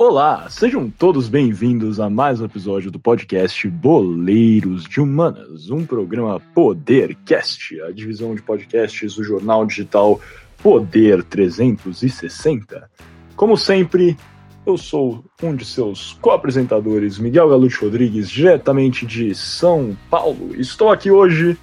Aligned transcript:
Olá, 0.00 0.48
sejam 0.48 0.88
todos 0.88 1.28
bem-vindos 1.28 1.98
a 1.98 2.08
mais 2.08 2.40
um 2.40 2.44
episódio 2.44 2.88
do 2.88 3.00
podcast 3.00 3.68
Boleiros 3.68 4.84
de 4.84 5.00
Humanas, 5.00 5.70
um 5.70 5.84
programa 5.84 6.38
Podercast, 6.54 7.80
a 7.82 7.90
divisão 7.90 8.32
de 8.32 8.40
podcasts 8.40 9.16
do 9.16 9.24
jornal 9.24 9.66
digital 9.66 10.20
Poder 10.62 11.24
360. 11.24 12.88
Como 13.34 13.56
sempre, 13.56 14.16
eu 14.64 14.78
sou 14.78 15.24
um 15.42 15.52
de 15.52 15.64
seus 15.64 16.12
co-apresentadores, 16.20 17.18
Miguel 17.18 17.48
Galute 17.48 17.80
Rodrigues, 17.80 18.30
diretamente 18.30 19.04
de 19.04 19.34
São 19.34 19.96
Paulo. 20.08 20.54
Estou 20.54 20.92
aqui 20.92 21.10
hoje 21.10 21.58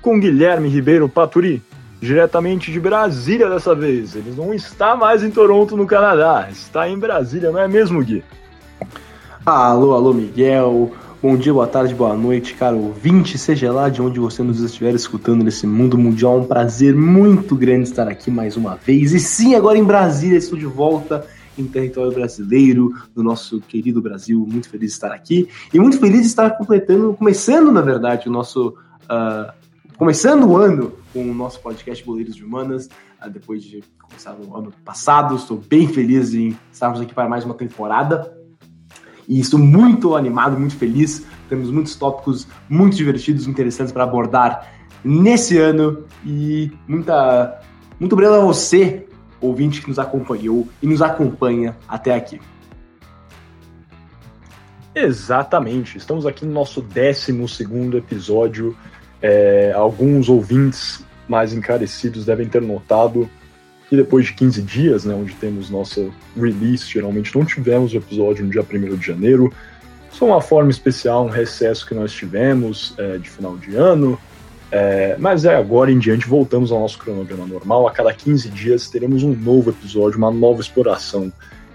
com 0.00 0.20
Guilherme 0.20 0.68
Ribeiro 0.68 1.08
Paturi, 1.08 1.60
diretamente 2.00 2.72
de 2.72 2.80
Brasília 2.80 3.48
dessa 3.48 3.74
vez. 3.74 4.16
Ele 4.16 4.32
não 4.36 4.54
está 4.54 4.96
mais 4.96 5.22
em 5.22 5.30
Toronto, 5.30 5.76
no 5.76 5.86
Canadá, 5.86 6.48
está 6.50 6.88
em 6.88 6.98
Brasília, 6.98 7.50
não 7.50 7.60
é 7.60 7.68
mesmo, 7.68 8.02
Gui? 8.02 8.24
Alô, 9.44 9.94
alô, 9.94 10.14
Miguel. 10.14 10.92
Bom 11.22 11.36
dia, 11.36 11.52
boa 11.52 11.66
tarde, 11.66 11.94
boa 11.94 12.16
noite, 12.16 12.54
cara 12.54 12.74
ouvinte, 12.74 13.36
seja 13.36 13.70
lá 13.70 13.90
de 13.90 14.00
onde 14.00 14.18
você 14.18 14.42
nos 14.42 14.58
estiver 14.60 14.94
escutando 14.94 15.44
nesse 15.44 15.66
mundo 15.66 15.98
mundial. 15.98 16.38
É 16.38 16.40
um 16.40 16.46
prazer 16.46 16.96
muito 16.96 17.54
grande 17.54 17.82
estar 17.82 18.08
aqui 18.08 18.30
mais 18.30 18.56
uma 18.56 18.76
vez. 18.76 19.12
E 19.12 19.20
sim, 19.20 19.54
agora 19.54 19.76
em 19.76 19.84
Brasília, 19.84 20.38
estou 20.38 20.58
de 20.58 20.64
volta 20.64 21.26
em 21.58 21.66
território 21.66 22.10
brasileiro, 22.10 22.94
no 23.14 23.22
nosso 23.22 23.60
querido 23.60 24.00
Brasil. 24.00 24.46
Muito 24.50 24.70
feliz 24.70 24.88
de 24.88 24.94
estar 24.94 25.12
aqui 25.12 25.46
e 25.74 25.78
muito 25.78 25.98
feliz 25.98 26.22
de 26.22 26.28
estar 26.28 26.50
completando, 26.56 27.12
começando, 27.12 27.70
na 27.70 27.82
verdade, 27.82 28.26
o 28.26 28.32
nosso. 28.32 28.74
Uh, 29.02 29.59
começando 30.00 30.44
o 30.44 30.56
ano 30.56 30.94
com 31.12 31.30
o 31.30 31.34
nosso 31.34 31.60
podcast 31.60 32.02
Boleiros 32.02 32.34
de 32.34 32.42
Humanas, 32.42 32.88
uh, 33.22 33.28
depois 33.28 33.62
de 33.62 33.84
começar 34.00 34.32
no 34.32 34.56
ano 34.56 34.72
passado. 34.82 35.36
Estou 35.36 35.58
bem 35.58 35.88
feliz 35.88 36.32
em 36.32 36.56
estarmos 36.72 37.02
aqui 37.02 37.12
para 37.12 37.28
mais 37.28 37.44
uma 37.44 37.52
temporada 37.52 38.34
e 39.28 39.38
estou 39.38 39.60
muito 39.60 40.16
animado, 40.16 40.58
muito 40.58 40.74
feliz. 40.74 41.26
Temos 41.50 41.70
muitos 41.70 41.96
tópicos 41.96 42.48
muito 42.66 42.96
divertidos, 42.96 43.46
interessantes 43.46 43.92
para 43.92 44.04
abordar 44.04 44.72
nesse 45.04 45.58
ano 45.58 46.06
e 46.24 46.72
muita 46.88 47.60
muito 48.00 48.14
obrigado 48.14 48.40
a 48.40 48.44
você, 48.46 49.06
ouvinte 49.38 49.82
que 49.82 49.88
nos 49.88 49.98
acompanhou 49.98 50.66
e 50.80 50.86
nos 50.86 51.02
acompanha 51.02 51.76
até 51.86 52.14
aqui. 52.14 52.40
Exatamente, 54.94 55.98
estamos 55.98 56.24
aqui 56.24 56.46
no 56.46 56.52
nosso 56.52 56.80
12 56.80 57.96
episódio. 57.98 58.74
É, 59.22 59.72
alguns 59.74 60.28
ouvintes 60.28 61.04
mais 61.28 61.52
encarecidos 61.52 62.24
devem 62.24 62.48
ter 62.48 62.62
notado 62.62 63.28
que 63.88 63.96
depois 63.96 64.26
de 64.26 64.34
15 64.34 64.62
dias, 64.62 65.04
né, 65.04 65.14
onde 65.14 65.34
temos 65.34 65.68
nossa 65.68 66.08
release, 66.36 66.86
geralmente 66.86 67.36
não 67.36 67.44
tivemos 67.44 67.92
o 67.92 67.96
episódio 67.96 68.44
no 68.44 68.50
dia 68.50 68.62
1 68.62 68.96
de 68.96 69.06
janeiro. 69.06 69.52
É 70.20 70.24
uma 70.24 70.40
forma 70.40 70.70
especial, 70.70 71.24
um 71.24 71.28
recesso 71.28 71.86
que 71.86 71.94
nós 71.94 72.12
tivemos 72.12 72.94
é, 72.98 73.18
de 73.18 73.28
final 73.28 73.56
de 73.56 73.74
ano. 73.74 74.18
É, 74.70 75.16
mas 75.18 75.44
é 75.44 75.56
agora 75.56 75.90
em 75.90 75.98
diante 75.98 76.28
voltamos 76.28 76.70
ao 76.70 76.78
nosso 76.78 76.98
cronograma 76.98 77.46
normal. 77.46 77.88
A 77.88 77.90
cada 77.90 78.12
15 78.14 78.48
dias 78.50 78.88
teremos 78.88 79.22
um 79.22 79.34
novo 79.34 79.70
episódio, 79.70 80.18
uma 80.18 80.30
nova 80.30 80.60
exploração 80.60 81.32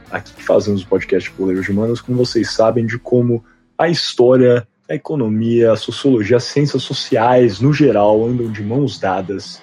aqui 0.10 0.34
que 0.34 0.44
fazemos 0.44 0.84
o 0.84 0.88
podcast 0.88 1.30
Boleiros 1.38 1.66
de 1.66 1.72
Humanas, 1.72 2.00
como 2.00 2.18
vocês 2.18 2.52
sabem, 2.52 2.86
de 2.86 2.98
como 2.98 3.44
a 3.78 3.90
história, 3.90 4.66
a 4.90 4.94
economia, 4.94 5.72
a 5.72 5.76
sociologia, 5.76 6.38
as 6.38 6.44
ciências 6.44 6.84
sociais, 6.84 7.60
no 7.60 7.74
geral, 7.74 8.24
andam 8.26 8.52
de 8.52 8.64
mãos 8.64 9.00
dadas 9.00 9.62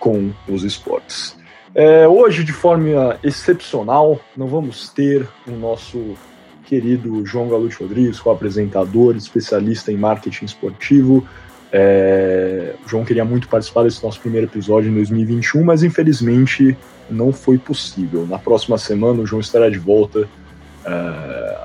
com 0.00 0.32
os 0.48 0.64
esportes. 0.64 1.36
É, 1.74 2.08
hoje, 2.08 2.42
de 2.42 2.52
forma 2.52 3.18
excepcional, 3.22 4.20
não 4.36 4.48
vamos 4.48 4.88
ter 4.88 5.26
o 5.46 5.52
nosso 5.52 6.16
querido 6.64 7.24
João 7.24 7.48
Galute 7.48 7.76
Rodrigues, 7.80 8.20
co-apresentador, 8.20 9.16
especialista 9.16 9.92
em 9.92 9.96
marketing 9.96 10.46
esportivo. 10.46 11.26
É, 11.70 12.74
o 12.84 12.88
João 12.88 13.04
queria 13.04 13.24
muito 13.24 13.48
participar 13.48 13.84
desse 13.84 14.02
nosso 14.02 14.20
primeiro 14.20 14.46
episódio 14.46 14.90
em 14.90 14.94
2021, 14.94 15.62
mas 15.62 15.82
infelizmente 15.82 16.76
não 17.08 17.32
foi 17.32 17.58
possível. 17.58 18.26
Na 18.26 18.38
próxima 18.38 18.76
semana, 18.76 19.22
o 19.22 19.26
João 19.26 19.40
estará 19.40 19.70
de 19.70 19.78
volta 19.78 20.28
é, 20.84 20.90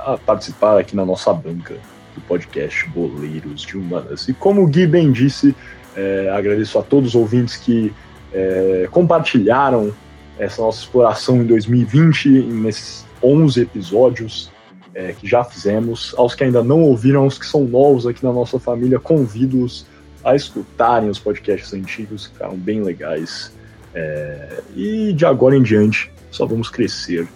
a 0.05 0.19
participar 0.23 0.79
aqui 0.79 0.95
na 0.95 1.05
nossa 1.05 1.33
banca 1.33 1.75
do 2.13 2.21
podcast 2.21 2.87
Boleiros 2.89 3.61
de 3.61 3.77
Humanas. 3.77 4.27
E 4.27 4.33
como 4.33 4.63
o 4.63 4.67
Gui 4.67 4.87
bem 4.87 5.11
disse, 5.11 5.55
é, 5.95 6.29
agradeço 6.29 6.77
a 6.79 6.83
todos 6.83 7.09
os 7.09 7.15
ouvintes 7.15 7.57
que 7.57 7.93
é, 8.31 8.87
compartilharam 8.91 9.93
essa 10.37 10.61
nossa 10.61 10.79
exploração 10.79 11.37
em 11.37 11.45
2020, 11.45 12.27
nesses 12.29 13.05
11 13.21 13.61
episódios 13.61 14.51
é, 14.93 15.13
que 15.13 15.27
já 15.27 15.43
fizemos. 15.43 16.13
Aos 16.17 16.35
que 16.35 16.43
ainda 16.43 16.63
não 16.63 16.81
ouviram, 16.81 17.23
aos 17.23 17.37
que 17.37 17.45
são 17.45 17.63
novos 17.65 18.07
aqui 18.07 18.23
na 18.23 18.33
nossa 18.33 18.59
família, 18.59 18.99
convido-os 18.99 19.85
a 20.23 20.35
escutarem 20.35 21.09
os 21.09 21.19
podcasts 21.19 21.73
antigos, 21.73 22.27
que 22.27 22.33
ficaram 22.33 22.55
bem 22.55 22.81
legais. 22.81 23.51
É, 23.93 24.61
e 24.75 25.13
de 25.13 25.25
agora 25.25 25.55
em 25.55 25.61
diante, 25.61 26.11
só 26.31 26.45
vamos 26.45 26.69
crescer 26.69 27.27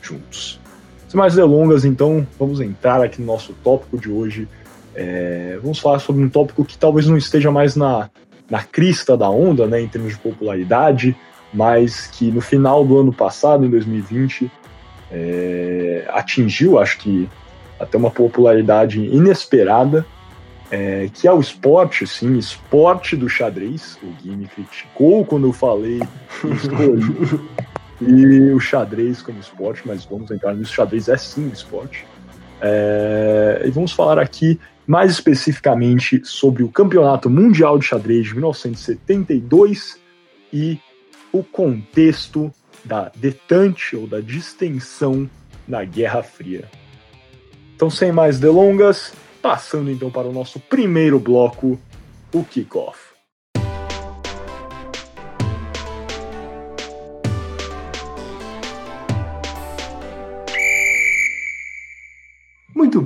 juntos. 0.00 0.58
Sem 1.08 1.18
mais 1.18 1.34
delongas, 1.34 1.86
então, 1.86 2.26
vamos 2.38 2.60
entrar 2.60 3.02
aqui 3.02 3.20
no 3.20 3.26
nosso 3.26 3.54
tópico 3.64 3.98
de 3.98 4.10
hoje. 4.10 4.46
É, 4.94 5.58
vamos 5.62 5.78
falar 5.78 5.98
sobre 6.00 6.22
um 6.22 6.28
tópico 6.28 6.64
que 6.64 6.76
talvez 6.76 7.06
não 7.06 7.16
esteja 7.16 7.50
mais 7.50 7.74
na, 7.74 8.10
na 8.50 8.62
crista 8.62 9.16
da 9.16 9.30
onda, 9.30 9.66
né, 9.66 9.80
em 9.80 9.88
termos 9.88 10.12
de 10.12 10.18
popularidade, 10.18 11.16
mas 11.52 12.08
que 12.08 12.30
no 12.30 12.42
final 12.42 12.84
do 12.84 12.98
ano 12.98 13.12
passado, 13.12 13.64
em 13.64 13.70
2020, 13.70 14.50
é, 15.10 16.04
atingiu, 16.10 16.78
acho 16.78 16.98
que 16.98 17.26
até 17.80 17.96
uma 17.96 18.10
popularidade 18.10 19.00
inesperada, 19.00 20.04
é, 20.70 21.08
que 21.14 21.26
é 21.26 21.32
o 21.32 21.40
esporte, 21.40 22.06
sim, 22.06 22.36
esporte 22.36 23.16
do 23.16 23.30
xadrez. 23.30 23.98
O 24.02 24.08
Gui 24.22 24.36
me 24.36 24.46
criticou 24.46 25.24
quando 25.24 25.46
eu 25.46 25.52
falei 25.54 26.00
e 28.00 28.52
o 28.52 28.60
xadrez 28.60 29.22
como 29.22 29.38
esporte, 29.40 29.82
mas 29.84 30.04
vamos 30.04 30.30
entrar 30.30 30.54
nisso. 30.54 30.72
O 30.72 30.74
xadrez 30.74 31.08
é 31.08 31.16
sim 31.16 31.48
esporte. 31.48 32.06
É, 32.60 33.62
e 33.66 33.70
vamos 33.70 33.92
falar 33.92 34.18
aqui 34.18 34.58
mais 34.86 35.10
especificamente 35.10 36.22
sobre 36.24 36.62
o 36.62 36.68
Campeonato 36.68 37.28
Mundial 37.28 37.78
de 37.78 37.84
Xadrez 37.84 38.28
de 38.28 38.32
1972 38.34 39.98
e 40.52 40.78
o 41.30 41.42
contexto 41.42 42.52
da 42.84 43.12
detente 43.14 43.94
ou 43.94 44.06
da 44.06 44.20
distensão 44.20 45.28
na 45.66 45.84
Guerra 45.84 46.22
Fria. 46.22 46.64
Então, 47.76 47.90
sem 47.90 48.10
mais 48.10 48.40
delongas, 48.40 49.12
passando 49.42 49.90
então 49.90 50.10
para 50.10 50.26
o 50.26 50.32
nosso 50.32 50.58
primeiro 50.58 51.20
bloco, 51.20 51.78
o 52.32 52.44
kickoff. 52.44 53.07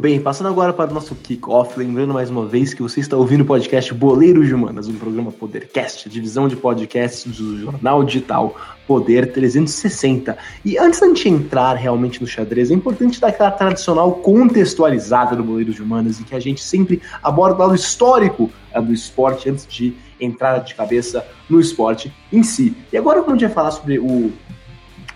Bem, 0.03 0.21
passando 0.21 0.49
agora 0.49 0.73
para 0.73 0.91
o 0.91 0.95
nosso 0.95 1.15
kickoff, 1.15 1.79
lembrando 1.79 2.13
mais 2.13 2.29
uma 2.29 2.45
vez 2.45 2.75
que 2.75 2.83
você 2.83 2.99
está 2.99 3.17
ouvindo 3.17 3.43
o 3.43 3.45
podcast 3.45 3.95
Boleiros 3.95 4.49
de 4.49 4.53
Humanas, 4.53 4.89
um 4.89 4.95
programa 4.95 5.31
Podercast, 5.31 6.09
divisão 6.09 6.49
de 6.49 6.57
podcasts 6.57 7.37
do 7.37 7.61
jornal 7.61 8.03
digital 8.03 8.57
Poder 8.85 9.33
360. 9.33 10.37
E 10.65 10.77
antes 10.77 10.99
da 10.99 11.07
gente 11.07 11.29
entrar 11.29 11.75
realmente 11.75 12.21
no 12.21 12.27
xadrez, 12.27 12.73
é 12.73 12.75
importante 12.75 13.21
dar 13.21 13.29
aquela 13.29 13.53
tradicional 13.53 14.11
contextualizada 14.15 15.37
do 15.37 15.45
Boleiros 15.45 15.77
de 15.77 15.83
Humanas 15.83 16.19
e 16.19 16.25
que 16.25 16.35
a 16.35 16.41
gente 16.41 16.65
sempre 16.65 17.01
aborda 17.23 17.55
o 17.55 17.67
lado 17.69 17.77
histórico 17.77 18.51
é, 18.73 18.83
do 18.83 18.93
esporte 18.93 19.49
antes 19.49 19.69
de 19.69 19.95
entrar 20.21 20.59
de 20.59 20.75
cabeça 20.75 21.25
no 21.49 21.61
esporte 21.61 22.13
em 22.33 22.43
si. 22.43 22.77
E 22.93 22.97
agora, 22.97 23.21
como 23.21 23.37
a 23.37 23.39
gente 23.39 23.47
vai 23.47 23.55
falar 23.55 23.71
sobre 23.71 24.01
o, 24.01 24.33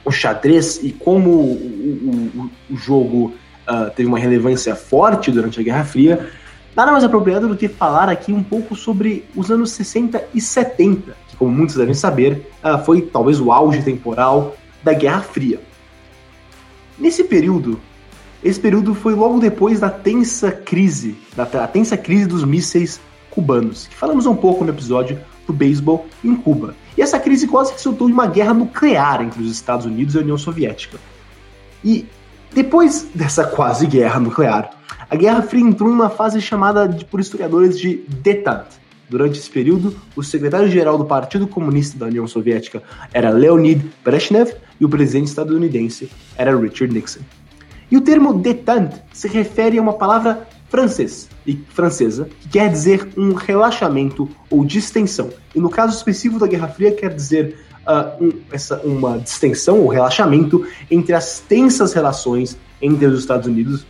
o 0.04 0.12
xadrez 0.12 0.78
e 0.80 0.92
como 0.92 1.30
o, 1.30 2.30
o, 2.36 2.50
o 2.70 2.76
jogo 2.76 3.34
uh, 3.68 3.90
teve 3.94 4.08
uma 4.08 4.18
relevância 4.18 4.74
forte 4.74 5.30
durante 5.30 5.60
a 5.60 5.62
Guerra 5.62 5.84
Fria, 5.84 6.30
nada 6.74 6.92
mais 6.92 7.04
apropriado 7.04 7.48
do 7.48 7.56
que 7.56 7.68
falar 7.68 8.08
aqui 8.08 8.32
um 8.32 8.42
pouco 8.42 8.74
sobre 8.74 9.24
os 9.34 9.50
anos 9.50 9.70
60 9.72 10.24
e 10.34 10.40
70, 10.40 11.16
que, 11.28 11.36
como 11.36 11.50
muitos 11.50 11.76
devem 11.76 11.94
saber, 11.94 12.50
uh, 12.62 12.82
foi 12.84 13.02
talvez 13.02 13.40
o 13.40 13.52
auge 13.52 13.82
temporal 13.82 14.56
da 14.82 14.92
Guerra 14.92 15.20
Fria. 15.20 15.60
Nesse 16.98 17.24
período, 17.24 17.78
esse 18.42 18.60
período 18.60 18.94
foi 18.94 19.14
logo 19.14 19.40
depois 19.40 19.80
da 19.80 19.90
tensa 19.90 20.52
crise, 20.52 21.16
da 21.34 21.66
tensa 21.66 21.96
crise 21.96 22.26
dos 22.26 22.44
mísseis 22.44 23.00
cubanos, 23.30 23.86
que 23.86 23.94
falamos 23.94 24.24
um 24.24 24.34
pouco 24.34 24.64
no 24.64 24.70
episódio 24.70 25.18
do 25.46 25.52
beisebol 25.52 26.06
em 26.24 26.34
Cuba. 26.34 26.74
E 26.96 27.02
essa 27.02 27.18
crise 27.18 27.46
quase 27.46 27.72
resultou 27.72 28.08
em 28.08 28.12
uma 28.12 28.26
guerra 28.26 28.54
nuclear 28.54 29.22
entre 29.22 29.42
os 29.42 29.50
Estados 29.50 29.84
Unidos 29.84 30.14
e 30.14 30.18
a 30.18 30.20
União 30.22 30.38
Soviética. 30.38 30.98
E 31.84 32.06
depois 32.56 33.06
dessa 33.14 33.44
quase 33.44 33.86
guerra 33.86 34.18
nuclear, 34.18 34.70
a 35.10 35.14
Guerra 35.14 35.42
Fria 35.42 35.62
entrou 35.62 35.90
em 35.90 35.92
uma 35.92 36.08
fase 36.08 36.40
chamada 36.40 36.88
de, 36.88 37.04
por 37.04 37.20
historiadores 37.20 37.78
de 37.78 37.98
détente. 38.08 38.80
Durante 39.10 39.38
esse 39.38 39.50
período, 39.50 39.94
o 40.16 40.22
secretário-geral 40.22 40.96
do 40.96 41.04
Partido 41.04 41.46
Comunista 41.46 41.98
da 41.98 42.06
União 42.06 42.26
Soviética 42.26 42.82
era 43.12 43.28
Leonid 43.28 43.84
Brezhnev 44.02 44.54
e 44.80 44.86
o 44.86 44.88
presidente 44.88 45.26
estadunidense 45.26 46.10
era 46.34 46.58
Richard 46.58 46.94
Nixon. 46.94 47.20
E 47.90 47.96
o 47.98 48.00
termo 48.00 48.32
détente 48.32 49.02
se 49.12 49.28
refere 49.28 49.76
a 49.76 49.82
uma 49.82 49.92
palavra 49.92 50.48
francês 50.70 51.28
e 51.46 51.56
francesa 51.68 52.26
que 52.40 52.48
quer 52.48 52.70
dizer 52.70 53.06
um 53.18 53.34
relaxamento 53.34 54.26
ou 54.48 54.64
distensão. 54.64 55.28
E 55.54 55.60
no 55.60 55.68
caso 55.68 55.94
específico 55.94 56.40
da 56.40 56.46
Guerra 56.46 56.68
Fria 56.68 56.92
quer 56.92 57.14
dizer 57.14 57.65
uh, 57.86 58.24
um, 58.24 58.32
essa, 58.52 58.80
uma 58.80 59.18
distensão 59.18 59.80
ou 59.80 59.88
relaxamento 59.88 60.66
entre 60.90 61.14
as 61.14 61.40
tensas 61.40 61.92
relações 61.92 62.56
entre 62.80 63.06
os 63.06 63.20
Estados 63.20 63.46
Unidos 63.46 63.86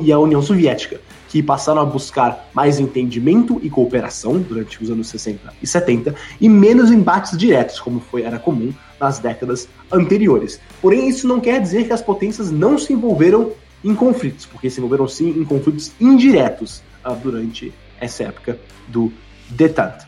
e 0.00 0.12
a 0.12 0.18
União 0.18 0.40
Soviética, 0.40 1.00
que 1.28 1.42
passaram 1.42 1.80
a 1.80 1.84
buscar 1.84 2.48
mais 2.54 2.78
entendimento 2.78 3.60
e 3.62 3.68
cooperação 3.68 4.38
durante 4.38 4.82
os 4.82 4.90
anos 4.90 5.08
60 5.08 5.54
e 5.62 5.66
70 5.66 6.14
e 6.40 6.48
menos 6.48 6.90
embates 6.90 7.36
diretos, 7.36 7.80
como 7.80 8.00
foi 8.00 8.22
era 8.22 8.38
comum 8.38 8.72
nas 9.00 9.18
décadas 9.18 9.68
anteriores. 9.90 10.60
Porém, 10.80 11.08
isso 11.08 11.26
não 11.26 11.40
quer 11.40 11.60
dizer 11.60 11.86
que 11.86 11.92
as 11.92 12.02
potências 12.02 12.50
não 12.50 12.78
se 12.78 12.92
envolveram 12.92 13.52
em 13.84 13.94
conflitos, 13.94 14.46
porque 14.46 14.70
se 14.70 14.78
envolveram 14.78 15.08
sim 15.08 15.30
em 15.30 15.44
conflitos 15.44 15.92
indiretos 16.00 16.82
uh, 17.04 17.14
durante 17.14 17.72
essa 18.00 18.24
época 18.24 18.58
do 18.88 19.12
detente. 19.50 20.06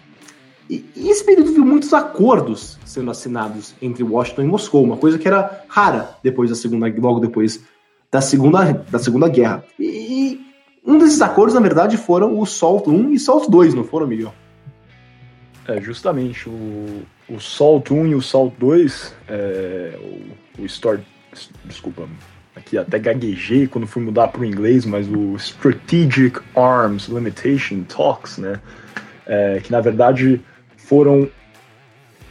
E, 0.69 0.85
e 0.95 1.09
esse 1.09 1.25
período 1.25 1.53
viu 1.53 1.65
muitos 1.65 1.93
acordos 1.95 2.79
sendo 2.85 3.11
assinados 3.11 3.75
entre 3.81 4.03
Washington 4.03 4.43
e 4.43 4.47
Moscou, 4.47 4.85
uma 4.85 4.97
coisa 4.97 5.19
que 5.19 5.27
era 5.27 5.65
rara 5.69 6.17
depois 6.23 6.51
da 6.51 6.57
segunda, 6.57 6.93
logo 6.99 7.21
depois 7.21 7.63
da 8.11 8.21
segunda, 8.21 8.73
da 8.91 8.99
segunda 8.99 9.29
guerra. 9.29 9.65
E 9.79 10.41
um 10.85 10.99
desses 10.99 11.21
acordos, 11.21 11.55
na 11.55 11.61
verdade, 11.61 11.97
foram 11.97 12.39
o 12.39 12.47
SALT 12.47 12.89
1 12.89 13.13
e 13.13 13.19
SALT 13.19 13.51
2, 13.51 13.75
não 13.75 13.85
foram, 13.85 14.07
Miguel? 14.07 14.35
É, 15.67 15.81
justamente, 15.81 16.49
o, 16.49 17.03
o 17.29 17.39
SALT 17.39 17.91
1 17.91 18.07
e 18.07 18.15
o 18.15 18.23
SALT 18.23 18.55
2, 18.59 19.15
é, 19.29 19.99
o, 20.59 20.63
o 20.63 20.67
Start, 20.67 21.01
desculpa, 21.65 22.09
aqui 22.57 22.79
até 22.79 22.99
gaguejei 22.99 23.67
quando 23.67 23.87
fui 23.87 24.03
mudar 24.03 24.29
para 24.29 24.41
o 24.41 24.45
inglês, 24.45 24.87
mas 24.87 25.07
o 25.09 25.37
Strategic 25.37 26.41
Arms 26.57 27.09
Limitation 27.09 27.83
Talks, 27.85 28.39
né, 28.39 28.61
é, 29.27 29.61
que 29.63 29.71
na 29.71 29.81
verdade 29.81 30.41
foram 30.89 31.29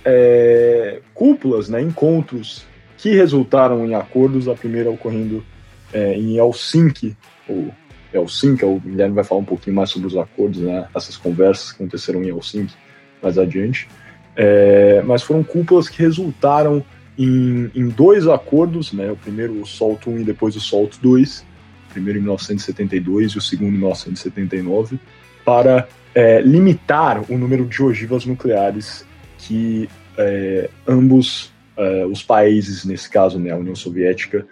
é, 0.03 0.99
cúpulas, 1.13 1.69
né, 1.69 1.79
encontros 1.79 2.65
que 2.97 3.13
resultaram 3.13 3.85
em 3.85 3.93
acordos, 3.93 4.47
a 4.47 4.55
primeira 4.55 4.89
ocorrendo 4.89 5.45
é, 5.93 6.15
em 6.15 6.37
Helsinki, 6.37 7.15
ou 7.47 7.71
Helsinki, 8.11 8.65
o 8.65 8.79
Guilherme 8.79 9.13
vai 9.13 9.23
falar 9.23 9.41
um 9.41 9.45
pouquinho 9.45 9.75
mais 9.75 9.91
sobre 9.91 10.07
os 10.07 10.17
acordos, 10.17 10.59
né, 10.59 10.87
essas 10.95 11.15
conversas 11.15 11.71
que 11.71 11.75
aconteceram 11.75 12.23
em 12.23 12.29
Helsinki 12.29 12.73
mais 13.21 13.37
adiante, 13.37 13.87
é, 14.35 15.03
mas 15.05 15.21
foram 15.21 15.43
cúpulas 15.43 15.87
que 15.87 16.01
resultaram 16.01 16.83
em, 17.15 17.69
em, 17.75 17.89
dois 17.89 18.27
acordos, 18.27 18.91
né, 18.91 19.11
o 19.11 19.15
primeiro 19.15 19.61
o 19.61 19.67
SALT 19.67 20.07
1 20.07 20.19
e 20.19 20.23
depois 20.23 20.55
o 20.55 20.59
SALT 20.59 20.97
2, 20.99 21.45
o 21.89 21.93
primeiro 21.93 22.17
em 22.17 22.23
1972 22.23 23.33
e 23.33 23.37
o 23.37 23.41
segundo 23.41 23.75
em 23.75 23.77
1979, 23.77 24.99
para 25.45 25.87
é, 26.17 26.41
limitar 26.41 27.31
o 27.31 27.37
número 27.37 27.63
de 27.63 27.83
ogivas 27.83 28.25
nucleares 28.25 29.05
que 29.37 29.87
é, 30.17 30.67
ambos 30.87 31.53
é, 31.77 32.07
os 32.07 32.23
países, 32.23 32.83
nesse 32.83 33.07
caso 33.07 33.37
né, 33.37 33.51
a 33.51 33.55
União 33.55 33.75
Soviética 33.75 34.43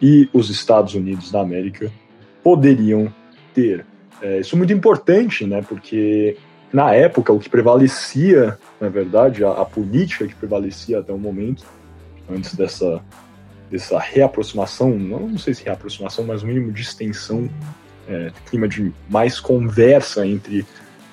e 0.00 0.28
os 0.32 0.48
Estados 0.48 0.94
Unidos 0.94 1.32
da 1.32 1.40
América, 1.40 1.90
poderiam 2.40 3.12
ter. 3.52 3.84
É, 4.22 4.38
isso 4.38 4.54
é 4.54 4.58
muito 4.58 4.72
importante, 4.72 5.44
né, 5.44 5.60
porque 5.68 6.36
na 6.72 6.94
época 6.94 7.32
o 7.32 7.40
que 7.40 7.50
prevalecia, 7.50 8.56
na 8.80 8.88
verdade, 8.88 9.44
a, 9.44 9.50
a 9.50 9.64
política 9.64 10.24
que 10.24 10.36
prevalecia 10.36 11.00
até 11.00 11.12
o 11.12 11.18
momento, 11.18 11.64
antes 12.30 12.54
dessa, 12.54 13.02
dessa 13.68 13.98
reaproximação, 13.98 14.96
não, 14.96 15.36
sei 15.36 15.52
se 15.52 15.64
reaproximação, 15.64 16.24
mas 16.24 16.44
o 16.44 16.46
mínimo 16.46 16.70
de 16.70 16.82
extensão, 16.82 17.50
é, 18.08 18.30
clima 18.48 18.68
de 18.68 18.92
mais 19.10 19.40
conversa 19.40 20.24
entre 20.24 20.64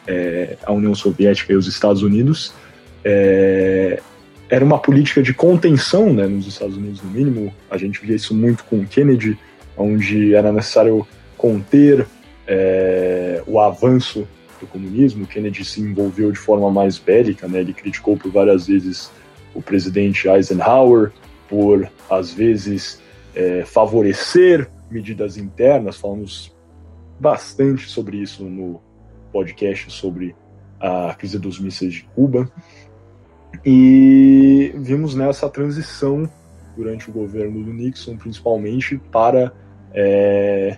é, 0.07 0.57
a 0.63 0.71
União 0.71 0.93
Soviética 0.93 1.53
e 1.53 1.55
os 1.55 1.67
Estados 1.67 2.03
Unidos, 2.03 2.53
é, 3.03 4.01
era 4.49 4.63
uma 4.63 4.79
política 4.79 5.21
de 5.21 5.33
contenção 5.33 6.13
né, 6.13 6.27
nos 6.27 6.47
Estados 6.47 6.77
Unidos, 6.77 7.01
no 7.01 7.09
mínimo. 7.09 7.53
A 7.69 7.77
gente 7.77 8.05
via 8.05 8.15
isso 8.15 8.33
muito 8.33 8.63
com 8.65 8.85
Kennedy, 8.85 9.37
onde 9.77 10.35
era 10.35 10.51
necessário 10.51 11.05
conter 11.37 12.05
é, 12.47 13.41
o 13.47 13.59
avanço 13.59 14.27
do 14.59 14.67
comunismo. 14.67 15.25
Kennedy 15.25 15.65
se 15.65 15.81
envolveu 15.81 16.31
de 16.31 16.39
forma 16.39 16.69
mais 16.71 16.97
bélica, 16.97 17.47
né, 17.47 17.59
ele 17.59 17.73
criticou 17.73 18.17
por 18.17 18.31
várias 18.31 18.67
vezes 18.67 19.11
o 19.53 19.61
presidente 19.61 20.27
Eisenhower 20.27 21.11
por, 21.47 21.89
às 22.09 22.31
vezes, 22.33 23.01
é, 23.33 23.63
favorecer 23.65 24.69
medidas 24.89 25.37
internas. 25.37 25.97
Falamos 25.97 26.53
bastante 27.19 27.87
sobre 27.89 28.17
isso 28.17 28.43
no 28.43 28.81
podcast 29.35 29.91
sobre 29.91 30.33
a 30.79 31.13
crise 31.13 31.37
dos 31.37 31.59
mísseis 31.59 31.93
de 31.95 32.03
Cuba. 32.15 32.49
E 33.65 34.73
vimos 34.77 35.13
nessa 35.13 35.49
transição 35.49 36.29
durante 36.77 37.09
o 37.09 37.13
governo 37.13 37.61
do 37.61 37.73
Nixon, 37.73 38.15
principalmente, 38.15 38.97
para 39.11 39.51
é, 39.93 40.77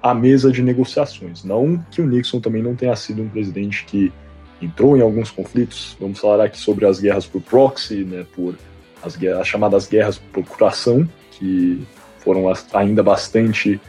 a 0.00 0.14
mesa 0.14 0.52
de 0.52 0.62
negociações. 0.62 1.42
Não 1.42 1.84
que 1.90 2.00
o 2.00 2.06
Nixon 2.06 2.40
também 2.40 2.62
não 2.62 2.76
tenha 2.76 2.94
sido 2.94 3.20
um 3.20 3.28
presidente 3.28 3.84
que 3.84 4.12
entrou 4.60 4.96
em 4.96 5.00
alguns 5.00 5.32
conflitos. 5.32 5.96
Vamos 6.00 6.20
falar 6.20 6.44
aqui 6.44 6.58
sobre 6.58 6.86
as 6.86 7.00
guerras 7.00 7.26
por 7.26 7.42
proxy, 7.42 8.04
né, 8.04 8.24
por 8.32 8.56
as, 9.02 9.20
as 9.20 9.48
chamadas 9.48 9.88
guerras 9.88 10.18
por 10.18 10.44
procuração, 10.44 11.08
que 11.32 11.84
foram 12.20 12.44
ainda 12.72 13.02
bastante 13.02 13.80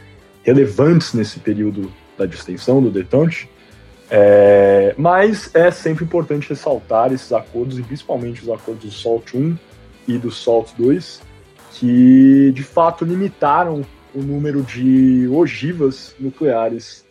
relevantes 0.42 1.14
nesse 1.14 1.38
período 1.38 1.92
da 2.18 2.26
distensão 2.26 2.82
do 2.82 2.90
detente. 2.90 3.48
É, 4.10 4.94
mas 4.98 5.54
é 5.54 5.70
sempre 5.70 6.04
importante 6.04 6.48
ressaltar 6.48 7.12
esses 7.12 7.32
acordos, 7.32 7.78
e 7.78 7.82
principalmente 7.82 8.42
os 8.42 8.48
acordos 8.48 8.84
do 8.84 8.90
SALT 8.90 9.34
1 9.34 9.58
e 10.06 10.18
do 10.18 10.30
SALT 10.30 10.72
2, 10.76 11.22
que 11.72 12.52
de 12.52 12.62
fato 12.62 13.04
limitaram 13.04 13.84
o 14.14 14.22
número 14.22 14.62
de 14.62 15.26
ogivas 15.28 16.14
nucleares 16.20 17.04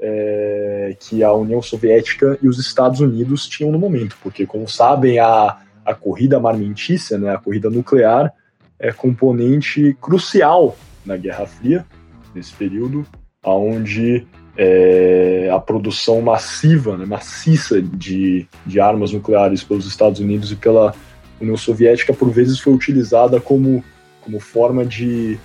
é, 0.00 0.96
que 0.98 1.22
a 1.22 1.32
União 1.32 1.60
Soviética 1.60 2.38
e 2.42 2.48
os 2.48 2.58
Estados 2.58 3.00
Unidos 3.00 3.46
tinham 3.46 3.70
no 3.70 3.78
momento, 3.78 4.16
porque, 4.22 4.46
como 4.46 4.68
sabem, 4.68 5.18
a, 5.18 5.58
a 5.84 5.94
corrida 5.94 6.36
armamentícia, 6.36 7.18
né, 7.18 7.34
a 7.34 7.38
corrida 7.38 7.68
nuclear, 7.68 8.32
é 8.78 8.92
componente 8.92 9.96
crucial 10.00 10.76
na 11.04 11.16
Guerra 11.16 11.46
Fria, 11.46 11.84
nesse 12.34 12.52
período, 12.54 13.06
onde 13.44 14.26
é, 14.58 15.48
a 15.54 15.60
produção 15.60 16.20
massiva, 16.20 16.96
né, 16.96 17.06
maciça 17.06 17.80
de, 17.80 18.44
de 18.66 18.80
armas 18.80 19.12
nucleares 19.12 19.62
pelos 19.62 19.86
Estados 19.86 20.18
Unidos 20.18 20.50
e 20.50 20.56
pela 20.56 20.92
União 21.40 21.56
Soviética, 21.56 22.12
por 22.12 22.28
vezes 22.30 22.58
foi 22.58 22.74
utilizada 22.74 23.40
como, 23.40 23.84
como 24.20 24.40
forma 24.40 24.84
de, 24.84 25.38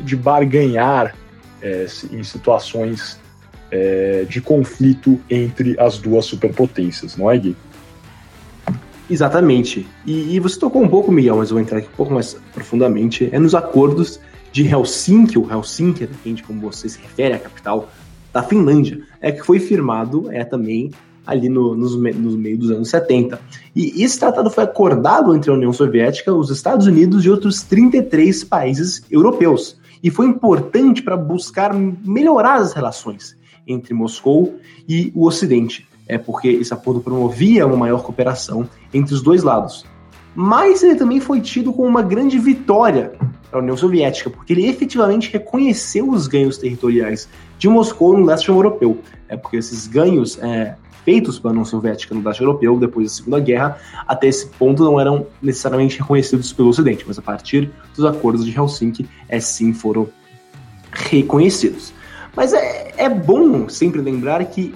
de 0.00 0.16
barganhar 0.16 1.14
é, 1.62 1.86
em 2.10 2.24
situações 2.24 3.20
é, 3.70 4.26
de 4.28 4.40
conflito 4.40 5.20
entre 5.30 5.78
as 5.78 5.98
duas 5.98 6.24
superpotências, 6.24 7.16
não 7.16 7.30
é, 7.30 7.38
Gui? 7.38 7.56
Exatamente. 9.08 9.86
E, 10.04 10.34
e, 10.34 10.40
você 10.40 10.58
tocou 10.58 10.82
um 10.82 10.88
pouco, 10.88 11.10
Miguel, 11.12 11.36
mas 11.36 11.50
eu 11.50 11.54
vou 11.54 11.62
entrar 11.62 11.78
aqui 11.78 11.88
um 11.88 11.96
pouco 11.96 12.12
mais 12.12 12.34
profundamente. 12.52 13.28
É 13.32 13.38
nos 13.38 13.54
acordos 13.54 14.20
de 14.52 14.66
Helsinki, 14.66 15.38
o 15.38 15.50
Helsinki, 15.50 16.04
depende 16.04 16.42
como 16.42 16.60
você 16.60 16.88
se 16.88 16.98
refere 16.98 17.34
à 17.34 17.38
capital 17.38 17.88
da 18.32 18.42
Finlândia, 18.42 19.00
é 19.20 19.32
que 19.32 19.42
foi 19.42 19.58
firmado 19.58 20.30
é 20.30 20.44
também 20.44 20.90
ali 21.26 21.48
no, 21.50 21.74
nos, 21.74 21.94
nos 21.94 22.36
meio 22.36 22.56
dos 22.56 22.70
anos 22.70 22.88
70. 22.88 23.38
E 23.76 24.02
esse 24.02 24.18
tratado 24.18 24.50
foi 24.50 24.64
acordado 24.64 25.36
entre 25.36 25.50
a 25.50 25.54
União 25.54 25.72
Soviética, 25.74 26.32
os 26.32 26.48
Estados 26.48 26.86
Unidos 26.86 27.24
e 27.24 27.30
outros 27.30 27.62
33 27.62 28.44
países 28.44 29.04
europeus. 29.10 29.78
E 30.02 30.10
foi 30.10 30.24
importante 30.24 31.02
para 31.02 31.18
buscar 31.18 31.74
melhorar 31.74 32.56
as 32.56 32.72
relações 32.72 33.36
entre 33.66 33.92
Moscou 33.92 34.58
e 34.88 35.12
o 35.14 35.26
Ocidente, 35.26 35.86
é 36.06 36.16
porque 36.16 36.48
esse 36.48 36.72
acordo 36.72 37.00
promovia 37.00 37.66
uma 37.66 37.76
maior 37.76 38.02
cooperação 38.02 38.66
entre 38.94 39.14
os 39.14 39.20
dois 39.20 39.42
lados. 39.42 39.84
Mas 40.34 40.82
ele 40.82 40.94
também 40.94 41.20
foi 41.20 41.40
tido 41.40 41.72
como 41.72 41.86
uma 41.86 42.00
grande 42.00 42.38
vitória 42.38 43.12
a 43.52 43.58
União 43.58 43.76
Soviética, 43.76 44.30
porque 44.30 44.52
ele 44.52 44.66
efetivamente 44.66 45.30
reconheceu 45.32 46.10
os 46.10 46.26
ganhos 46.26 46.58
territoriais 46.58 47.28
de 47.58 47.68
Moscou 47.68 48.16
no 48.16 48.24
leste 48.24 48.48
europeu. 48.48 48.98
É 49.28 49.36
porque 49.36 49.56
esses 49.56 49.86
ganhos 49.86 50.38
é, 50.42 50.74
feitos 51.04 51.38
pela 51.38 51.52
União 51.52 51.64
Soviética 51.64 52.14
no 52.14 52.22
leste 52.22 52.42
europeu 52.42 52.78
depois 52.78 53.06
da 53.06 53.16
Segunda 53.16 53.40
Guerra, 53.40 53.78
até 54.06 54.28
esse 54.28 54.46
ponto 54.46 54.84
não 54.84 55.00
eram 55.00 55.26
necessariamente 55.40 55.98
reconhecidos 55.98 56.52
pelo 56.52 56.68
Ocidente, 56.68 57.04
mas 57.06 57.18
a 57.18 57.22
partir 57.22 57.70
dos 57.94 58.04
acordos 58.04 58.44
de 58.44 58.56
Helsinki, 58.56 59.08
é 59.28 59.40
sim 59.40 59.72
foram 59.72 60.08
reconhecidos. 60.92 61.92
Mas 62.36 62.52
é, 62.52 62.92
é 62.96 63.08
bom 63.08 63.68
sempre 63.68 64.00
lembrar 64.00 64.44
que 64.44 64.74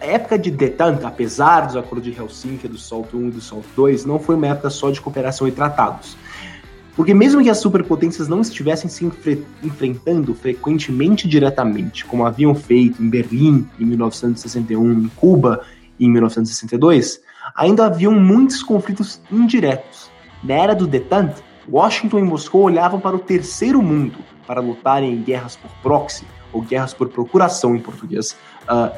a 0.00 0.06
época 0.06 0.38
de 0.38 0.50
detente, 0.50 1.04
apesar 1.04 1.66
dos 1.66 1.76
acordos 1.76 2.04
de 2.04 2.20
Helsinki, 2.20 2.68
do 2.68 2.78
SALT 2.78 3.14
1 3.14 3.28
e 3.28 3.30
do 3.30 3.40
SALT 3.40 3.64
2, 3.74 4.04
não 4.04 4.18
foi 4.18 4.36
uma 4.36 4.48
época 4.48 4.70
só 4.70 4.90
de 4.90 5.00
cooperação 5.00 5.46
e 5.48 5.52
tratados 5.52 6.16
Porque 6.98 7.14
mesmo 7.14 7.40
que 7.40 7.48
as 7.48 7.58
superpotências 7.58 8.26
não 8.26 8.40
estivessem 8.40 8.90
se 8.90 9.04
enfre 9.04 9.46
enfrentando 9.62 10.34
frequentemente 10.34 11.28
diretamente, 11.28 12.04
como 12.04 12.26
haviam 12.26 12.52
feito 12.56 13.00
em 13.00 13.08
Berlim 13.08 13.64
em 13.78 13.84
1961, 13.84 15.04
em 15.04 15.08
Cuba 15.10 15.64
em 16.00 16.10
1962, 16.10 17.20
ainda 17.54 17.86
haviam 17.86 18.12
muitos 18.14 18.64
conflitos 18.64 19.20
indiretos. 19.30 20.10
Na 20.42 20.54
era 20.54 20.74
do 20.74 20.88
detente, 20.88 21.40
Washington 21.70 22.18
e 22.18 22.22
Moscou 22.24 22.62
olhavam 22.62 22.98
para 22.98 23.14
o 23.14 23.20
terceiro 23.20 23.80
mundo 23.80 24.18
para 24.44 24.60
lutarem 24.60 25.12
em 25.12 25.22
guerras 25.22 25.54
por 25.54 25.70
proxy, 25.80 26.26
ou 26.52 26.62
guerras 26.62 26.92
por 26.92 27.08
procuração 27.10 27.76
em 27.76 27.80
português, 27.80 28.36
uh, 28.64 28.92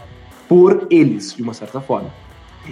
por 0.49 0.87
eles, 0.89 1.35
de 1.35 1.43
uma 1.43 1.53
certa 1.53 1.83
forma. 1.83 2.11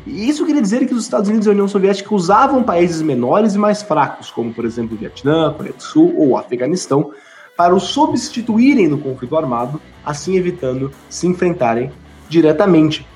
Isso 0.07 0.45
queria 0.45 0.62
dizer 0.62 0.87
que 0.87 0.95
os 0.95 1.02
Estados 1.02 1.28
Unidos 1.28 1.47
e 1.47 1.50
a 1.50 1.52
União 1.52 1.69
Soviética 1.69 2.14
usavam 2.14 2.62
países 2.62 3.02
menores 3.02 3.55
e 3.55 3.59
mais 3.59 3.83
fracos, 3.83 4.31
como 4.31 4.52
por 4.52 4.64
exemplo 4.64 4.97
o 4.97 4.99
Vietnã, 4.99 5.52
Coreia 5.52 5.75
do 5.75 5.83
Sul 5.83 6.14
ou 6.17 6.28
o 6.28 6.37
Afeganistão, 6.37 7.12
para 7.57 7.75
os 7.75 7.85
substituírem 7.85 8.87
no 8.87 8.99
conflito 8.99 9.37
armado, 9.37 9.81
assim 10.05 10.37
evitando 10.37 10.93
se 11.09 11.26
enfrentarem 11.26 11.90
diretamente. 12.28 13.07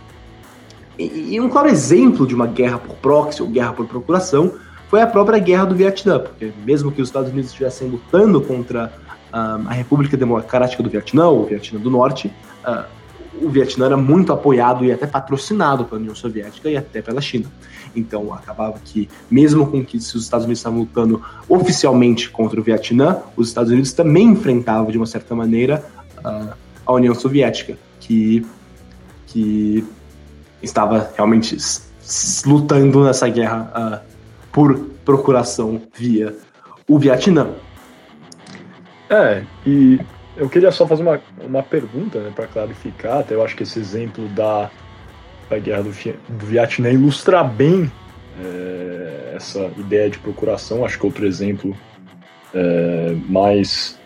E, 0.98 1.40
um 1.40 1.48
claro 1.48 1.68
exemplo 1.68 2.26
de 2.26 2.34
uma 2.34 2.46
guerra 2.46 2.78
por 2.78 2.94
proxy 2.96 3.42
ou 3.42 3.48
guerra 3.48 3.72
por 3.72 3.86
procuração 3.86 4.52
foi 4.88 5.00
a 5.00 5.06
própria 5.06 5.38
guerra 5.38 5.64
do 5.64 5.74
Vietnã, 5.74 6.18
porque 6.18 6.52
mesmo 6.64 6.92
que 6.92 7.00
os 7.00 7.08
Estados 7.08 7.30
Unidos 7.30 7.50
estivessem 7.50 7.88
lutando 7.88 8.40
contra 8.40 8.92
uh, 9.32 9.66
a 9.66 9.72
República 9.72 10.16
Democrática 10.16 10.82
do 10.82 10.90
Vietnã, 10.90 11.28
ou 11.28 11.46
Vietnã 11.46 11.80
do 11.80 11.90
Norte, 11.90 12.30
uh, 12.66 12.84
o 13.42 13.48
Vietnã 13.48 13.86
era 13.86 13.96
muito 13.96 14.32
apoiado 14.32 14.84
e 14.84 14.92
até 14.92 15.06
patrocinado 15.06 15.84
pela 15.84 16.00
União 16.00 16.14
Soviética 16.14 16.70
e 16.70 16.76
até 16.76 17.02
pela 17.02 17.20
China. 17.20 17.46
Então 17.94 18.32
acabava 18.32 18.78
que, 18.84 19.08
mesmo 19.30 19.66
com 19.66 19.84
que 19.84 19.96
os 19.96 20.14
Estados 20.14 20.44
Unidos 20.44 20.60
estavam 20.60 20.80
lutando 20.80 21.22
oficialmente 21.48 22.30
contra 22.30 22.58
o 22.58 22.62
Vietnã, 22.62 23.18
os 23.36 23.48
Estados 23.48 23.70
Unidos 23.70 23.92
também 23.92 24.28
enfrentavam, 24.28 24.90
de 24.90 24.96
uma 24.96 25.06
certa 25.06 25.34
maneira, 25.34 25.84
uh, 26.18 26.54
a 26.86 26.92
União 26.92 27.14
Soviética, 27.14 27.76
que, 28.00 28.46
que 29.26 29.84
estava 30.62 31.10
realmente 31.16 31.56
lutando 32.46 33.04
nessa 33.04 33.28
guerra 33.28 34.02
uh, 34.04 34.12
por 34.52 34.78
procuração 35.04 35.82
via 35.94 36.36
o 36.88 36.98
Vietnã. 36.98 37.50
É, 39.10 39.44
e 39.66 40.00
eu 40.36 40.48
queria 40.48 40.70
só 40.70 40.86
fazer 40.86 41.02
uma, 41.02 41.20
uma 41.42 41.62
pergunta, 41.62 42.20
né, 42.20 42.32
para 42.34 42.46
clarificar, 42.46 43.18
até 43.18 43.34
eu 43.34 43.44
acho 43.44 43.54
que 43.54 43.62
esse 43.62 43.78
exemplo 43.78 44.26
da, 44.28 44.70
da 45.48 45.58
guerra 45.58 45.82
do, 45.82 45.90
do 45.90 46.46
Vietnã 46.46 46.90
ilustra 46.90 47.44
bem 47.44 47.90
é, 48.42 49.34
essa 49.36 49.70
ideia 49.76 50.08
de 50.08 50.18
procuração. 50.18 50.84
Acho 50.84 50.98
que 50.98 51.06
outro 51.06 51.26
exemplo 51.26 51.76
é, 52.54 53.14
mais 53.28 53.98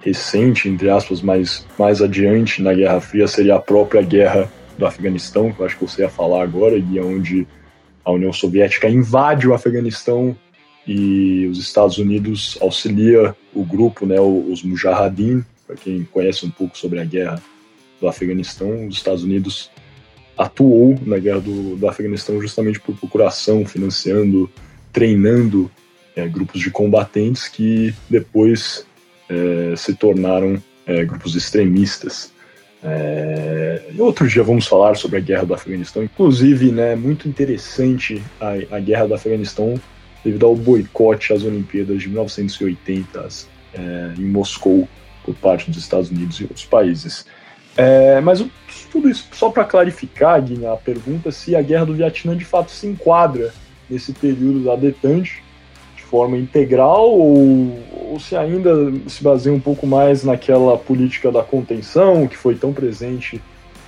recente, 0.00 0.68
entre 0.68 0.88
aspas, 0.88 1.20
mais, 1.20 1.66
mais 1.78 2.00
adiante 2.00 2.62
na 2.62 2.72
Guerra 2.72 3.00
Fria 3.00 3.26
seria 3.26 3.56
a 3.56 3.60
própria 3.60 4.02
guerra 4.02 4.48
do 4.76 4.86
Afeganistão, 4.86 5.52
que 5.52 5.60
eu 5.60 5.66
acho 5.66 5.76
que 5.76 5.84
você 5.84 6.02
ia 6.02 6.08
falar 6.08 6.42
agora, 6.42 6.76
e 6.76 7.00
onde 7.00 7.46
a 8.04 8.12
União 8.12 8.32
Soviética 8.32 8.88
invade 8.88 9.48
o 9.48 9.54
Afeganistão 9.54 10.36
e 10.88 11.46
os 11.46 11.58
Estados 11.58 11.98
Unidos 11.98 12.56
auxilia 12.62 13.36
o 13.52 13.62
grupo, 13.62 14.06
né, 14.06 14.18
os 14.18 14.62
Mujahideen, 14.62 15.44
para 15.66 15.76
quem 15.76 16.02
conhece 16.04 16.46
um 16.46 16.50
pouco 16.50 16.78
sobre 16.78 16.98
a 16.98 17.04
guerra 17.04 17.42
do 18.00 18.08
Afeganistão, 18.08 18.86
os 18.86 18.96
Estados 18.96 19.22
Unidos 19.22 19.70
atuou 20.36 20.98
na 21.04 21.18
guerra 21.18 21.40
do, 21.40 21.76
do 21.76 21.86
Afeganistão 21.86 22.40
justamente 22.40 22.80
por 22.80 22.96
procuração, 22.96 23.66
financiando, 23.66 24.50
treinando 24.90 25.70
é, 26.16 26.26
grupos 26.26 26.62
de 26.62 26.70
combatentes 26.70 27.48
que 27.48 27.92
depois 28.08 28.86
é, 29.28 29.74
se 29.76 29.94
tornaram 29.94 30.62
é, 30.86 31.04
grupos 31.04 31.34
extremistas. 31.34 32.32
É, 32.82 33.82
outro 33.98 34.26
dia 34.26 34.42
vamos 34.42 34.66
falar 34.66 34.96
sobre 34.96 35.18
a 35.18 35.20
guerra 35.20 35.44
do 35.44 35.52
Afeganistão. 35.52 36.02
Inclusive, 36.02 36.70
né, 36.70 36.96
muito 36.96 37.28
interessante 37.28 38.22
a, 38.40 38.76
a 38.76 38.80
guerra 38.80 39.06
do 39.06 39.14
Afeganistão 39.14 39.78
devido 40.28 40.46
ao 40.46 40.54
boicote 40.54 41.32
às 41.32 41.42
Olimpíadas 41.42 42.02
de 42.02 42.08
1980 42.08 43.28
é, 43.74 44.14
em 44.18 44.24
Moscou 44.24 44.88
por 45.24 45.34
parte 45.34 45.70
dos 45.70 45.82
Estados 45.82 46.10
Unidos 46.10 46.40
e 46.40 46.44
outros 46.44 46.64
países. 46.64 47.26
É, 47.76 48.20
mas 48.20 48.44
tudo 48.90 49.08
isso 49.08 49.28
só 49.32 49.50
para 49.50 49.64
clarificar, 49.64 50.42
Guinha, 50.42 50.72
a 50.72 50.76
pergunta 50.76 51.30
se 51.30 51.54
a 51.54 51.62
guerra 51.62 51.86
do 51.86 51.94
Vietnã 51.94 52.36
de 52.36 52.44
fato 52.44 52.70
se 52.70 52.86
enquadra 52.86 53.52
nesse 53.88 54.12
período 54.12 54.64
da 54.64 54.76
detente 54.76 55.42
de 55.96 56.02
forma 56.02 56.36
integral 56.36 57.10
ou, 57.10 57.78
ou 58.10 58.20
se 58.20 58.36
ainda 58.36 58.92
se 59.06 59.22
baseia 59.22 59.54
um 59.54 59.60
pouco 59.60 59.86
mais 59.86 60.24
naquela 60.24 60.76
política 60.76 61.30
da 61.30 61.42
contenção 61.42 62.26
que 62.26 62.36
foi 62.36 62.54
tão 62.54 62.72
presente 62.72 63.40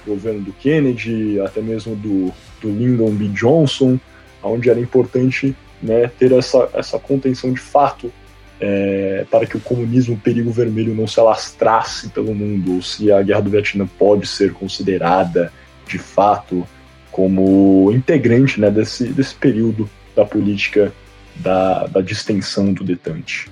no 0.07 0.15
governo 0.15 0.41
do 0.41 0.53
Kennedy, 0.53 1.41
até 1.41 1.61
mesmo 1.61 1.95
do, 1.97 2.33
do 2.61 2.69
Lyndon 2.69 3.11
B. 3.11 3.29
Johnson, 3.29 3.99
onde 4.43 4.71
era 4.71 4.81
importante 4.81 5.55
né, 5.83 6.11
ter 6.19 6.33
essa, 6.33 6.69
essa 6.75 6.99
contenção 6.99 7.53
de 7.53 7.61
fato 7.61 8.13
é, 8.61 9.25
para 9.31 9.47
que 9.47 9.57
o 9.57 9.61
comunismo, 9.61 10.15
o 10.15 10.19
perigo 10.19 10.51
vermelho, 10.51 10.95
não 10.95 11.07
se 11.07 11.19
alastrasse 11.19 12.11
pelo 12.11 12.35
mundo, 12.35 12.75
ou 12.75 12.83
se 12.83 13.11
a 13.11 13.23
guerra 13.23 13.41
do 13.41 13.51
Vietnã 13.51 13.89
pode 13.99 14.27
ser 14.27 14.53
considerada 14.53 15.53
de 15.89 15.99
fato 15.99 16.67
como 17.11 17.91
integrante 17.93 18.61
né, 18.61 18.71
desse, 18.71 19.05
desse 19.09 19.35
período 19.35 19.89
da 20.15 20.25
política 20.25 20.93
da, 21.37 21.87
da 21.87 22.01
distensão 22.01 22.73
do 22.73 22.85
detente. 22.85 23.51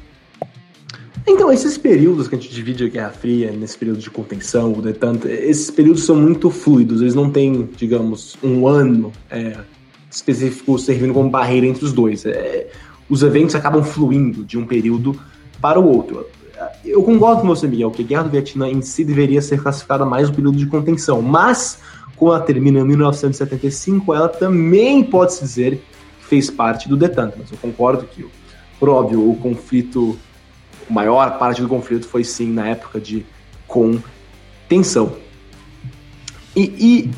Então, 1.27 1.53
esses 1.53 1.77
períodos 1.77 2.29
que 2.29 2.35
a 2.35 2.39
gente 2.39 2.53
divide 2.53 2.85
a 2.85 2.89
Guerra 2.89 3.11
Fria, 3.11 3.51
nesse 3.51 3.77
período 3.77 3.99
de 3.99 4.11
contenção, 4.11 4.73
o 4.73 4.81
detente, 4.81 5.29
esses 5.29 5.71
períodos 5.71 6.05
são 6.05 6.17
muito 6.17 6.51
fluidos, 6.51 7.01
eles 7.01 7.15
não 7.15 7.31
têm, 7.31 7.69
digamos, 7.77 8.37
um 8.43 8.67
ano 8.67 9.13
é, 9.31 9.59
específico 10.11 10.79
servindo 10.79 11.13
como 11.13 11.29
barreira 11.31 11.67
entre 11.67 11.85
os 11.85 11.93
dois. 11.93 12.25
É, 12.25 12.69
os 13.09 13.23
eventos 13.23 13.55
acabam 13.55 13.83
fluindo 13.83 14.45
de 14.45 14.59
um 14.59 14.67
período 14.67 15.19
para 15.61 15.79
o 15.79 15.87
outro. 15.87 16.27
Eu 16.85 17.03
concordo 17.03 17.43
com 17.43 17.49
você, 17.49 17.67
Miguel, 17.67 17.91
que 17.91 18.03
a 18.03 18.07
Guerra 18.07 18.23
do 18.25 18.31
Vietnã 18.31 18.69
em 18.69 18.83
si 18.83 19.05
deveria 19.05 19.41
ser 19.41 19.63
classificada 19.63 20.05
mais 20.05 20.29
um 20.29 20.33
período 20.33 20.57
de 20.57 20.67
contenção, 20.67 21.23
mas 21.23 21.79
quando 22.17 22.35
ela 22.35 22.45
termina 22.45 22.81
em 22.81 22.85
1975, 22.85 24.13
ela 24.13 24.29
também 24.29 25.05
pode-se 25.05 25.41
dizer 25.41 25.83
que 26.21 26.27
fez 26.27 26.51
parte 26.51 26.89
do 26.89 26.97
detente. 26.97 27.37
Mas 27.39 27.51
eu 27.51 27.59
concordo 27.59 28.05
que, 28.05 28.27
por 28.79 28.89
óbvio, 28.89 29.31
o 29.31 29.37
conflito, 29.37 30.19
a 30.89 30.93
maior 30.93 31.39
parte 31.39 31.63
do 31.63 31.69
conflito 31.69 32.09
foi 32.09 32.25
sim 32.25 32.53
na 32.53 32.69
época 32.69 32.99
de 33.01 33.25
contenção. 33.69 35.13
E, 36.57 36.63
e 36.63 37.11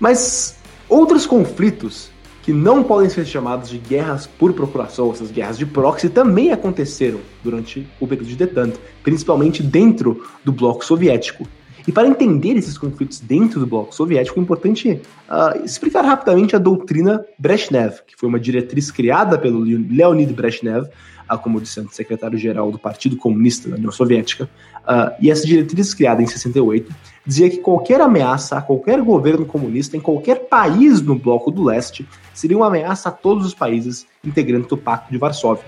mas 0.00 0.56
outros 0.88 1.26
conflitos 1.26 2.10
que 2.42 2.52
não 2.52 2.82
podem 2.82 3.08
ser 3.10 3.26
chamados 3.26 3.68
de 3.68 3.78
guerras 3.78 4.26
por 4.26 4.52
procuração, 4.54 5.12
essas 5.12 5.30
guerras 5.30 5.58
de 5.58 5.66
proxy, 5.66 6.08
também 6.08 6.50
aconteceram 6.50 7.20
durante 7.44 7.86
o 8.00 8.06
período 8.06 8.28
de 8.28 8.36
detente, 8.36 8.80
principalmente 9.02 9.62
dentro 9.62 10.26
do 10.42 10.50
bloco 10.50 10.84
soviético. 10.84 11.46
E 11.86 11.92
para 11.92 12.08
entender 12.08 12.56
esses 12.56 12.76
conflitos 12.76 13.20
dentro 13.20 13.60
do 13.60 13.66
bloco 13.66 13.94
soviético, 13.94 14.38
é 14.38 14.42
importante 14.42 15.00
uh, 15.28 15.64
explicar 15.64 16.02
rapidamente 16.02 16.54
a 16.54 16.58
doutrina 16.58 17.24
Brezhnev, 17.38 18.00
que 18.06 18.16
foi 18.16 18.28
uma 18.28 18.38
diretriz 18.38 18.90
criada 18.90 19.38
pelo 19.38 19.60
Leonid 19.60 20.32
Brezhnev, 20.32 20.86
uh, 21.30 21.38
como 21.38 21.60
disse 21.60 21.80
antes, 21.80 21.96
secretário-geral 21.96 22.70
do 22.70 22.78
Partido 22.78 23.16
Comunista 23.16 23.68
da 23.68 23.76
União 23.76 23.92
Soviética. 23.92 24.48
Uh, 24.84 25.14
e 25.20 25.30
essa 25.30 25.46
diretriz, 25.46 25.94
criada 25.94 26.22
em 26.22 26.26
68, 26.26 26.92
dizia 27.26 27.50
que 27.50 27.58
qualquer 27.58 28.00
ameaça 28.00 28.56
a 28.56 28.62
qualquer 28.62 29.00
governo 29.02 29.44
comunista 29.44 29.96
em 29.96 30.00
qualquer 30.00 30.48
país 30.48 31.00
no 31.00 31.14
bloco 31.14 31.50
do 31.50 31.62
leste 31.62 32.08
seria 32.32 32.56
uma 32.56 32.66
ameaça 32.66 33.08
a 33.08 33.12
todos 33.12 33.46
os 33.46 33.54
países 33.54 34.06
integrantes 34.24 34.68
do 34.68 34.76
Pacto 34.76 35.12
de 35.12 35.18
Varsóvia. 35.18 35.64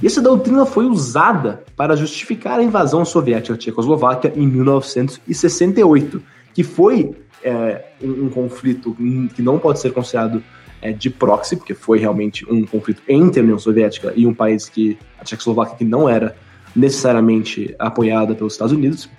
E 0.00 0.06
essa 0.06 0.22
doutrina 0.22 0.64
foi 0.64 0.86
usada 0.86 1.64
para 1.76 1.96
justificar 1.96 2.60
a 2.60 2.62
invasão 2.62 3.04
soviética 3.04 3.54
da 3.54 3.58
Tchecoslováquia 3.58 4.32
em 4.36 4.46
1968, 4.46 6.22
que 6.54 6.62
foi 6.62 7.12
é, 7.42 7.84
um, 8.00 8.26
um, 8.26 8.30
conflito 8.30 8.96
que 9.34 9.42
não 9.42 9.58
pode 9.58 9.80
ser 9.80 9.92
considerado 9.92 10.42
é, 10.80 10.92
de 10.92 11.10
proxy, 11.10 11.56
porque 11.56 11.74
foi 11.74 11.98
realmente 11.98 12.50
um 12.50 12.64
conflito 12.64 13.02
entre 13.08 13.40
a 13.40 13.42
União 13.42 13.58
Soviética 13.58 14.12
e 14.14 14.26
um 14.26 14.34
país 14.34 14.68
que 14.68 14.96
a 15.18 15.24
Tchecoslováquia 15.24 15.76
que 15.76 15.84
não 15.84 16.08
era 16.08 16.36
necessariamente 16.74 17.74
apoiada 17.78 18.34
pelos 18.34 18.52
Estados 18.52 18.72
Unidos. 18.72 19.10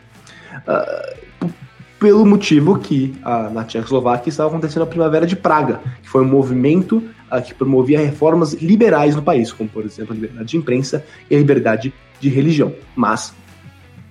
Uh, 0.68 1.50
pelo 2.00 2.26
motivo 2.26 2.80
que 2.80 3.16
uh, 3.24 3.54
na 3.54 3.64
Tchecoslováquia 3.64 4.30
estava 4.30 4.50
acontecendo 4.50 4.84
a 4.84 4.88
Primavera 4.88 5.28
de 5.28 5.36
Praga, 5.36 5.82
que 6.02 6.10
foi 6.10 6.24
um 6.24 6.28
movimento 6.28 6.98
uh, 6.98 7.42
que 7.44 7.54
promovia 7.54 8.00
reformas 8.00 8.54
liberais 8.54 9.16
no 9.16 9.22
país, 9.22 9.52
como, 9.52 9.70
por 9.70 9.86
exemplo, 9.86 10.14
a 10.14 10.16
liberdade 10.16 10.50
de 10.50 10.58
imprensa 10.58 11.06
e 11.30 11.36
a 11.36 11.38
liberdade 11.38 11.94
de 12.20 12.30
religião. 12.30 12.74
Mas, 12.96 13.34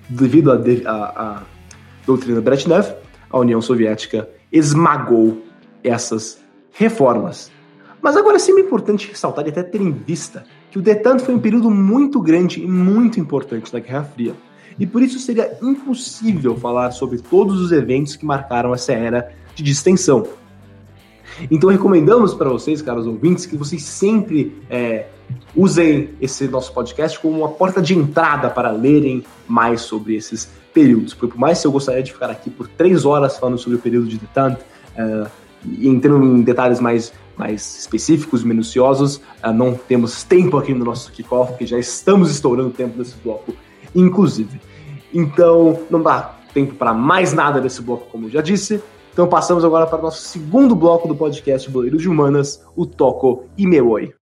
devido 0.09 0.53
à 0.53 1.43
doutrina 2.07 2.41
Brezhnev, 2.41 2.95
a 3.29 3.39
União 3.39 3.61
Soviética 3.61 4.29
esmagou 4.53 5.45
essas 5.83 6.39
reformas. 6.73 7.51
Mas 8.03 8.17
agora 8.17 8.37
é 8.37 8.39
sempre 8.39 8.63
importante 8.63 9.09
ressaltar 9.09 9.47
e 9.47 9.51
até 9.51 9.63
ter 9.63 9.81
em 9.81 9.91
vista 9.91 10.45
que 10.71 10.79
o 10.79 10.83
detente 10.83 11.23
foi 11.23 11.35
um 11.35 11.39
período 11.39 11.71
muito 11.71 12.21
grande 12.21 12.63
e 12.63 12.67
muito 12.67 13.19
importante 13.19 13.73
da 13.73 13.81
Guerra 13.81 14.05
Fria. 14.05 14.35
E 14.79 14.87
por 14.87 15.03
isso 15.03 15.19
seria 15.19 15.59
impossível 15.63 16.57
falar 16.57 16.91
sobre 16.91 17.19
todos 17.19 17.61
os 17.61 17.73
eventos 17.73 18.17
que 18.17 18.25
marcaram 18.25 18.73
essa 18.73 18.93
era 18.93 19.33
de 19.55 19.63
distensão. 19.63 20.27
Então 21.51 21.71
recomendamos 21.71 22.35
para 22.35 22.49
vocês, 22.49 22.83
caros 22.83 23.07
ouvintes, 23.07 23.47
que 23.47 23.57
vocês 23.57 23.83
sempre 23.83 24.57
é, 24.69 25.07
usem 25.55 26.11
esse 26.21 26.49
nosso 26.49 26.73
podcast 26.73 27.19
como 27.19 27.39
uma 27.39 27.49
porta 27.49 27.81
de 27.81 27.95
entrada 27.95 28.51
para 28.51 28.71
lerem 28.71 29.23
mais 29.47 29.83
sobre 29.83 30.17
esses 30.17 30.51
períodos. 30.73 31.15
Por 31.15 31.37
mais 31.37 31.61
que 31.61 31.67
eu 31.67 31.73
gostaria 31.73 32.03
de 32.03 32.13
ficar 32.13 32.31
aqui 32.31 32.51
por 32.51 32.69
três 32.69 33.05
horas 33.05 33.39
falando 33.39 33.59
sobre 33.59 33.79
o 33.79 33.81
período 33.81 34.09
de 34.09 34.19
detente, 34.19 34.61
é, 34.97 35.27
e 35.65 35.89
entrando 35.89 36.25
em 36.25 36.43
detalhes 36.43 36.81
mais, 36.81 37.13
mais 37.37 37.79
específicos, 37.81 38.43
minuciosos, 38.43 39.21
é, 39.43 39.53
não 39.53 39.75
temos 39.75 40.25
tempo 40.25 40.57
aqui 40.57 40.75
no 40.75 40.85
nosso 40.85 41.11
kickoff, 41.13 41.53
porque 41.53 41.67
já 41.67 41.79
estamos 41.79 42.31
estourando 42.31 42.69
o 42.69 42.73
tempo 42.73 42.99
desse 42.99 43.17
bloco, 43.23 43.55
inclusive. 43.95 44.61
Então, 45.13 45.81
não 45.91 46.03
dá 46.03 46.35
tempo 46.53 46.75
para 46.75 46.93
mais 46.93 47.33
nada 47.33 47.61
desse 47.61 47.83
bloco, 47.83 48.07
como 48.11 48.27
eu 48.27 48.31
já 48.31 48.41
disse. 48.41 48.83
Então 49.13 49.29
passamos 49.29 49.65
agora 49.65 49.87
para 49.87 49.99
o 49.99 50.03
nosso 50.03 50.23
segundo 50.23 50.75
bloco 50.75 51.09
do 51.09 51.17
podcast 51.17 51.69
Boleiros 51.71 52.01
de 52.01 52.09
Humanas, 52.09 52.65
o 52.77 52.87
Toco 52.87 53.45
e 53.57 53.67
Meoi. 53.67 54.15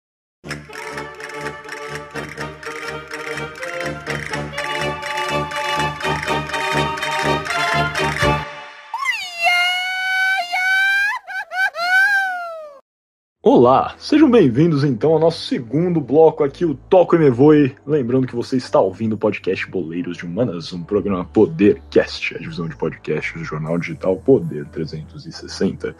Olá, 13.50 13.94
sejam 13.96 14.30
bem-vindos 14.30 14.84
então 14.84 15.14
ao 15.14 15.18
nosso 15.18 15.46
segundo 15.46 16.02
bloco 16.02 16.44
aqui, 16.44 16.66
o 16.66 16.74
Toco 16.74 17.16
e 17.16 17.18
Me 17.18 17.30
Voe. 17.30 17.74
Lembrando 17.86 18.26
que 18.26 18.36
você 18.36 18.58
está 18.58 18.78
ouvindo 18.78 19.14
o 19.14 19.16
podcast 19.16 19.66
Boleiros 19.70 20.18
de 20.18 20.26
Humanas, 20.26 20.70
um 20.74 20.82
programa 20.82 21.24
Podercast, 21.24 22.34
a 22.34 22.38
divisão 22.38 22.68
de 22.68 22.76
podcasts 22.76 23.32
do 23.32 23.42
jornal 23.42 23.78
digital 23.78 24.16
Poder 24.16 24.66
360. 24.66 25.96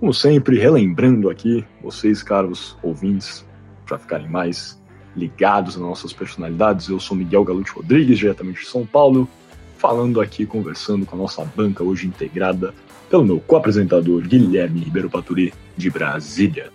Como 0.00 0.14
sempre, 0.14 0.58
relembrando 0.58 1.28
aqui 1.28 1.62
vocês, 1.82 2.22
caros 2.22 2.78
ouvintes, 2.82 3.44
para 3.84 3.98
ficarem 3.98 4.30
mais 4.30 4.80
ligados 5.14 5.76
nas 5.76 5.86
nossas 5.86 6.14
personalidades, 6.14 6.88
eu 6.88 6.98
sou 6.98 7.14
Miguel 7.14 7.44
Galute 7.44 7.72
Rodrigues, 7.72 8.18
diretamente 8.18 8.60
de 8.60 8.68
São 8.68 8.86
Paulo, 8.86 9.28
falando 9.76 10.18
aqui, 10.18 10.46
conversando 10.46 11.04
com 11.04 11.14
a 11.14 11.18
nossa 11.18 11.44
banca 11.44 11.84
hoje 11.84 12.06
integrada 12.06 12.72
pelo 13.10 13.22
meu 13.22 13.38
co-apresentador 13.38 14.22
Guilherme 14.22 14.80
Ribeiro 14.80 15.10
Paturi, 15.10 15.52
de 15.76 15.90
Brasília. 15.90 16.70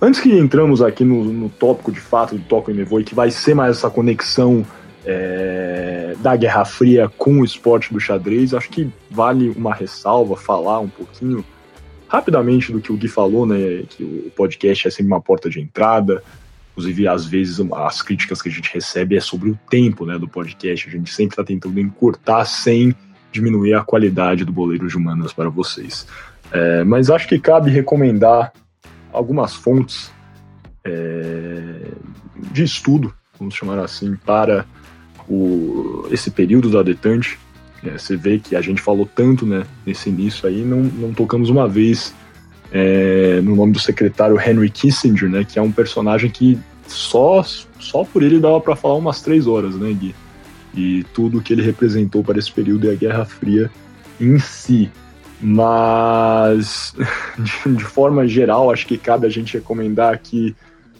Antes 0.00 0.20
que 0.20 0.32
entramos 0.32 0.80
aqui 0.80 1.04
no, 1.04 1.24
no 1.24 1.48
tópico 1.48 1.92
de 1.92 2.00
fato 2.00 2.36
do 2.36 2.42
Toco 2.44 2.70
Nevoi, 2.72 3.04
que 3.04 3.14
vai 3.14 3.30
ser 3.30 3.54
mais 3.54 3.76
essa 3.76 3.90
conexão 3.90 4.64
é, 5.04 6.14
da 6.20 6.36
Guerra 6.36 6.64
Fria 6.64 7.08
com 7.18 7.40
o 7.40 7.44
esporte 7.44 7.92
do 7.92 8.00
xadrez, 8.00 8.54
acho 8.54 8.70
que 8.70 8.90
vale 9.10 9.50
uma 9.50 9.74
ressalva, 9.74 10.36
falar 10.36 10.80
um 10.80 10.88
pouquinho 10.88 11.44
rapidamente 12.10 12.72
do 12.72 12.80
que 12.80 12.92
o 12.92 12.96
Gui 12.96 13.08
falou, 13.08 13.46
né? 13.46 13.84
Que 13.88 14.02
o 14.02 14.32
podcast 14.34 14.88
é 14.88 14.90
sempre 14.90 15.06
uma 15.06 15.20
porta 15.20 15.48
de 15.48 15.60
entrada. 15.60 16.22
Inclusive, 16.72 17.06
às 17.06 17.24
vezes, 17.24 17.60
as 17.72 18.02
críticas 18.02 18.42
que 18.42 18.48
a 18.48 18.52
gente 18.52 18.72
recebe 18.72 19.16
é 19.16 19.20
sobre 19.20 19.50
o 19.50 19.58
tempo 19.68 20.04
né, 20.04 20.18
do 20.18 20.26
podcast. 20.26 20.88
A 20.88 20.90
gente 20.90 21.12
sempre 21.12 21.34
está 21.34 21.44
tentando 21.44 21.78
encurtar 21.78 22.44
sem 22.46 22.94
diminuir 23.30 23.74
a 23.74 23.84
qualidade 23.84 24.44
do 24.44 24.52
boleiro 24.52 24.88
de 24.88 24.96
humanas 24.96 25.32
para 25.32 25.48
vocês. 25.48 26.06
É, 26.52 26.84
mas 26.84 27.10
acho 27.10 27.28
que 27.28 27.38
cabe 27.38 27.70
recomendar 27.70 28.52
algumas 29.12 29.54
fontes 29.54 30.10
é, 30.84 31.88
de 32.52 32.62
estudo, 32.64 33.14
vamos 33.38 33.54
chamar 33.54 33.78
assim, 33.78 34.16
para 34.16 34.64
o, 35.28 36.06
esse 36.10 36.30
período 36.30 36.70
da 36.70 36.82
detente. 36.82 37.38
É, 37.84 37.96
você 37.96 38.16
vê 38.16 38.38
que 38.38 38.56
a 38.56 38.60
gente 38.60 38.80
falou 38.80 39.08
tanto 39.14 39.46
né, 39.46 39.64
nesse 39.86 40.10
início 40.10 40.48
aí, 40.48 40.62
não, 40.62 40.82
não 40.82 41.12
tocamos 41.12 41.48
uma 41.48 41.68
vez 41.68 42.14
é, 42.72 43.40
no 43.42 43.56
nome 43.56 43.72
do 43.72 43.78
secretário 43.78 44.40
Henry 44.40 44.70
Kissinger, 44.70 45.28
né, 45.28 45.44
que 45.44 45.58
é 45.58 45.62
um 45.62 45.72
personagem 45.72 46.30
que 46.30 46.58
só, 46.86 47.42
só 47.78 48.04
por 48.04 48.22
ele 48.22 48.40
dava 48.40 48.60
para 48.60 48.76
falar 48.76 48.96
umas 48.96 49.22
três 49.22 49.46
horas, 49.46 49.76
né, 49.76 49.92
Gui? 49.92 50.14
e 50.74 51.04
tudo 51.12 51.40
que 51.40 51.52
ele 51.52 51.62
representou 51.62 52.22
para 52.22 52.38
esse 52.38 52.50
período 52.50 52.86
e 52.86 52.90
a 52.90 52.94
Guerra 52.94 53.24
Fria 53.24 53.70
em 54.20 54.38
si. 54.38 54.90
Mas, 55.40 56.94
de, 57.38 57.74
de 57.74 57.84
forma 57.84 58.26
geral, 58.26 58.70
acho 58.70 58.86
que 58.86 58.98
cabe 58.98 59.26
a 59.26 59.30
gente 59.30 59.54
recomendar 59.54 60.12
aqui, 60.12 60.54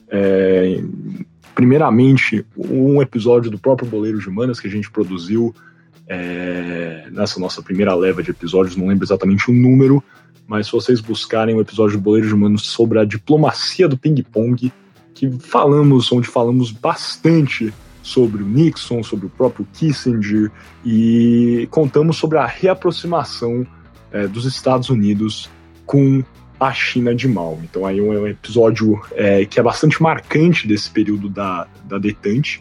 é, 0.09 0.83
primeiramente, 1.55 2.45
um 2.57 3.03
episódio 3.03 3.51
do 3.51 3.59
próprio 3.59 3.89
Boleiro 3.89 4.19
de 4.19 4.29
Humanas 4.29 4.59
que 4.59 4.67
a 4.67 4.71
gente 4.71 4.91
produziu 4.91 5.55
é, 6.09 7.07
nessa 7.13 7.39
nossa 7.39 7.63
primeira 7.63 7.95
leva 7.95 8.23
de 8.23 8.31
episódios, 8.31 8.77
não 8.77 8.89
lembro 8.89 9.05
exatamente 9.05 9.51
o 9.51 9.55
número, 9.55 10.03
mas 10.47 10.67
se 10.67 10.73
vocês 10.73 11.01
buscarem 11.01 11.55
o 11.55 11.61
episódio 11.61 11.97
do 11.99 12.03
Boleiro 12.03 12.27
de 12.27 12.35
Humanos 12.35 12.67
sobre 12.67 12.99
a 12.99 13.05
diplomacia 13.05 13.87
do 13.87 13.97
ping-pong, 13.97 14.73
que 15.15 15.31
falamos, 15.39 16.11
onde 16.11 16.27
falamos 16.27 16.73
bastante 16.73 17.73
sobre 18.03 18.43
o 18.43 18.47
Nixon, 18.47 19.03
sobre 19.03 19.27
o 19.27 19.31
próprio 19.31 19.67
Kissinger 19.73 20.51
e 20.85 21.69
contamos 21.71 22.17
sobre 22.17 22.39
a 22.39 22.47
reaproximação 22.47 23.67
é, 24.13 24.27
dos 24.27 24.45
Estados 24.45 24.91
Unidos 24.91 25.51
com 25.87 26.23
a 26.59 26.73
China 26.73 27.15
de 27.15 27.27
Mao. 27.27 27.59
Então 27.65 27.87
aí 27.87 27.99
é 27.99 28.03
um 28.03 28.27
episódio 28.27 29.01
é, 29.13 29.45
que 29.47 29.59
é 29.59 29.63
bastante 29.63 30.03
marcante 30.03 30.69
desse 30.69 30.91
período 30.91 31.29
da, 31.29 31.67
da 31.85 31.99
detente 31.99 32.61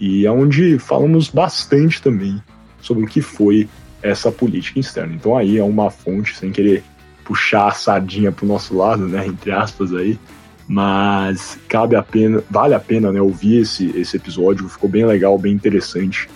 e 0.00 0.26
é 0.26 0.30
onde 0.30 0.78
falamos 0.78 1.28
bastante 1.28 2.00
também 2.00 2.42
sobre 2.80 3.04
o 3.04 3.06
que 3.06 3.20
foi 3.20 3.68
essa 4.02 4.32
política 4.32 4.80
externa. 4.80 5.14
Então 5.14 5.36
aí 5.36 5.58
é 5.58 5.64
uma 5.64 5.90
fonte, 5.90 6.36
sem 6.36 6.50
querer 6.50 6.82
puxar 7.24 7.68
a 7.68 7.72
sardinha 7.72 8.32
para 8.32 8.44
o 8.44 8.48
nosso 8.48 8.76
lado, 8.76 9.06
né, 9.06 9.26
entre 9.26 9.50
aspas 9.50 9.94
aí, 9.94 10.18
mas 10.68 11.58
cabe 11.68 11.96
a 11.96 12.02
pena, 12.02 12.42
vale 12.50 12.74
a 12.74 12.80
pena 12.80 13.10
né, 13.12 13.20
ouvir 13.20 13.62
esse, 13.62 13.90
esse 13.98 14.16
episódio, 14.16 14.68
ficou 14.68 14.88
bem 14.88 15.06
legal, 15.06 15.38
bem 15.38 15.52
interessante, 15.52 16.28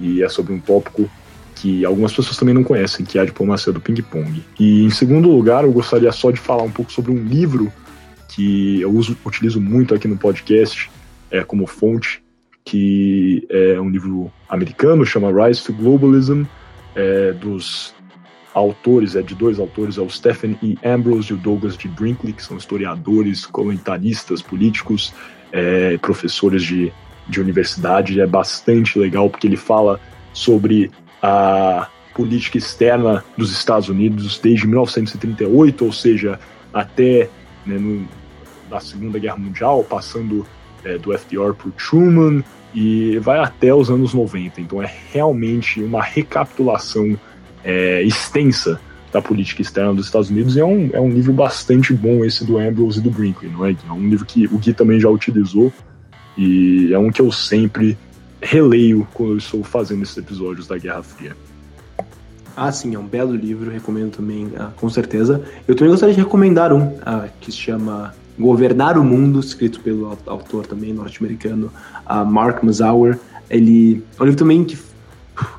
e 0.00 0.22
é 0.22 0.28
sobre 0.28 0.52
um 0.52 0.58
tópico 0.58 1.08
que 1.54 1.84
algumas 1.84 2.12
pessoas 2.12 2.36
também 2.36 2.54
não 2.54 2.64
conhecem, 2.64 3.04
que 3.04 3.18
é 3.18 3.22
a 3.22 3.24
diplomacia 3.24 3.72
do 3.72 3.80
ping-pong. 3.80 4.42
E 4.58 4.84
em 4.84 4.90
segundo 4.90 5.30
lugar, 5.30 5.64
eu 5.64 5.72
gostaria 5.72 6.10
só 6.12 6.30
de 6.30 6.40
falar 6.40 6.62
um 6.62 6.70
pouco 6.70 6.92
sobre 6.92 7.12
um 7.12 7.22
livro 7.24 7.72
que 8.28 8.80
eu 8.80 8.90
uso, 8.90 9.16
utilizo 9.24 9.60
muito 9.60 9.94
aqui 9.94 10.08
no 10.08 10.16
podcast 10.16 10.90
é, 11.30 11.44
como 11.44 11.66
fonte, 11.66 12.22
que 12.64 13.46
é 13.50 13.80
um 13.80 13.90
livro 13.90 14.32
americano, 14.48 15.04
chama 15.04 15.30
Rise 15.30 15.62
to 15.62 15.72
Globalism, 15.72 16.44
é, 16.94 17.32
dos 17.32 17.94
autores, 18.54 19.16
é 19.16 19.22
de 19.22 19.34
dois 19.34 19.58
autores, 19.58 19.98
é 19.98 20.00
o 20.00 20.10
Stephen 20.10 20.58
E. 20.62 20.78
Ambrose 20.84 21.32
e 21.32 21.34
o 21.34 21.38
Douglas 21.38 21.76
de 21.76 21.88
Brinkley, 21.88 22.32
que 22.32 22.42
são 22.42 22.56
historiadores, 22.56 23.46
comentaristas 23.46 24.42
políticos, 24.42 25.12
é, 25.50 25.96
professores 25.98 26.62
de, 26.62 26.92
de 27.28 27.40
universidade. 27.40 28.20
É 28.20 28.26
bastante 28.26 28.98
legal 28.98 29.28
porque 29.30 29.46
ele 29.46 29.56
fala 29.56 29.98
sobre 30.32 30.90
a 31.22 31.88
política 32.14 32.58
externa 32.58 33.24
dos 33.36 33.52
Estados 33.52 33.88
Unidos 33.88 34.38
desde 34.38 34.66
1938, 34.66 35.84
ou 35.84 35.92
seja, 35.92 36.38
até 36.72 37.28
né, 37.64 37.78
no, 37.78 38.06
na 38.70 38.80
Segunda 38.80 39.18
Guerra 39.18 39.36
Mundial, 39.36 39.84
passando 39.84 40.44
é, 40.84 40.98
do 40.98 41.16
FDR 41.16 41.54
por 41.56 41.70
Truman 41.72 42.42
e 42.74 43.18
vai 43.18 43.38
até 43.38 43.72
os 43.74 43.90
anos 43.90 44.12
90. 44.14 44.60
Então 44.60 44.82
é 44.82 44.92
realmente 45.12 45.82
uma 45.82 46.02
recapitulação 46.02 47.18
é, 47.64 48.02
extensa 48.02 48.80
da 49.12 49.20
política 49.20 49.60
externa 49.60 49.92
dos 49.92 50.06
Estados 50.06 50.30
Unidos 50.30 50.56
e 50.56 50.60
é 50.60 50.64
um, 50.64 50.90
é 50.92 51.00
um 51.00 51.10
livro 51.10 51.32
bastante 51.32 51.92
bom 51.92 52.24
esse 52.24 52.44
do 52.44 52.58
Ambrose 52.58 52.98
e 52.98 53.02
do 53.02 53.10
Brinkley, 53.10 53.50
não 53.50 53.66
é? 53.66 53.72
É 53.72 53.92
um 53.92 54.08
livro 54.08 54.24
que 54.24 54.46
o 54.46 54.58
Gui 54.58 54.72
também 54.72 54.98
já 54.98 55.08
utilizou 55.08 55.70
e 56.36 56.90
é 56.92 56.98
um 56.98 57.10
que 57.10 57.20
eu 57.20 57.30
sempre 57.30 57.96
releio 58.42 59.06
quando 59.14 59.32
eu 59.32 59.38
estou 59.38 59.62
fazendo 59.62 60.02
esses 60.02 60.16
episódios 60.16 60.66
da 60.66 60.76
Guerra 60.76 61.02
Fria. 61.02 61.36
Ah, 62.56 62.70
sim, 62.70 62.94
é 62.94 62.98
um 62.98 63.06
belo 63.06 63.34
livro, 63.34 63.70
recomendo 63.70 64.16
também, 64.16 64.50
ah, 64.58 64.70
com 64.76 64.88
certeza. 64.90 65.42
Eu 65.66 65.74
também 65.74 65.90
gostaria 65.90 66.14
de 66.14 66.20
recomendar 66.20 66.72
um 66.72 66.98
ah, 67.04 67.28
que 67.40 67.50
se 67.50 67.56
chama 67.56 68.14
Governar 68.38 68.98
o 68.98 69.04
Mundo, 69.04 69.40
escrito 69.40 69.80
pelo 69.80 70.18
autor 70.26 70.66
também 70.66 70.92
norte-americano 70.92 71.72
ah, 72.04 72.24
Mark 72.24 72.62
Mazauer. 72.62 73.18
Ele 73.48 74.04
é 74.18 74.22
um 74.22 74.26
livro 74.26 74.38
também 74.38 74.64
que, 74.64 74.78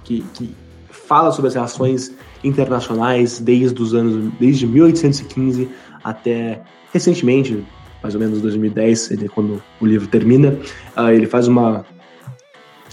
que, 0.04 0.24
que 0.34 0.56
fala 0.90 1.32
sobre 1.32 1.48
as 1.48 1.56
relações 1.56 2.14
internacionais 2.44 3.40
desde 3.40 3.82
os 3.82 3.94
anos 3.94 4.32
desde 4.40 4.68
1815 4.68 5.70
até 6.04 6.62
recentemente, 6.92 7.64
mais 8.02 8.14
ou 8.14 8.22
menos 8.22 8.42
2010, 8.42 9.12
ele, 9.12 9.30
quando 9.30 9.64
o 9.80 9.86
livro 9.86 10.08
termina, 10.08 10.58
uh, 10.98 11.10
ele 11.10 11.26
faz 11.26 11.48
uma 11.48 11.86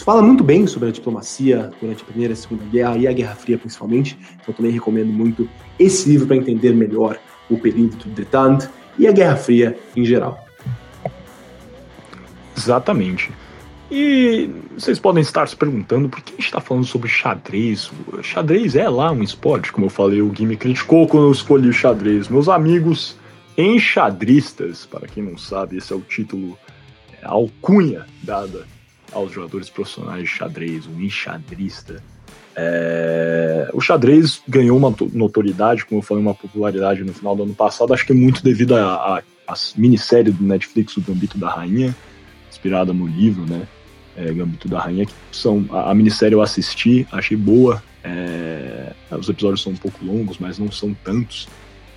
fala 0.05 0.23
muito 0.23 0.45
bem 0.45 0.67
sobre 0.67 0.89
a 0.89 0.93
diplomacia 0.93 1.71
durante 1.81 2.03
a 2.03 2.07
Primeira 2.07 2.33
e 2.33 2.35
a 2.35 2.37
Segunda 2.37 2.65
Guerra 2.65 2.97
e 2.97 3.07
a 3.07 3.13
Guerra 3.13 3.35
Fria 3.35 3.59
principalmente. 3.59 4.19
Então 4.41 4.55
também 4.55 4.71
recomendo 4.71 5.13
muito 5.13 5.49
esse 5.79 6.09
livro 6.09 6.27
para 6.27 6.37
entender 6.37 6.73
melhor 6.75 7.19
o 7.49 7.59
período 7.59 7.97
do 7.97 8.11
detente 8.11 8.69
e 8.99 9.07
a 9.07 9.13
Guerra 9.13 9.37
Fria 9.37 9.79
em 9.97 10.05
geral. 10.05 10.45
Exatamente. 12.57 13.31
E 13.91 14.49
vocês 14.79 15.01
podem 15.01 15.21
estar 15.21 15.49
se 15.49 15.57
perguntando 15.57 16.09
por 16.09 16.21
que 16.21 16.33
a 16.33 16.37
gente 16.37 16.45
está 16.45 16.61
falando 16.61 16.85
sobre 16.85 17.09
xadrez. 17.09 17.91
Xadrez 18.23 18.77
é 18.77 18.89
lá 18.89 19.11
um 19.11 19.23
esporte, 19.23 19.73
como 19.73 19.87
eu 19.87 19.91
falei, 19.91 20.23
o 20.23 20.29
Gui 20.29 20.47
me 20.47 20.57
criticou 20.57 21.09
quando 21.09 21.27
eu 21.27 21.33
escolhi 21.33 21.69
o 21.69 21.73
xadrez. 21.73 22.29
Meus 22.29 22.49
amigos 22.49 23.17
enxadristas, 23.59 24.87
para 24.87 25.09
quem 25.09 25.25
não 25.25 25.37
sabe, 25.37 25.77
esse 25.77 25.93
é 25.93 25.97
o 25.97 26.01
título, 26.01 26.57
é 27.21 27.27
alcunha 27.27 28.07
dada 28.23 28.65
aos 29.13 29.33
jogadores 29.33 29.69
profissionais 29.69 30.23
de 30.23 30.29
xadrez, 30.29 30.87
um 30.87 31.01
enxadrista. 31.01 32.03
É... 32.57 33.71
O 33.73 33.81
xadrez 33.81 34.43
ganhou 34.49 34.77
uma 34.77 34.95
notoriedade, 35.13 35.85
como 35.85 36.01
eu 36.01 36.05
falei, 36.05 36.23
uma 36.23 36.35
popularidade 36.35 37.05
no 37.05 37.13
final 37.13 37.37
do 37.37 37.45
ano 37.45 37.55
passado, 37.55 37.93
acho 37.93 38.05
que 38.05 38.13
é 38.13 38.15
muito 38.15 38.43
devido 38.43 38.75
à 38.77 39.23
minissérie 39.77 40.33
do 40.33 40.45
Netflix, 40.45 40.97
O 40.97 41.01
Gambito 41.01 41.39
da 41.39 41.51
Rainha, 41.51 41.95
inspirada 42.49 42.93
no 42.93 43.07
livro, 43.07 43.47
né? 43.47 43.67
É, 44.17 44.33
Gambito 44.33 44.69
da 44.69 44.81
Rainha, 44.81 45.07
que 45.07 45.13
são 45.33 45.65
a, 45.71 45.91
a 45.91 45.95
minissérie 45.95 46.35
eu 46.35 46.43
assisti, 46.43 47.07
achei 47.11 47.37
boa. 47.37 47.83
É, 48.03 48.93
os 49.11 49.29
episódios 49.29 49.63
são 49.63 49.73
um 49.73 49.77
pouco 49.77 50.05
longos, 50.05 50.39
mas 50.39 50.59
não 50.59 50.71
são 50.71 50.93
tantos. 50.93 51.49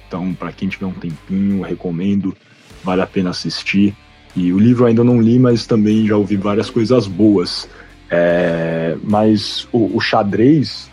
Então, 0.07 0.33
para 0.33 0.51
quem 0.51 0.69
tiver 0.69 0.85
um 0.85 0.93
tempinho, 0.93 1.63
recomendo, 1.63 2.35
vale 2.83 3.01
a 3.01 3.07
pena 3.07 3.31
assistir. 3.31 3.95
E 4.35 4.51
o 4.51 4.59
livro 4.59 4.85
ainda 4.85 5.03
não 5.03 5.21
li, 5.21 5.37
mas 5.37 5.65
também 5.65 6.07
já 6.07 6.17
ouvi 6.17 6.35
várias 6.35 6.69
coisas 6.69 7.07
boas. 7.07 7.69
É, 8.09 8.95
mas 9.03 9.67
o, 9.71 9.97
o, 9.97 9.99
xadrez 9.99 10.89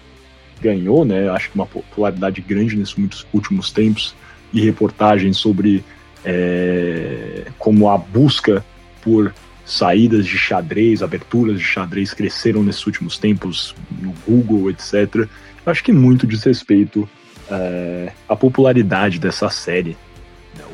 ganhou, 0.61 1.05
né? 1.05 1.29
Acho 1.31 1.51
que 1.51 1.55
uma 1.55 1.67
popularidade 1.67 2.41
grande 2.41 2.77
nesses 2.77 2.95
muitos 2.95 3.27
últimos 3.33 3.71
tempos 3.71 4.15
e 4.53 4.61
reportagens 4.61 5.37
sobre 5.37 5.85
é, 6.25 7.47
como 7.59 7.89
a 7.89 7.97
busca 7.97 8.65
por 9.03 9.35
saídas 9.65 10.27
de 10.27 10.37
xadrez, 10.37 11.03
aberturas 11.03 11.59
de 11.59 11.65
xadrez 11.65 12.13
cresceram 12.13 12.63
nesses 12.63 12.87
últimos 12.87 13.19
tempos 13.19 13.75
no 14.01 14.13
Google, 14.27 14.71
etc. 14.71 15.29
Acho 15.65 15.85
que 15.85 15.93
muito 15.93 16.27
diz 16.27 16.43
respeito 16.43 17.09
é, 17.51 18.13
à 18.29 18.35
popularidade 18.35 19.19
dessa 19.19 19.49
série, 19.49 19.97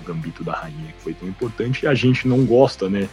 Gambito 0.06 0.44
da 0.44 0.52
Rainha, 0.52 0.92
que 0.96 1.02
foi 1.02 1.14
tão 1.14 1.28
importante. 1.28 1.84
E 1.84 1.88
a 1.88 1.94
gente 1.94 2.26
não 2.28 2.44
gosta, 2.44 2.88
né, 2.88 3.08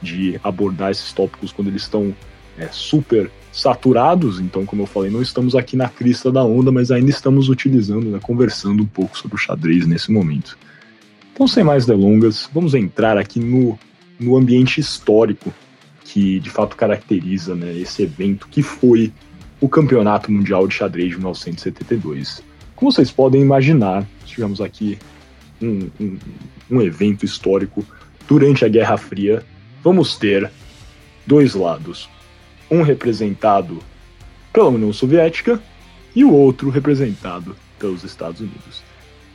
de 0.00 0.38
abordar 0.42 0.90
esses 0.90 1.12
tópicos 1.12 1.52
quando 1.52 1.68
eles 1.68 1.82
estão 1.82 2.14
é, 2.58 2.68
super 2.70 3.30
saturados. 3.52 4.40
Então, 4.40 4.64
como 4.64 4.82
eu 4.82 4.86
falei, 4.86 5.10
não 5.10 5.22
estamos 5.22 5.54
aqui 5.54 5.76
na 5.76 5.88
crista 5.88 6.30
da 6.30 6.44
onda, 6.44 6.70
mas 6.70 6.90
ainda 6.90 7.10
estamos 7.10 7.48
utilizando, 7.48 8.10
né, 8.10 8.18
conversando 8.22 8.82
um 8.82 8.86
pouco 8.86 9.18
sobre 9.18 9.36
o 9.36 9.38
xadrez 9.38 9.86
nesse 9.86 10.12
momento. 10.12 10.58
Então, 11.32 11.46
sem 11.46 11.64
mais 11.64 11.84
delongas, 11.84 12.48
vamos 12.52 12.74
entrar 12.74 13.18
aqui 13.18 13.40
no 13.40 13.78
no 14.18 14.36
ambiente 14.36 14.80
histórico 14.80 15.52
que 16.04 16.40
de 16.40 16.50
fato 16.50 16.76
caracteriza 16.76 17.54
né, 17.54 17.76
esse 17.76 18.02
evento 18.02 18.48
que 18.48 18.62
foi 18.62 19.12
o 19.60 19.68
Campeonato 19.68 20.30
Mundial 20.30 20.66
de 20.66 20.74
Xadrez 20.74 21.10
de 21.10 21.16
1972. 21.16 22.42
Como 22.74 22.92
vocês 22.92 23.10
podem 23.10 23.40
imaginar, 23.40 24.06
tivemos 24.24 24.60
aqui 24.60 24.98
um, 25.60 25.88
um, 26.00 26.18
um 26.70 26.82
evento 26.82 27.24
histórico 27.24 27.84
durante 28.28 28.64
a 28.64 28.68
Guerra 28.68 28.96
Fria. 28.96 29.44
Vamos 29.82 30.16
ter 30.16 30.50
dois 31.26 31.54
lados, 31.54 32.08
um 32.70 32.82
representado 32.82 33.78
pela 34.52 34.68
União 34.68 34.92
Soviética 34.92 35.60
e 36.14 36.24
o 36.24 36.32
outro 36.32 36.70
representado 36.70 37.56
pelos 37.78 38.04
Estados 38.04 38.40
Unidos. 38.40 38.82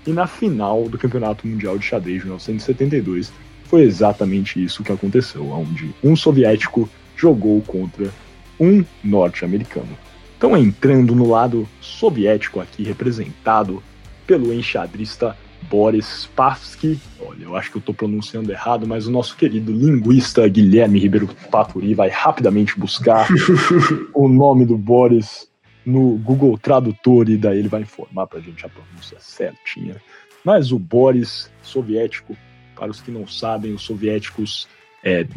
E 0.05 0.11
na 0.11 0.25
final 0.25 0.89
do 0.89 0.97
Campeonato 0.97 1.47
Mundial 1.47 1.77
de 1.77 1.85
Xadrez 1.85 2.19
de 2.19 2.25
1972, 2.25 3.31
foi 3.65 3.83
exatamente 3.83 4.61
isso 4.61 4.83
que 4.83 4.91
aconteceu, 4.91 5.47
onde 5.49 5.93
um 6.03 6.15
soviético 6.15 6.89
jogou 7.15 7.61
contra 7.61 8.11
um 8.59 8.83
norte-americano. 9.03 9.97
Então, 10.37 10.57
entrando 10.57 11.15
no 11.15 11.29
lado 11.29 11.69
soviético 11.79 12.59
aqui, 12.59 12.83
representado 12.83 13.81
pelo 14.25 14.51
enxadrista 14.51 15.37
Boris 15.69 16.23
Spassky. 16.23 16.99
Olha, 17.19 17.43
eu 17.43 17.55
acho 17.55 17.71
que 17.71 17.77
eu 17.77 17.79
estou 17.79 17.95
pronunciando 17.95 18.51
errado, 18.51 18.87
mas 18.87 19.07
o 19.07 19.11
nosso 19.11 19.35
querido 19.35 19.71
linguista 19.71 20.47
Guilherme 20.47 20.99
Ribeiro 20.99 21.29
Paturi 21.49 21.93
vai 21.93 22.09
rapidamente 22.09 22.79
buscar 22.79 23.27
o 24.13 24.27
nome 24.27 24.65
do 24.65 24.77
Boris 24.77 25.49
no 25.85 26.17
Google 26.17 26.57
Tradutor 26.57 27.29
e 27.29 27.37
daí 27.37 27.59
ele 27.59 27.67
vai 27.67 27.81
informar 27.81 28.27
para 28.27 28.39
a 28.39 28.41
gente 28.41 28.65
a 28.65 28.69
pronúncia 28.69 29.17
certinha. 29.19 29.95
Mas 30.43 30.71
o 30.71 30.79
Boris 30.79 31.51
soviético 31.61 32.35
para 32.81 32.89
os 32.89 32.99
que 32.99 33.11
não 33.11 33.27
sabem, 33.27 33.75
os 33.75 33.83
soviéticos 33.83 34.67
é, 35.03 35.27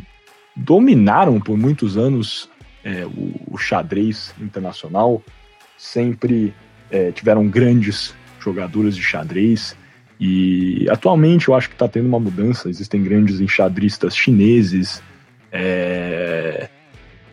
dominaram 0.56 1.38
por 1.38 1.58
muitos 1.58 1.98
anos 1.98 2.48
é, 2.82 3.04
o, 3.04 3.34
o, 3.50 3.58
xadrez 3.58 4.34
internacional, 4.40 5.22
sempre 5.76 6.54
é, 6.90 7.12
tiveram 7.12 7.46
grandes 7.46 8.14
jogadores 8.40 8.96
de 8.96 9.02
xadrez 9.02 9.76
e 10.20 10.86
atualmente 10.88 11.48
eu 11.48 11.54
acho 11.54 11.68
que 11.68 11.74
está 11.74 11.88
tendo 11.88 12.06
uma 12.06 12.20
mudança. 12.20 12.68
Existem 12.68 13.02
grandes 13.02 13.40
enxadristas 13.40 14.16
chineses, 14.16 15.02
é, 15.52 16.68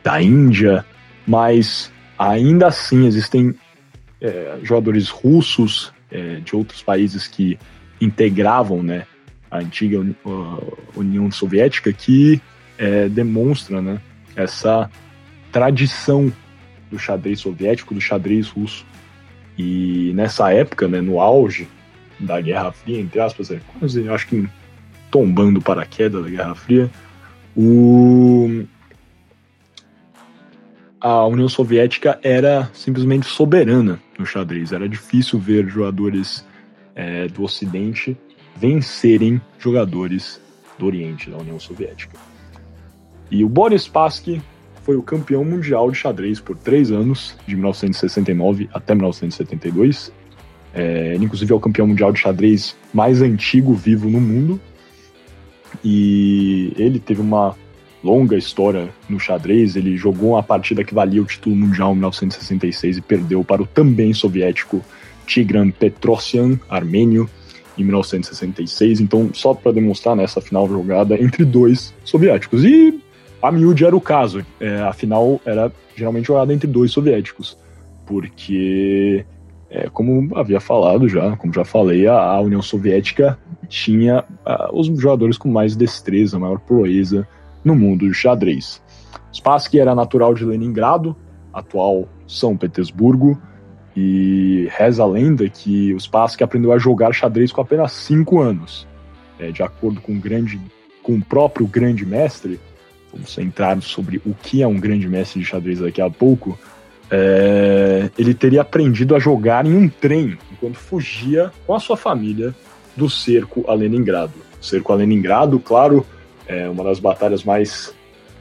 da 0.04 0.22
Índia, 0.22 0.86
mas 1.26 1.92
ainda 2.18 2.68
assim 2.68 3.06
existem 3.06 3.56
é, 4.20 4.60
jogadores 4.64 5.10
russos 5.10 5.92
é, 6.12 6.36
de 6.36 6.56
outros 6.56 6.84
países 6.84 7.28
que 7.28 7.58
integravam 8.00 8.84
né, 8.84 9.06
a 9.50 9.60
antiga 9.60 10.04
União 10.96 11.32
Soviética, 11.32 11.92
que 11.92 12.42
é, 12.78 13.10
demonstra 13.10 13.82
né, 13.82 14.00
essa 14.36 14.90
tradição 15.52 16.32
do 16.90 16.98
xadrez 17.00 17.40
soviético, 17.40 17.94
do 17.94 18.02
xadrez 18.02 18.50
russo. 18.50 18.86
E 19.58 20.12
nessa 20.16 20.52
época, 20.52 20.88
né, 20.88 21.02
no 21.02 21.20
auge 21.20 21.68
da 22.22 22.40
Guerra 22.40 22.72
Fria, 22.72 23.00
entre 23.00 23.20
aspas, 23.20 23.52
é 23.52 23.60
quase, 23.80 24.08
acho 24.08 24.28
que 24.28 24.48
tombando 25.10 25.62
para 25.62 25.82
a 25.82 25.86
queda 25.86 26.22
da 26.22 26.30
Guerra 26.30 26.56
Fria, 26.56 26.90
o... 27.56 28.64
a 31.00 31.26
União 31.26 31.50
Soviética 31.50 32.20
era 32.24 32.70
simplesmente 32.74 33.26
soberana 33.26 34.00
no 34.18 34.26
xadrez. 34.26 34.72
Era 34.72 34.88
difícil 34.88 35.40
ver 35.40 35.68
jogadores 35.68 36.46
é, 36.96 37.28
do 37.28 37.44
Ocidente 37.44 38.18
vencerem 38.56 39.42
jogadores 39.58 40.40
do 40.78 40.86
Oriente, 40.86 41.30
da 41.30 41.38
União 41.38 41.60
Soviética. 41.60 42.18
E 43.30 43.44
o 43.44 43.50
Boris 43.50 43.84
Spassky 43.84 44.42
foi 44.84 44.96
o 44.96 45.04
campeão 45.04 45.44
mundial 45.46 45.90
de 45.92 45.98
xadrez 45.98 46.40
por 46.40 46.58
três 46.58 46.92
anos, 46.92 47.38
de 47.48 47.56
1969 47.56 48.70
até 48.74 48.94
1972. 48.94 50.12
É, 50.74 51.14
ele, 51.16 51.26
inclusive, 51.26 51.52
é 51.52 51.56
o 51.56 51.60
campeão 51.60 51.88
mundial 51.88 52.12
de 52.12 52.20
xadrez 52.20 52.76
mais 52.94 53.22
antigo 53.22 53.74
vivo 53.74 54.10
no 54.10 54.20
mundo. 54.20 54.60
E 55.84 56.74
ele 56.78 57.00
teve 57.00 57.22
uma 57.22 57.56
longa 58.04 58.38
história 58.38 58.90
no 59.10 59.20
xadrez. 59.20 59.76
Ele 59.76 59.98
jogou 59.98 60.32
uma 60.32 60.44
partida 60.44 60.84
que 60.84 60.94
valia 60.94 61.22
o 61.22 61.26
título 61.26 61.56
mundial 61.56 61.92
em 61.92 61.96
1966 61.96 62.98
e 62.98 63.02
perdeu 63.02 63.44
para 63.44 63.62
o 63.62 63.66
também 63.66 64.14
soviético 64.14 64.84
Tigran 65.26 65.72
Petrosyan, 65.72 66.60
armênio, 66.70 67.30
em 67.78 67.84
1966, 67.84 69.00
então 69.00 69.30
só 69.34 69.54
para 69.54 69.72
demonstrar 69.72 70.16
nessa 70.16 70.40
né, 70.40 70.46
final 70.46 70.68
jogada 70.68 71.16
entre 71.22 71.46
dois 71.46 71.94
soviéticos. 72.04 72.64
E 72.64 73.00
a 73.42 73.52
miúde 73.52 73.86
era 73.86 73.96
o 73.96 74.02
caso, 74.02 74.46
é, 74.60 74.80
a 74.82 74.94
final 74.94 75.42
era 75.46 75.72
geralmente 75.96 76.28
jogada 76.28 76.54
entre 76.54 76.68
dois 76.68 76.92
soviéticos, 76.92 77.58
porque, 78.06 79.26
é, 79.72 79.90
como 79.90 80.38
havia 80.38 80.60
falado 80.60 81.08
já, 81.08 81.36
como 81.38 81.54
já 81.54 81.64
falei, 81.64 82.06
a, 82.06 82.14
a 82.14 82.42
União 82.42 82.62
Soviética 82.62 83.40
tinha 83.70 84.26
a, 84.46 84.70
os 84.74 84.88
jogadores 84.88 85.38
com 85.38 85.50
mais 85.50 85.78
destreza, 85.78 86.38
maior 86.38 86.60
proeza 86.60 87.26
no 87.64 87.74
mundo 87.74 88.06
do 88.06 88.14
xadrez. 88.14 88.82
Spassky 89.34 89.80
era 89.80 89.96
natural 89.96 90.34
de 90.34 90.44
Leningrado, 90.44 91.16
atual 91.54 92.08
São 92.28 92.58
Petersburgo, 92.58 93.42
e 93.96 94.68
reza 94.72 95.04
a 95.04 95.06
lenda 95.06 95.48
que 95.50 95.94
o 95.94 96.00
Spassky 96.00 96.44
aprendeu 96.44 96.74
a 96.74 96.78
jogar 96.78 97.14
xadrez 97.14 97.52
com 97.52 97.62
apenas 97.62 97.94
5 97.94 98.40
anos. 98.40 98.88
É, 99.40 99.52
de 99.52 99.64
acordo 99.64 100.02
com, 100.02 100.20
grande, 100.20 100.60
com 101.02 101.14
o 101.14 101.24
próprio 101.24 101.66
grande 101.66 102.06
mestre, 102.06 102.60
vamos 103.12 103.38
entrar 103.38 103.82
sobre 103.82 104.22
o 104.26 104.34
que 104.34 104.62
é 104.62 104.68
um 104.68 104.80
grande 104.80 105.08
mestre 105.08 105.40
de 105.40 105.46
xadrez 105.46 105.80
daqui 105.80 106.02
a 106.02 106.10
pouco, 106.10 106.60
é, 107.12 108.10
ele 108.18 108.34
teria 108.34 108.62
aprendido 108.62 109.14
a 109.14 109.20
jogar 109.20 109.66
em 109.66 109.76
um 109.76 109.90
trem 109.90 110.38
enquanto 110.50 110.78
fugia 110.78 111.52
com 111.68 111.76
a 111.76 111.80
sua 111.80 111.98
família 111.98 112.56
do 112.96 113.10
cerco 113.10 113.66
a 113.68 113.74
Leningrado. 113.74 114.34
O 114.62 114.66
cerco 114.66 114.94
a 114.94 114.96
Leningrado, 114.96 115.60
claro, 115.60 116.06
é 116.48 116.70
uma 116.70 116.86
das 116.86 117.00
batalhas 117.00 117.44
mais 117.44 117.94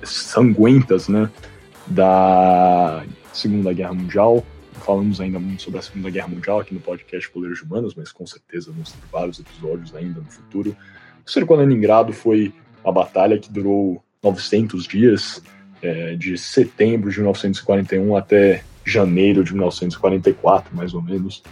sanguentas 0.05 1.09
né, 1.09 1.29
da 1.87 3.03
Segunda 3.33 3.73
Guerra 3.73 3.93
Mundial, 3.93 4.45
falamos 4.81 5.21
ainda 5.21 5.39
muito 5.39 5.63
sobre 5.63 5.81
a 5.81 5.83
Segunda 5.83 6.09
Guerra 6.09 6.29
Mundial 6.29 6.61
aqui 6.61 6.73
no 6.73 6.81
podcast 6.81 7.29
Poleiros 7.31 7.63
Humanos, 7.63 7.95
mas 7.95 8.13
com 8.13 8.27
certeza 8.27 8.71
vamos 8.71 8.93
ter 8.93 8.99
vários 9.11 9.41
episódios 9.41 9.95
ainda 9.95 10.21
no 10.21 10.31
futuro. 10.31 10.77
O 11.27 11.31
cerco 11.31 11.55
a 11.55 11.59
Leningrado 11.59 12.13
foi 12.13 12.53
a 12.85 12.91
batalha 12.91 13.39
que 13.39 13.53
durou 13.53 14.03
900 14.23 14.87
dias, 14.87 15.43
é, 15.83 16.15
de 16.15 16.37
setembro 16.37 17.11
de 17.11 17.19
1941 17.19 18.17
até 18.17 18.63
janeiro 18.85 19.45
de 19.45 19.53
1944, 19.53 20.75
mais 20.75 20.95
ou 20.95 21.03
menos, 21.03 21.43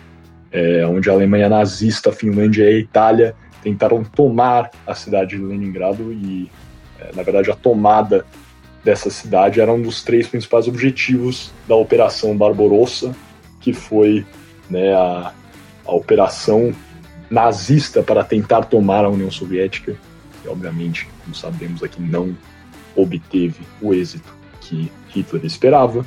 é, 0.51 0.87
onde 0.87 1.11
a 1.11 1.13
Alemanha 1.13 1.49
nazista, 1.49 2.11
a 2.11 2.13
Finlândia 2.13 2.65
e 2.65 2.75
a 2.75 2.79
Itália 2.79 3.35
tentaram 3.63 4.03
tomar 4.03 4.71
a 4.87 4.95
cidade 4.95 5.37
de 5.37 5.43
Leningrado 5.43 6.13
e, 6.13 6.51
é, 7.01 7.15
na 7.15 7.23
verdade, 7.23 7.51
a 7.51 7.55
tomada 7.55 8.25
dessa 8.85 9.11
cidade 9.11 9.61
era 9.61 9.73
um 9.73 9.83
dos 9.83 10.03
três 10.03 10.27
principais 10.27 10.69
objetivos 10.69 11.53
da 11.67 11.75
Operação 11.75 12.37
Barbarossa, 12.37 13.15
que 13.61 13.73
foi 13.73 14.25
né, 14.71 14.95
a, 14.95 15.33
a 15.85 15.93
operação 15.93 16.73
nazista 17.31 18.03
para 18.03 18.25
tentar 18.25 18.65
tomar 18.65 19.05
a 19.05 19.11
União 19.11 19.31
Soviética, 19.31 19.97
que 20.43 20.49
obviamente, 20.49 21.09
como 21.23 21.35
sabemos 21.35 21.83
aqui, 21.83 22.01
não 22.01 22.35
obteve 23.01 23.61
o 23.81 23.95
êxito 23.95 24.35
que 24.61 24.91
Hitler 25.09 25.45
esperava. 25.45 26.05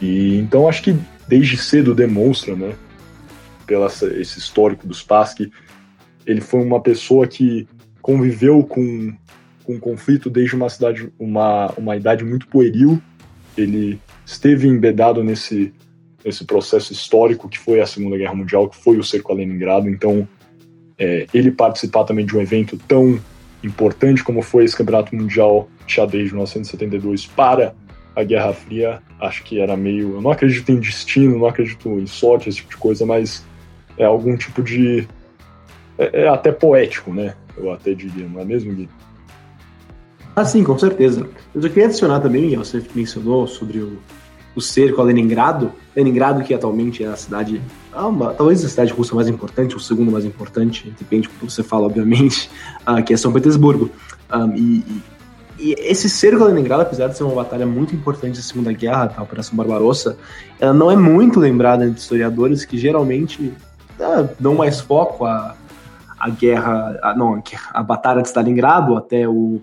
E 0.00 0.36
então 0.36 0.68
acho 0.68 0.82
que 0.82 0.96
desde 1.28 1.56
cedo 1.56 1.94
demonstra, 1.94 2.54
né, 2.54 2.74
pelo 3.66 3.86
esse 3.86 4.38
histórico 4.38 4.86
dos 4.86 4.98
Spassky, 4.98 5.50
ele 6.26 6.40
foi 6.40 6.62
uma 6.62 6.80
pessoa 6.80 7.26
que 7.26 7.66
conviveu 8.02 8.62
com 8.64 9.14
com 9.62 9.80
conflito 9.80 10.28
desde 10.28 10.54
uma 10.54 10.68
cidade 10.68 11.10
uma, 11.18 11.72
uma 11.78 11.96
idade 11.96 12.22
muito 12.22 12.46
pueril. 12.48 13.00
Ele 13.56 13.98
esteve 14.26 14.68
embedado 14.68 15.24
nesse 15.24 15.72
esse 16.24 16.44
processo 16.44 16.92
histórico 16.92 17.48
que 17.48 17.58
foi 17.58 17.80
a 17.80 17.86
Segunda 17.86 18.16
Guerra 18.16 18.34
Mundial, 18.34 18.68
que 18.68 18.76
foi 18.76 18.96
o 18.96 19.04
cerco 19.04 19.30
a 19.30 19.34
Leningrado. 19.34 19.90
Então, 19.90 20.26
é, 20.98 21.26
ele 21.34 21.50
participar 21.50 22.04
também 22.04 22.24
de 22.24 22.34
um 22.34 22.40
evento 22.40 22.78
tão 22.88 23.20
importante 23.66 24.22
como 24.22 24.42
foi 24.42 24.64
esse 24.64 24.76
Campeonato 24.76 25.14
Mundial 25.14 25.68
de 25.86 25.94
Xadrez 25.94 26.26
de 26.26 26.32
1972 26.32 27.26
para 27.26 27.74
a 28.14 28.22
Guerra 28.22 28.52
Fria, 28.52 29.02
acho 29.20 29.42
que 29.42 29.60
era 29.60 29.76
meio. 29.76 30.14
Eu 30.14 30.20
não 30.22 30.30
acredito 30.30 30.70
em 30.70 30.78
destino, 30.78 31.38
não 31.38 31.46
acredito 31.46 31.88
em 31.98 32.06
sorte, 32.06 32.48
esse 32.48 32.58
tipo 32.58 32.70
de 32.70 32.76
coisa, 32.76 33.04
mas 33.04 33.44
é 33.98 34.04
algum 34.04 34.36
tipo 34.36 34.62
de. 34.62 35.06
É, 35.98 36.22
é 36.22 36.28
até 36.28 36.52
poético, 36.52 37.12
né? 37.12 37.34
Eu 37.56 37.72
até 37.72 37.94
diria, 37.94 38.26
não 38.28 38.40
é 38.40 38.44
mesmo, 38.44 38.72
Gui? 38.72 38.88
Ah, 40.36 40.44
sim, 40.44 40.64
com 40.64 40.76
certeza. 40.76 41.28
Eu 41.54 41.62
só 41.62 41.68
queria 41.68 41.86
adicionar 41.86 42.20
também, 42.20 42.56
você 42.56 42.82
mencionou 42.94 43.46
sobre 43.46 43.78
o, 43.78 43.98
o 44.56 44.60
cerco 44.60 45.00
a 45.00 45.04
Leningrado. 45.04 45.72
Leningrado, 45.94 46.42
que 46.42 46.52
atualmente 46.52 47.04
é 47.04 47.06
a 47.06 47.16
cidade, 47.16 47.62
uma, 48.02 48.34
talvez 48.34 48.64
a 48.64 48.68
cidade 48.68 48.92
russa 48.92 49.14
mais 49.14 49.28
importante, 49.28 49.74
ou 49.74 49.80
segundo 49.80 50.10
mais 50.10 50.24
importante, 50.24 50.94
depende 50.98 51.28
do 51.28 51.34
que 51.34 51.44
você 51.44 51.62
fala, 51.62 51.86
obviamente, 51.86 52.50
uh, 52.86 53.02
que 53.04 53.14
é 53.14 53.16
São 53.16 53.32
Petersburgo. 53.32 53.90
Um, 54.32 54.54
e, 54.54 55.02
e, 55.58 55.74
esse 55.78 56.10
cerco 56.10 56.42
a 56.42 56.46
Leningrado, 56.46 56.82
apesar 56.82 57.08
de 57.08 57.16
ser 57.16 57.24
uma 57.24 57.34
batalha 57.34 57.66
muito 57.66 57.94
importante 57.94 58.36
da 58.36 58.42
Segunda 58.42 58.72
Guerra, 58.72 59.12
a 59.16 59.22
Operação 59.22 59.56
Barbarossa, 59.56 60.16
ela 60.58 60.74
não 60.74 60.90
é 60.90 60.96
muito 60.96 61.38
lembrada 61.38 61.84
entre 61.84 62.00
historiadores 62.00 62.64
que 62.64 62.76
geralmente 62.76 63.52
uh, 64.00 64.28
dão 64.40 64.54
mais 64.54 64.80
foco 64.80 65.24
à, 65.24 65.54
à 66.18 66.28
guerra, 66.30 66.98
não, 67.16 67.42
a 67.72 67.82
batalha 67.82 68.22
de 68.22 68.28
Stalingrado 68.28 68.96
até 68.96 69.28
o, 69.28 69.60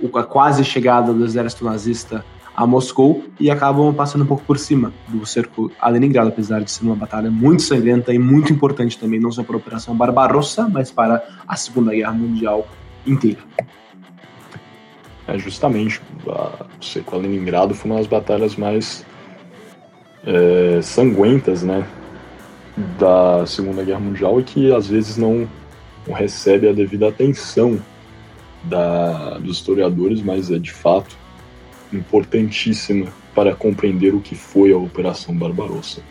o, 0.00 0.18
a 0.18 0.24
quase 0.24 0.64
chegada 0.64 1.12
do 1.12 1.24
exército 1.24 1.64
nazista 1.64 2.24
a 2.58 2.66
Moscou 2.66 3.22
e 3.38 3.52
acabam 3.52 3.94
passando 3.94 4.24
um 4.24 4.26
pouco 4.26 4.42
por 4.42 4.58
cima 4.58 4.92
do 5.06 5.24
cerco 5.24 5.70
a 5.80 5.88
Leningrado, 5.88 6.30
apesar 6.30 6.60
de 6.60 6.68
ser 6.72 6.82
uma 6.82 6.96
batalha 6.96 7.30
muito 7.30 7.62
sangrenta 7.62 8.12
e 8.12 8.18
muito 8.18 8.52
importante 8.52 8.98
também, 8.98 9.20
não 9.20 9.30
só 9.30 9.44
para 9.44 9.54
a 9.54 9.58
Operação 9.58 9.94
Barbarossa, 9.94 10.68
mas 10.68 10.90
para 10.90 11.24
a 11.46 11.54
Segunda 11.54 11.94
Guerra 11.94 12.14
Mundial 12.14 12.66
inteira. 13.06 13.38
É 15.28 15.38
justamente, 15.38 16.02
o 16.26 16.84
cerco 16.84 17.14
a 17.14 17.20
Leningrado 17.20 17.74
foi 17.74 17.92
uma 17.92 17.98
das 17.98 18.08
batalhas 18.08 18.56
mais 18.56 19.06
é, 20.26 20.80
sanguentas, 20.82 21.62
né, 21.62 21.86
da 22.98 23.46
Segunda 23.46 23.84
Guerra 23.84 24.00
Mundial 24.00 24.40
e 24.40 24.42
que 24.42 24.74
às 24.74 24.88
vezes 24.88 25.16
não, 25.16 25.48
não 26.04 26.12
recebe 26.12 26.68
a 26.68 26.72
devida 26.72 27.06
atenção 27.06 27.78
da, 28.64 29.38
dos 29.38 29.58
historiadores, 29.58 30.20
mas 30.20 30.50
é 30.50 30.58
de 30.58 30.72
fato 30.72 31.27
importantíssima 31.92 33.06
para 33.34 33.54
compreender 33.54 34.14
o 34.14 34.20
que 34.20 34.34
foi 34.34 34.72
a 34.72 34.76
Operação 34.76 35.34
Barbarossa. 35.34 36.02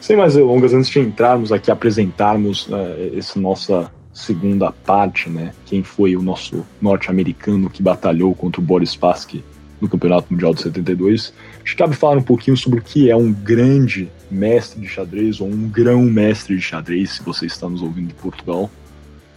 Sem 0.00 0.16
mais 0.16 0.34
delongas, 0.34 0.72
antes 0.72 0.90
de 0.90 1.00
entrarmos 1.00 1.52
aqui, 1.52 1.70
apresentarmos 1.70 2.68
uh, 2.68 3.16
essa 3.16 3.38
nossa 3.38 3.90
segunda 4.12 4.72
parte, 4.72 5.28
né? 5.28 5.52
Quem 5.66 5.82
foi 5.82 6.16
o 6.16 6.22
nosso 6.22 6.66
norte-americano 6.80 7.70
que 7.70 7.82
batalhou 7.82 8.34
contra 8.34 8.60
o 8.60 8.64
Boris 8.64 8.90
Spassky 8.90 9.44
no 9.80 9.88
Campeonato 9.88 10.32
Mundial 10.32 10.54
de 10.54 10.62
72. 10.62 11.32
Acho 11.62 11.72
que 11.72 11.76
cabe 11.76 11.94
falar 11.94 12.16
um 12.16 12.22
pouquinho 12.22 12.56
sobre 12.56 12.80
o 12.80 12.82
que 12.82 13.10
é 13.10 13.16
um 13.16 13.32
grande 13.32 14.08
mestre 14.30 14.80
de 14.80 14.88
xadrez 14.88 15.40
ou 15.40 15.48
um 15.48 15.68
grão-mestre 15.68 16.56
de 16.56 16.62
xadrez, 16.62 17.12
se 17.12 17.22
você 17.22 17.46
está 17.46 17.68
nos 17.68 17.82
ouvindo 17.82 18.08
de 18.08 18.14
Portugal. 18.14 18.70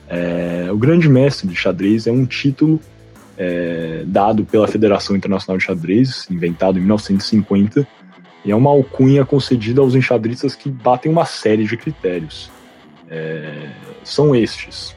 É, 0.10 0.70
o 0.72 0.78
grande 0.78 1.08
mestre 1.08 1.48
de 1.48 1.56
xadrez 1.56 2.08
é 2.08 2.12
um 2.12 2.26
título 2.26 2.80
é, 3.44 4.04
dado 4.06 4.46
pela 4.46 4.68
Federação 4.68 5.16
Internacional 5.16 5.58
de 5.58 5.64
Xadrez, 5.64 6.28
inventado 6.30 6.78
em 6.78 6.82
1950, 6.82 7.88
e 8.46 8.52
é 8.52 8.56
uma 8.56 8.70
alcunha 8.70 9.26
concedida 9.26 9.82
aos 9.82 9.96
enxadristas 9.96 10.54
que 10.54 10.70
batem 10.70 11.12
uma 11.12 11.26
série 11.26 11.66
de 11.66 11.76
critérios. 11.76 12.52
É, 13.10 13.72
são 14.04 14.36
estes. 14.36 14.96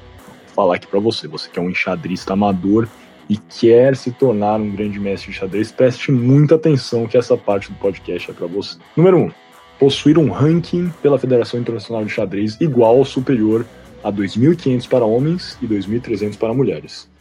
Vou 0.48 0.54
falar 0.54 0.74
aqui 0.74 0.86
para 0.86 1.00
você, 1.00 1.26
você 1.26 1.48
que 1.48 1.58
é 1.58 1.62
um 1.62 1.70
enxadrista 1.70 2.34
amador 2.34 2.86
e 3.30 3.38
quer 3.38 3.96
se 3.96 4.12
tornar 4.12 4.60
um 4.60 4.70
grande 4.70 5.00
mestre 5.00 5.32
de 5.32 5.38
xadrez, 5.38 5.72
preste 5.72 6.12
muita 6.12 6.56
atenção 6.56 7.06
que 7.06 7.16
essa 7.16 7.38
parte 7.38 7.72
do 7.72 7.78
podcast 7.78 8.30
é 8.30 8.34
para 8.34 8.46
você. 8.46 8.76
Número 8.94 9.16
1. 9.16 9.22
Um, 9.22 9.30
possuir 9.78 10.18
um 10.18 10.30
ranking 10.30 10.92
pela 11.02 11.18
Federação 11.18 11.58
Internacional 11.58 12.04
de 12.04 12.10
Xadrez 12.10 12.60
igual 12.60 12.98
ou 12.98 13.06
superior 13.06 13.64
a 14.02 14.12
2.500 14.12 14.86
para 14.86 15.06
homens 15.06 15.56
e 15.62 15.66
2.300 15.66 16.36
para 16.36 16.52
mulheres. 16.52 17.13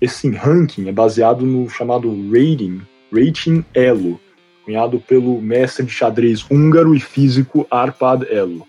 Esse 0.00 0.30
ranking 0.30 0.88
é 0.88 0.92
baseado 0.92 1.46
no 1.46 1.68
chamado 1.70 2.10
rating, 2.30 2.80
rating 3.12 3.64
Elo, 3.72 4.20
cunhado 4.64 5.00
pelo 5.00 5.40
mestre 5.40 5.86
de 5.86 5.92
xadrez 5.92 6.44
húngaro 6.50 6.94
e 6.94 7.00
físico 7.00 7.66
Arpad 7.70 8.26
Elo, 8.30 8.66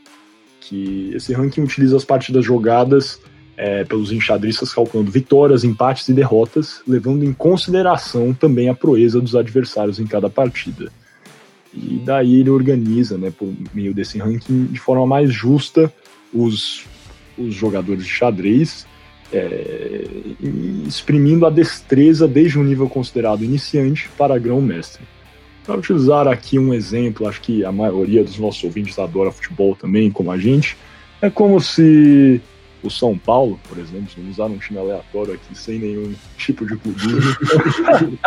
que 0.62 1.12
esse 1.14 1.34
ranking 1.34 1.62
utiliza 1.62 1.98
as 1.98 2.06
partidas 2.06 2.46
jogadas 2.46 3.20
é, 3.58 3.84
pelos 3.84 4.12
enxadristas 4.12 4.72
calculando 4.72 5.12
vitórias, 5.12 5.64
empates 5.64 6.08
e 6.08 6.14
derrotas, 6.14 6.82
levando 6.88 7.26
em 7.26 7.34
consideração 7.34 8.34
também 8.34 8.70
a 8.70 8.76
proeza 8.76 9.20
dos 9.20 9.36
adversários 9.36 10.00
em 10.00 10.06
cada 10.06 10.30
partida. 10.30 10.92
E 11.74 12.02
daí 12.06 12.40
ele 12.40 12.50
organiza, 12.50 13.18
né, 13.18 13.32
por 13.32 13.52
meio 13.74 13.94
desse 13.94 14.18
ranking, 14.20 14.66
de 14.66 14.80
forma 14.80 15.06
mais 15.06 15.34
justa 15.34 15.92
os, 16.34 16.86
os 17.38 17.54
jogadores 17.54 18.04
de 18.04 18.10
xadrez 18.10 18.86
é, 19.32 20.06
exprimindo 20.88 21.46
a 21.46 21.50
destreza 21.50 22.28
desde 22.28 22.58
um 22.58 22.64
nível 22.64 22.90
considerado 22.90 23.44
iniciante 23.44 24.10
para 24.18 24.38
grão-mestre. 24.38 25.04
Para 25.66 25.78
utilizar 25.78 26.28
aqui 26.28 26.58
um 26.58 26.74
exemplo, 26.74 27.28
acho 27.28 27.42
que 27.42 27.66
a 27.66 27.72
maioria 27.72 28.24
dos 28.24 28.38
nossos 28.40 28.64
ouvintes 28.64 28.98
adora 28.98 29.32
futebol 29.32 29.76
também, 29.76 30.10
como 30.10 30.32
a 30.32 30.38
gente, 30.38 30.78
é 31.22 31.30
como 31.30 31.60
se 31.60 32.42
o 32.82 32.90
São 32.90 33.18
Paulo, 33.18 33.60
por 33.68 33.78
exemplo, 33.78 34.08
vamos 34.16 34.32
usar 34.32 34.46
um 34.46 34.58
time 34.58 34.80
aleatório 34.80 35.34
aqui 35.34 35.58
sem 35.58 35.80
nenhum 35.80 36.14
tipo 36.38 36.66
de 36.66 36.78
clubismo, 36.78 37.20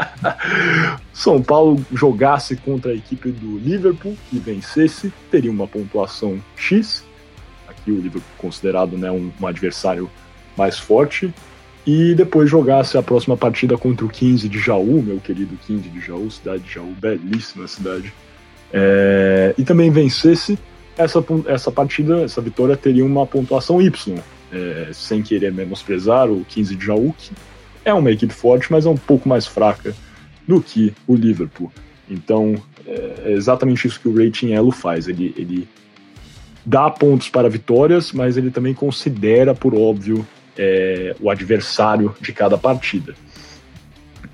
São 1.15 1.41
Paulo 1.43 1.83
jogasse 1.93 2.57
contra 2.57 2.91
a 2.91 2.95
equipe 2.95 3.31
do 3.31 3.59
Liverpool 3.59 4.17
e 4.33 4.39
vencesse, 4.39 5.13
teria 5.31 5.51
uma 5.51 5.67
pontuação 5.67 6.43
X, 6.57 7.05
aqui 7.69 7.91
o 7.91 7.97
Liverpool 7.97 8.23
considerado 8.37 8.99
né, 8.99 9.11
um, 9.11 9.31
um 9.41 9.47
adversário 9.47 10.11
mais 10.57 10.79
forte 10.79 11.33
e 11.87 12.15
depois 12.15 12.51
jogasse 12.51 12.99
a 12.99 13.03
próxima 13.03 13.37
partida 13.37 13.77
contra 13.77 14.05
o 14.05 14.09
15 14.09 14.49
de 14.49 14.59
Jaú, 14.59 15.03
meu 15.03 15.19
querido 15.19 15.59
15 15.67 15.89
de 15.89 16.01
Jaú, 16.01 16.31
cidade 16.31 16.63
de 16.63 16.75
Jaú, 16.75 16.95
belíssima 17.01 17.67
cidade, 17.67 18.13
é, 18.73 19.55
e 19.57 19.65
também 19.65 19.91
vencesse 19.91 20.59
essa, 20.97 21.25
essa 21.47 21.73
partida, 21.73 22.21
essa 22.21 22.41
vitória 22.41 22.77
teria 22.77 23.05
uma 23.05 23.27
pontuação 23.27 23.81
Y, 23.81 24.19
é, 24.53 24.91
sem 24.93 25.23
querer 25.23 25.53
menosprezar 25.53 26.31
o 26.31 26.45
15 26.45 26.77
de 26.77 26.87
Jaú, 26.87 27.15
que 27.17 27.33
é 27.85 27.95
uma 27.95 28.11
equipe 28.11 28.33
forte, 28.33 28.71
mas 28.71 28.85
é 28.85 28.89
um 28.91 28.97
pouco 28.97 29.29
mais 29.29 29.47
fraca 29.47 29.95
do 30.47 30.61
que 30.61 30.93
o 31.07 31.15
Liverpool. 31.15 31.73
Então, 32.09 32.61
é 32.87 33.33
exatamente 33.33 33.87
isso 33.87 34.01
que 34.01 34.09
o 34.09 34.15
Rating 34.15 34.53
Elo 34.53 34.73
faz. 34.73 35.07
Ele, 35.07 35.33
ele 35.37 35.69
dá 36.67 36.91
pontos 36.91 37.29
para 37.29 37.49
vitórias, 37.49 38.13
mas 38.13 38.37
ele 38.37 38.51
também 38.51 38.75
considera, 38.75 39.55
por 39.55 39.75
óbvio, 39.75 40.27
é, 40.61 41.17
o 41.19 41.31
adversário 41.31 42.15
de 42.21 42.35
cada 42.35 42.59
partida. 42.59 43.15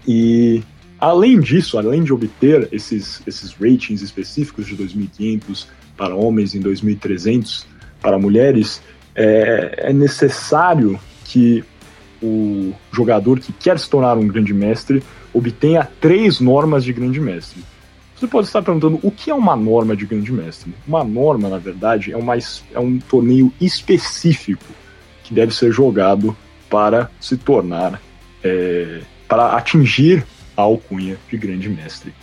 E 0.07 0.61
além 0.99 1.39
disso, 1.39 1.79
além 1.79 2.03
de 2.03 2.13
obter 2.13 2.69
esses, 2.73 3.23
esses 3.25 3.53
ratings 3.53 4.03
específicos 4.03 4.67
de 4.67 4.77
2.500 4.77 5.69
para 5.97 6.17
homens 6.17 6.53
e 6.53 6.59
2.300 6.59 7.65
para 8.03 8.19
mulheres, 8.19 8.83
é, 9.15 9.91
é 9.91 9.93
necessário 9.93 10.99
que 11.25 11.63
o, 12.21 12.73
jogador 12.93 13.39
que 13.39 13.53
quer 13.53 13.79
se 13.79 13.89
tornar 13.89 14.19
um 14.19 14.27
grande 14.27 14.53
mestre 14.53 15.05
obtenha 15.33 15.89
três 16.01 16.41
normas 16.41 16.83
de 16.83 16.93
grande 16.93 17.21
mestre. 17.21 17.63
Você 18.17 18.27
pode 18.27 18.49
estar 18.49 18.63
perguntando 18.63 18.99
o 19.01 19.13
que 19.13 19.31
é 19.31 19.35
uma 19.35 19.55
norma 19.55 19.95
de 19.95 20.07
grande 20.07 20.33
mestre. 20.33 20.75
Uma 20.89 21.05
norma, 21.05 21.49
na 21.49 21.59
verdade, 21.59 22.13
é, 22.13 22.17
uma, 22.17 22.35
é 22.35 22.81
um 22.81 22.99
torneio 22.99 23.53
específico 23.61 24.65
que 25.27 25.35
deve 25.35 25.55
ser 25.55 25.73
jogado 25.73 26.37
para 26.71 27.11
se 27.21 27.37
tornar, 27.37 28.01
é, 28.43 29.01
para 29.29 29.57
atingir 29.57 30.25
a 30.57 30.63
alcunha 30.63 31.17
de 31.29 31.37
grande 31.37 31.69
mestre. 31.69 32.15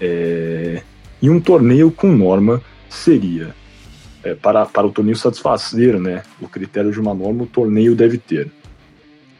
É, 0.00 0.82
e 1.20 1.28
um 1.30 1.40
torneio 1.40 1.90
com 1.90 2.08
norma 2.12 2.62
seria, 2.88 3.54
é, 4.22 4.34
para, 4.34 4.66
para 4.66 4.86
o 4.86 4.90
torneio 4.92 5.16
satisfazer 5.16 5.98
né, 5.98 6.22
o 6.40 6.48
critério 6.48 6.90
de 6.90 7.00
uma 7.00 7.14
norma, 7.14 7.44
o 7.44 7.46
torneio 7.46 7.94
deve 7.94 8.18
ter 8.18 8.50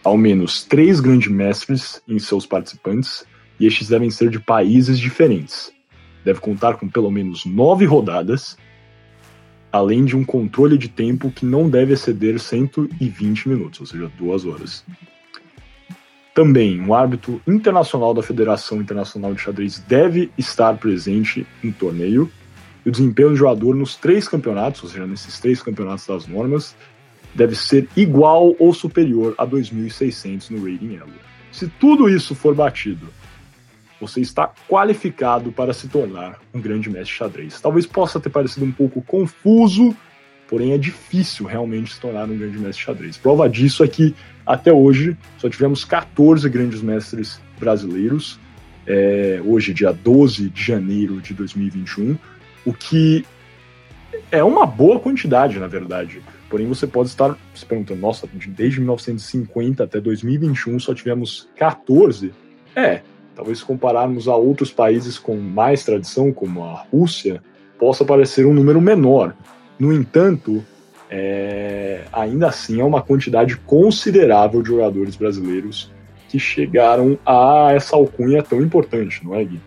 ao 0.03 0.17
menos 0.17 0.65
três 0.65 0.99
grandes 0.99 1.31
mestres 1.31 2.01
em 2.09 2.19
seus 2.19 2.47
participantes, 2.47 3.25
e 3.59 3.67
estes 3.67 3.89
devem 3.89 4.11
ser 4.11 4.31
de 4.31 4.41
países 4.41 4.99
diferentes 4.99 5.71
deve 6.25 6.41
contar 6.41 6.75
com 6.75 6.89
pelo 6.89 7.11
menos 7.11 7.45
nove 7.45 7.85
rodadas, 7.85 8.57
além 9.73 10.05
de 10.05 10.17
um 10.17 10.25
controle 10.25 10.77
de 10.77 10.89
tempo 10.89 11.31
que 11.31 11.47
não 11.47 11.69
deve 11.69 11.93
exceder 11.93 12.39
120 12.39 13.49
minutos, 13.49 13.81
ou 13.81 13.87
seja, 13.87 14.11
duas 14.19 14.45
horas. 14.45 14.85
Também, 16.35 16.81
um 16.81 16.95
árbitro 16.95 17.41
internacional 17.47 18.15
da 18.15 18.23
Federação 18.23 18.81
Internacional 18.81 19.35
de 19.35 19.43
Xadrez 19.43 19.79
deve 19.87 20.31
estar 20.39 20.77
presente 20.79 21.47
no 21.63 21.73
torneio, 21.73 22.31
e 22.85 22.89
o 22.89 22.93
desempenho 22.93 23.31
do 23.31 23.37
jogador 23.37 23.75
nos 23.75 23.97
três 23.97 24.27
campeonatos, 24.27 24.83
ou 24.83 24.89
seja, 24.89 25.07
nesses 25.07 25.39
três 25.39 25.63
campeonatos 25.63 26.07
das 26.07 26.27
normas, 26.27 26.75
deve 27.35 27.55
ser 27.55 27.89
igual 27.97 28.55
ou 28.59 28.73
superior 28.73 29.35
a 29.37 29.47
2.600 29.47 30.51
no 30.51 30.65
rating 30.65 30.97
elo. 30.97 31.13
Se 31.53 31.69
tudo 31.69 32.09
isso 32.09 32.35
for 32.35 32.55
batido 32.55 33.09
você 34.01 34.21
está 34.21 34.53
qualificado 34.69 35.53
para 35.53 35.73
se 35.73 35.89
tornar 35.89 36.39
um 36.55 36.61
grande 36.61 36.89
mestre 36.89 37.15
xadrez. 37.17 37.61
Talvez 37.61 37.87
possa 37.87 38.19
ter 38.19 38.31
parecido 38.31 38.65
um 38.65 38.73
pouco 38.73 39.03
confuso, 39.03 39.95
porém 40.49 40.73
é 40.73 40.79
difícil 40.79 41.47
realmente 41.47 41.95
se 41.95 42.01
tornar 42.01 42.25
um 42.25 42.37
grande 42.37 42.59
mestre 42.59 42.85
xadrez. 42.85 43.17
Prova 43.17 43.49
disso 43.49 43.85
é 43.85 43.89
que 43.89 44.15
até 44.47 44.73
hoje 44.73 45.17
só 45.39 45.49
tivemos 45.49 45.85
14 45.85 46.49
grandes 46.49 46.83
mestres 46.83 47.41
brasileiros, 47.59 48.39
é, 48.87 49.41
hoje, 49.45 49.75
dia 49.75 49.93
12 49.93 50.49
de 50.49 50.63
janeiro 50.63 51.21
de 51.21 51.35
2021, 51.35 52.19
o 52.65 52.73
que 52.73 53.25
é 54.33 54.43
uma 54.43 54.67
boa 54.67 54.99
quantidade, 54.99 55.59
na 55.59 55.67
verdade. 55.67 56.23
Porém, 56.49 56.67
você 56.67 56.87
pode 56.87 57.09
estar 57.09 57.37
se 57.55 57.65
perguntando: 57.65 58.01
nossa, 58.01 58.29
desde 58.49 58.81
1950 58.81 59.85
até 59.85 60.01
2021 60.01 60.81
só 60.81 60.95
tivemos 60.95 61.49
14? 61.57 62.33
É, 62.75 63.03
talvez 63.41 63.61
se 63.61 63.65
compararmos 63.65 64.29
a 64.29 64.37
outros 64.37 64.71
países 64.71 65.19
com 65.19 65.35
mais 65.35 65.83
tradição, 65.83 66.31
como 66.31 66.63
a 66.63 66.85
Rússia, 66.93 67.43
possa 67.79 68.05
parecer 68.05 68.45
um 68.45 68.53
número 68.53 68.83
menor. 68.83 69.35
No 69.79 69.95
entanto, 69.95 70.63
é, 71.09 72.05
ainda 72.13 72.49
assim 72.49 72.81
é 72.81 72.85
uma 72.85 73.01
quantidade 73.01 73.57
considerável 73.57 74.61
de 74.61 74.69
jogadores 74.69 75.17
brasileiros 75.17 75.91
que 76.29 76.39
chegaram 76.39 77.19
a 77.25 77.71
essa 77.73 77.97
alcunha 77.97 78.43
tão 78.43 78.61
importante, 78.61 79.25
não 79.25 79.35
é, 79.35 79.43
Gui? 79.43 79.61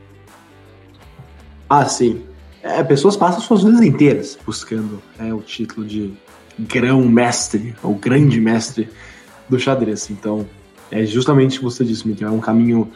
Ah, 1.67 1.86
sim. 1.86 2.21
É, 2.62 2.83
pessoas 2.83 3.17
passam 3.17 3.41
suas 3.41 3.63
vidas 3.63 3.81
inteiras 3.81 4.38
buscando 4.45 5.01
é, 5.17 5.33
o 5.33 5.41
título 5.41 5.83
de 5.83 6.13
grão-mestre, 6.59 7.75
ou 7.81 7.95
grande 7.95 8.39
mestre 8.39 8.88
do 9.49 9.59
xadrez. 9.59 10.12
Então, 10.12 10.45
é 10.91 11.03
justamente 11.07 11.55
o 11.55 11.59
que 11.62 11.65
você 11.65 11.83
disse, 11.83 12.07
Miguel, 12.07 12.27
é 12.27 12.31
um 12.31 12.39
caminho 12.39 12.91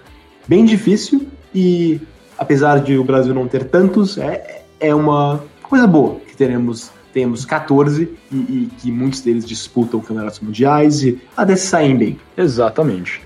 bem 0.48 0.66
difícil 0.66 1.28
e 1.54 2.00
apesar 2.38 2.80
de 2.80 2.98
o 2.98 3.04
Brasil 3.04 3.34
não 3.34 3.48
ter 3.48 3.66
tantos, 3.66 4.18
é, 4.18 4.64
é 4.80 4.94
uma 4.94 5.44
coisa 5.64 5.88
boa 5.88 6.20
que 6.20 6.36
teremos 6.36 6.92
temos 7.14 7.46
14 7.46 8.16
e, 8.32 8.36
e, 8.36 8.70
que 8.78 8.92
muitos 8.92 9.22
deles 9.22 9.44
disputam 9.44 10.00
campeonatos 10.00 10.40
mundiais 10.40 11.02
e 11.02 11.20
até 11.36 11.56
se 11.56 11.66
saem 11.66 11.98
bem. 11.98 12.20
Exatamente. 12.38 13.22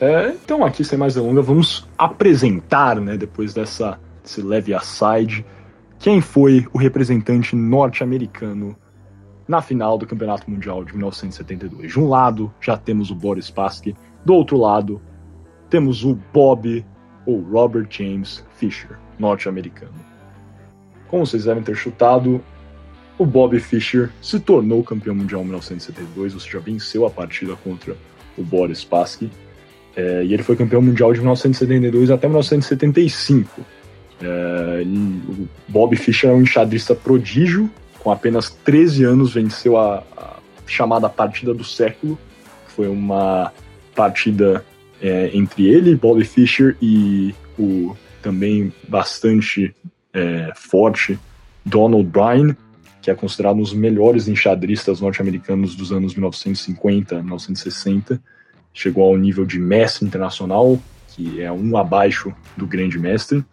É, 0.00 0.30
então 0.30 0.64
aqui 0.64 0.82
sem 0.82 0.98
mais 0.98 1.14
delongas 1.14 1.46
vamos 1.46 1.88
apresentar, 1.96 3.00
né, 3.00 3.16
depois 3.16 3.54
dessa 3.54 4.00
desse 4.22 4.42
leve 4.42 4.74
aside, 4.74 5.44
quem 5.98 6.20
foi 6.20 6.66
o 6.72 6.78
representante 6.78 7.54
norte-americano 7.54 8.76
na 9.46 9.60
final 9.60 9.98
do 9.98 10.06
Campeonato 10.06 10.50
Mundial 10.50 10.84
de 10.84 10.92
1972. 10.92 11.92
De 11.92 12.00
um 12.00 12.08
lado 12.08 12.52
já 12.60 12.76
temos 12.76 13.10
o 13.10 13.14
Boris 13.14 13.46
Spassky, 13.46 13.94
do 14.24 14.34
outro 14.34 14.56
lado 14.56 15.00
temos 15.70 16.04
o 16.04 16.18
Bob 16.32 16.84
ou 17.24 17.40
Robert 17.40 17.86
James 17.88 18.44
Fischer, 18.56 18.98
norte-americano. 19.18 19.94
Como 21.08 21.24
vocês 21.24 21.44
devem 21.44 21.62
ter 21.62 21.76
chutado, 21.76 22.42
o 23.18 23.24
Bob 23.24 23.58
Fischer 23.60 24.10
se 24.20 24.40
tornou 24.40 24.82
campeão 24.82 25.14
mundial 25.14 25.42
em 25.42 25.44
1972, 25.44 26.34
ou 26.34 26.40
seja, 26.40 26.58
venceu 26.60 27.06
a 27.06 27.10
partida 27.10 27.54
contra 27.56 27.96
o 28.36 28.42
Boris 28.42 28.78
Spassky. 28.78 29.30
É, 29.96 30.24
e 30.24 30.32
ele 30.32 30.42
foi 30.42 30.56
campeão 30.56 30.80
mundial 30.80 31.12
de 31.12 31.18
1972 31.18 32.10
até 32.10 32.26
1975. 32.26 33.60
É, 34.22 34.82
o 34.84 35.48
Bob 35.68 35.96
Fischer 35.96 36.30
é 36.30 36.32
um 36.32 36.42
enxadrista 36.42 36.94
prodígio, 36.94 37.70
com 37.98 38.10
apenas 38.10 38.50
13 38.50 39.04
anos 39.04 39.34
venceu 39.34 39.76
a, 39.76 40.02
a 40.16 40.36
chamada 40.66 41.08
partida 41.08 41.52
do 41.52 41.64
século, 41.64 42.18
que 42.66 42.72
foi 42.72 42.88
uma 42.88 43.52
partida 43.94 44.64
é, 45.00 45.30
entre 45.34 45.66
ele, 45.66 45.94
Bobby 45.96 46.24
Fischer 46.24 46.76
e 46.80 47.34
o 47.58 47.96
também 48.22 48.72
bastante 48.88 49.74
é, 50.12 50.52
forte 50.54 51.18
Donald 51.64 52.08
Bryan, 52.08 52.56
que 53.00 53.10
é 53.10 53.14
considerado 53.14 53.56
um 53.56 53.62
dos 53.62 53.72
melhores 53.72 54.28
enxadristas 54.28 55.00
norte-americanos 55.00 55.74
dos 55.74 55.90
anos 55.90 56.14
1950, 56.14 57.16
1960. 57.16 58.20
Chegou 58.74 59.04
ao 59.04 59.16
nível 59.16 59.46
de 59.46 59.58
mestre 59.58 60.06
internacional, 60.06 60.78
que 61.08 61.40
é 61.40 61.50
um 61.50 61.76
abaixo 61.76 62.32
do 62.56 62.66
grande 62.66 62.98
mestre. 62.98 63.44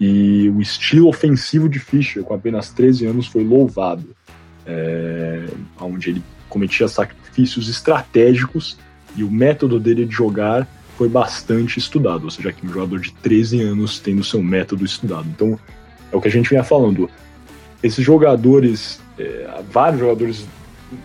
E 0.00 0.48
o 0.48 0.60
estilo 0.60 1.08
ofensivo 1.08 1.68
de 1.68 1.78
Fischer, 1.78 2.24
com 2.24 2.34
apenas 2.34 2.70
13 2.70 3.06
anos, 3.06 3.28
foi 3.28 3.44
louvado, 3.44 4.16
é, 4.66 5.46
onde 5.80 6.10
ele 6.10 6.22
cometia 6.48 6.88
sacrifícios 6.88 7.68
estratégicos 7.68 8.76
e 9.16 9.24
o 9.24 9.30
método 9.30 9.78
dele 9.78 10.04
de 10.04 10.14
jogar 10.14 10.66
foi 10.96 11.08
bastante 11.08 11.78
estudado, 11.78 12.24
ou 12.24 12.30
seja, 12.30 12.52
que 12.52 12.66
um 12.66 12.72
jogador 12.72 13.00
de 13.00 13.12
13 13.14 13.62
anos 13.62 13.98
tendo 13.98 14.22
seu 14.22 14.42
método 14.42 14.84
estudado. 14.84 15.26
Então, 15.28 15.58
é 16.10 16.16
o 16.16 16.20
que 16.20 16.28
a 16.28 16.30
gente 16.30 16.48
vinha 16.50 16.62
falando. 16.62 17.10
Esses 17.82 18.04
jogadores, 18.04 19.00
é, 19.18 19.62
vários 19.70 20.00
jogadores 20.00 20.46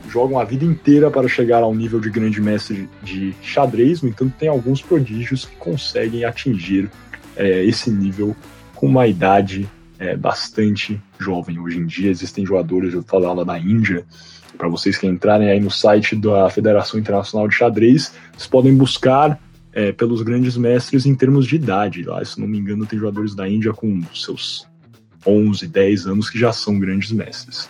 jogam 0.09 0.39
a 0.39 0.43
vida 0.43 0.65
inteira 0.65 1.09
para 1.09 1.27
chegar 1.27 1.63
ao 1.63 1.73
nível 1.73 1.99
de 1.99 2.09
grande 2.09 2.41
mestre 2.41 2.89
de 3.01 3.33
xadrez, 3.41 4.01
no 4.01 4.09
entanto, 4.09 4.33
tem 4.37 4.49
alguns 4.49 4.81
prodígios 4.81 5.45
que 5.45 5.55
conseguem 5.55 6.25
atingir 6.25 6.89
é, 7.35 7.63
esse 7.63 7.89
nível 7.89 8.35
com 8.75 8.87
uma 8.87 9.07
idade 9.07 9.67
é, 9.97 10.15
bastante 10.15 11.01
jovem. 11.17 11.59
Hoje 11.59 11.79
em 11.79 11.85
dia 11.85 12.11
existem 12.11 12.45
jogadores, 12.45 12.93
eu 12.93 13.03
falava 13.03 13.43
da 13.43 13.57
Índia, 13.57 14.05
para 14.57 14.67
vocês 14.67 14.97
que 14.97 15.07
entrarem 15.07 15.49
aí 15.49 15.59
no 15.59 15.69
site 15.69 16.15
da 16.15 16.49
Federação 16.49 16.99
Internacional 16.99 17.47
de 17.47 17.55
Xadrez, 17.55 18.13
vocês 18.33 18.47
podem 18.47 18.75
buscar 18.75 19.39
é, 19.71 19.91
pelos 19.91 20.21
grandes 20.21 20.57
mestres 20.57 21.05
em 21.05 21.13
termos 21.13 21.45
de 21.45 21.55
idade. 21.55 22.03
Lá, 22.03 22.23
se 22.25 22.39
não 22.39 22.47
me 22.47 22.57
engano, 22.57 22.85
tem 22.85 22.97
jogadores 22.97 23.35
da 23.35 23.47
Índia 23.47 23.71
com 23.71 24.01
seus 24.13 24.67
11, 25.25 25.67
10 25.67 26.07
anos 26.07 26.29
que 26.29 26.39
já 26.39 26.51
são 26.51 26.79
grandes 26.79 27.11
mestres. 27.11 27.69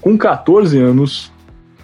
Com 0.00 0.16
14 0.16 0.78
anos, 0.78 1.32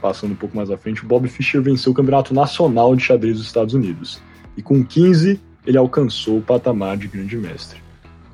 passando 0.01 0.33
um 0.33 0.37
pouco 0.37 0.57
mais 0.57 0.71
à 0.71 0.77
frente, 0.77 1.05
Bob 1.05 1.29
Fischer 1.29 1.61
venceu 1.61 1.93
o 1.93 1.95
Campeonato 1.95 2.33
Nacional 2.33 2.95
de 2.95 3.03
Xadrez 3.03 3.39
dos 3.39 3.47
Estados 3.47 3.75
Unidos. 3.75 4.21
E 4.57 4.63
com 4.63 4.85
15, 4.85 5.41
ele 5.67 5.79
alcançou 5.79 6.39
o 6.39 6.43
patamar 6.43 6.97
de 6.97 7.09
grande 7.09 7.37
mestre. 7.37 7.81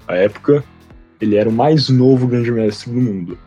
À 0.06 0.14
época, 0.14 0.62
ele 1.20 1.36
era 1.36 1.48
o 1.48 1.52
mais 1.52 1.88
novo 1.88 2.26
grande 2.26 2.50
mestre 2.50 2.90
do 2.92 3.00
mundo. 3.00 3.38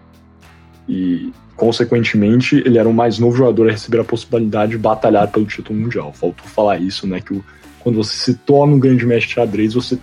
E 0.88 1.32
Consequentemente, 1.58 2.62
ele 2.64 2.78
era 2.78 2.88
o 2.88 2.94
mais 2.94 3.18
novo 3.18 3.36
jogador 3.36 3.68
a 3.68 3.72
receber 3.72 4.00
a 4.00 4.04
possibilidade 4.04 4.74
de 4.74 4.78
batalhar 4.78 5.28
pelo 5.30 5.46
título 5.46 5.80
mundial. 5.80 6.14
Faltou 6.14 6.46
falar 6.46 6.78
isso, 6.78 7.08
né? 7.08 7.20
Que 7.20 7.34
o, 7.34 7.44
quando 7.80 7.96
você 7.96 8.16
se 8.16 8.36
torna 8.36 8.76
um 8.76 8.80
grande 8.80 9.08
mestre 9.08 9.30
de 9.30 9.34
xadrez, 9.34 9.74
você 9.74 9.98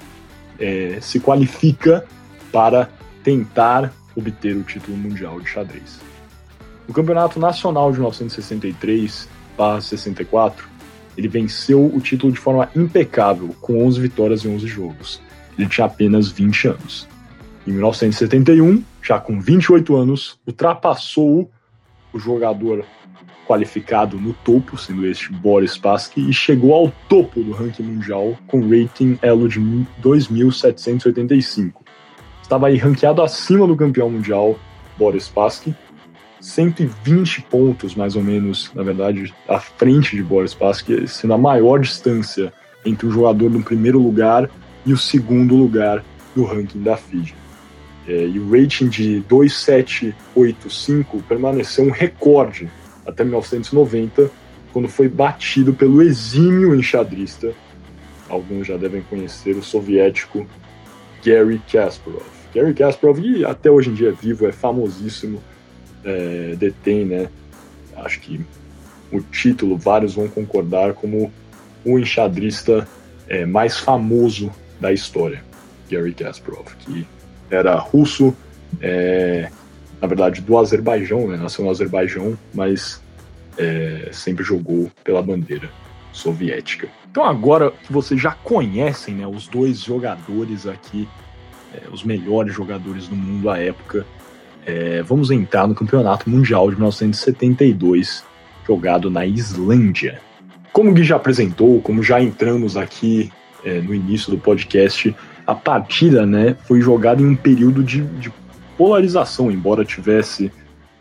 é, 0.58 0.98
se 1.00 1.20
qualifica 1.20 2.04
para 2.50 2.90
tentar 3.22 3.92
obter 4.16 4.56
o 4.56 4.64
título 4.64 4.96
mundial 4.96 5.40
de 5.40 5.48
xadrez. 5.48 6.00
No 6.88 6.94
Campeonato 6.94 7.38
Nacional 7.38 7.92
de 7.92 8.00
1963-64, 8.00 10.54
ele 11.16 11.28
venceu 11.28 11.86
o 11.86 12.00
título 12.00 12.32
de 12.32 12.40
forma 12.40 12.68
impecável, 12.74 13.54
com 13.60 13.86
11 13.86 14.00
vitórias 14.00 14.44
em 14.44 14.52
11 14.54 14.66
jogos. 14.66 15.22
Ele 15.56 15.68
tinha 15.68 15.86
apenas 15.86 16.26
20 16.28 16.66
anos. 16.68 17.06
Em 17.66 17.72
1971, 17.72 18.84
já 19.04 19.20
com 19.20 19.38
28 19.38 19.94
anos, 19.94 20.38
ultrapassou 20.46 21.50
o 22.12 22.18
jogador 22.18 22.84
qualificado 23.46 24.18
no 24.18 24.32
topo, 24.32 24.78
sendo 24.78 25.06
este 25.06 25.30
Boris 25.30 25.72
Spassky, 25.72 26.30
e 26.30 26.32
chegou 26.32 26.72
ao 26.72 26.90
topo 27.08 27.42
do 27.42 27.52
ranking 27.52 27.82
mundial 27.82 28.34
com 28.46 28.62
rating 28.62 29.18
elo 29.20 29.46
de 29.46 29.60
2.785. 30.02 31.74
Estava 32.42 32.68
aí 32.68 32.78
ranqueado 32.78 33.22
acima 33.22 33.66
do 33.66 33.76
campeão 33.76 34.08
mundial, 34.08 34.58
Boris 34.96 35.24
Spassky, 35.24 35.74
120 36.40 37.42
pontos, 37.42 37.94
mais 37.94 38.16
ou 38.16 38.22
menos, 38.22 38.72
na 38.74 38.82
verdade, 38.82 39.34
à 39.46 39.60
frente 39.60 40.16
de 40.16 40.22
Boris 40.22 40.52
Spassky, 40.52 41.06
sendo 41.06 41.34
a 41.34 41.38
maior 41.38 41.80
distância 41.80 42.52
entre 42.86 43.06
o 43.06 43.10
jogador 43.10 43.50
no 43.50 43.62
primeiro 43.62 43.98
lugar 43.98 44.48
e 44.86 44.92
o 44.92 44.98
segundo 44.98 45.54
lugar 45.54 46.02
do 46.34 46.44
ranking 46.44 46.82
da 46.82 46.96
FIDE. 46.96 47.43
É, 48.06 48.26
e 48.26 48.38
o 48.38 48.50
rating 48.50 48.88
de 48.88 49.20
2,785 49.20 51.22
permaneceu 51.22 51.84
um 51.84 51.90
recorde 51.90 52.70
até 53.06 53.24
1990, 53.24 54.30
quando 54.72 54.88
foi 54.88 55.08
batido 55.08 55.72
pelo 55.72 56.02
exímio 56.02 56.74
enxadrista, 56.74 57.54
alguns 58.28 58.66
já 58.66 58.76
devem 58.76 59.02
conhecer, 59.02 59.56
o 59.56 59.62
soviético 59.62 60.46
Gary 61.24 61.60
Kasparov. 61.70 62.26
Gary 62.54 62.74
Kasparov, 62.74 63.20
que 63.20 63.44
até 63.44 63.70
hoje 63.70 63.90
em 63.90 63.94
dia 63.94 64.08
é 64.08 64.12
vivo, 64.12 64.46
é 64.46 64.52
famosíssimo, 64.52 65.40
é, 66.04 66.54
detém, 66.56 67.04
né? 67.04 67.28
Acho 67.96 68.20
que 68.20 68.40
o 69.12 69.20
título, 69.20 69.78
vários 69.78 70.14
vão 70.14 70.28
concordar, 70.28 70.94
como 70.94 71.32
o 71.84 71.98
enxadrista 71.98 72.88
é, 73.28 73.46
mais 73.46 73.78
famoso 73.78 74.50
da 74.80 74.92
história, 74.92 75.42
Gary 75.90 76.12
Kasparov, 76.12 76.74
que 76.80 77.06
era 77.54 77.76
russo, 77.76 78.34
é, 78.80 79.50
na 80.00 80.06
verdade 80.06 80.40
do 80.40 80.58
Azerbaijão, 80.58 81.28
né? 81.28 81.36
nasceu 81.36 81.64
no 81.64 81.70
Azerbaijão, 81.70 82.36
mas 82.52 83.02
é, 83.56 84.08
sempre 84.12 84.44
jogou 84.44 84.90
pela 85.02 85.22
bandeira 85.22 85.70
soviética. 86.12 86.88
Então 87.10 87.24
agora 87.24 87.70
que 87.70 87.92
vocês 87.92 88.20
já 88.20 88.32
conhecem 88.32 89.14
né, 89.14 89.26
os 89.26 89.46
dois 89.46 89.80
jogadores 89.80 90.66
aqui, 90.66 91.08
é, 91.72 91.88
os 91.92 92.04
melhores 92.04 92.54
jogadores 92.54 93.08
do 93.08 93.16
mundo 93.16 93.50
à 93.50 93.58
época, 93.58 94.06
é, 94.66 95.02
vamos 95.02 95.30
entrar 95.30 95.66
no 95.66 95.74
Campeonato 95.74 96.28
Mundial 96.28 96.68
de 96.70 96.76
1972, 96.76 98.24
jogado 98.66 99.10
na 99.10 99.26
Islândia. 99.26 100.20
Como 100.72 100.90
o 100.90 100.94
Gui 100.94 101.04
já 101.04 101.16
apresentou, 101.16 101.80
como 101.82 102.02
já 102.02 102.20
entramos 102.20 102.76
aqui 102.76 103.30
é, 103.64 103.80
no 103.80 103.94
início 103.94 104.30
do 104.30 104.38
podcast, 104.38 105.14
a 105.46 105.54
partida 105.54 106.24
né, 106.24 106.56
foi 106.64 106.80
jogada 106.80 107.20
em 107.20 107.26
um 107.26 107.36
período 107.36 107.82
de, 107.82 108.02
de 108.02 108.32
polarização, 108.76 109.50
embora 109.50 109.84
tivesse 109.84 110.50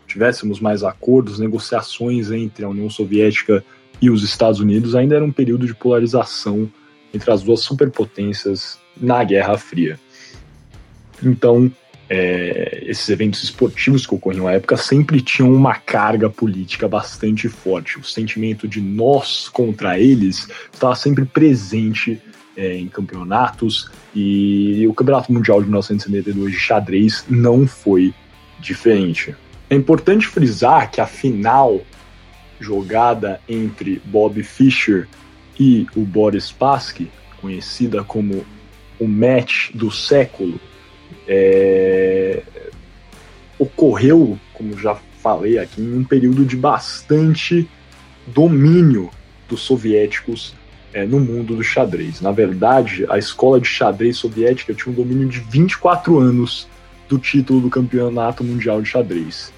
tivéssemos 0.06 0.60
mais 0.60 0.84
acordos, 0.84 1.40
negociações 1.40 2.30
entre 2.30 2.64
a 2.64 2.68
União 2.68 2.88
Soviética 2.88 3.64
e 4.00 4.10
os 4.10 4.22
Estados 4.22 4.60
Unidos, 4.60 4.94
ainda 4.94 5.16
era 5.16 5.24
um 5.24 5.32
período 5.32 5.66
de 5.66 5.74
polarização 5.74 6.70
entre 7.12 7.30
as 7.32 7.42
duas 7.42 7.60
superpotências 7.60 8.78
na 8.96 9.24
Guerra 9.24 9.56
Fria. 9.56 9.98
Então, 11.22 11.70
é, 12.08 12.84
esses 12.86 13.08
eventos 13.08 13.42
esportivos 13.42 14.06
que 14.06 14.14
ocorriam 14.14 14.44
na 14.44 14.52
época 14.52 14.76
sempre 14.76 15.20
tinham 15.20 15.52
uma 15.52 15.74
carga 15.74 16.28
política 16.28 16.86
bastante 16.86 17.48
forte. 17.48 17.98
O 17.98 18.04
sentimento 18.04 18.68
de 18.68 18.80
nós 18.80 19.48
contra 19.48 19.98
eles 19.98 20.48
estava 20.72 20.94
sempre 20.94 21.24
presente 21.24 22.20
é, 22.56 22.76
em 22.76 22.88
campeonatos 22.88 23.90
e 24.14 24.86
o 24.88 24.94
Campeonato 24.94 25.32
Mundial 25.32 25.60
de 25.60 25.66
1972 25.66 26.52
de 26.52 26.58
xadrez 26.58 27.24
não 27.28 27.66
foi 27.66 28.14
diferente. 28.60 29.34
É 29.68 29.74
importante 29.74 30.26
frisar 30.26 30.90
que 30.90 31.00
a 31.00 31.06
final 31.06 31.80
jogada 32.60 33.40
entre 33.48 34.00
Bob 34.04 34.42
Fischer 34.42 35.08
e 35.58 35.86
o 35.94 36.02
Boris 36.02 36.44
Spassky, 36.44 37.10
conhecida 37.40 38.02
como 38.04 38.44
o 38.98 39.06
match 39.06 39.70
do 39.72 39.90
século, 39.90 40.58
é... 41.26 42.42
ocorreu, 43.58 44.38
como 44.52 44.78
já 44.78 44.96
falei 45.20 45.58
aqui, 45.58 45.80
em 45.80 45.98
um 45.98 46.04
período 46.04 46.44
de 46.44 46.56
bastante 46.56 47.68
domínio 48.26 49.10
dos 49.48 49.60
soviéticos 49.60 50.54
é, 50.94 51.04
no 51.04 51.18
mundo 51.18 51.56
do 51.56 51.62
xadrez. 51.62 52.20
Na 52.20 52.30
verdade, 52.30 53.04
a 53.10 53.18
escola 53.18 53.60
de 53.60 53.66
xadrez 53.66 54.16
soviética 54.16 54.72
tinha 54.72 54.92
um 54.92 54.94
domínio 54.94 55.28
de 55.28 55.40
24 55.40 56.18
anos 56.18 56.68
do 57.08 57.18
título 57.18 57.60
do 57.60 57.68
campeonato 57.68 58.44
mundial 58.44 58.80
de 58.80 58.88
xadrez. 58.88 59.52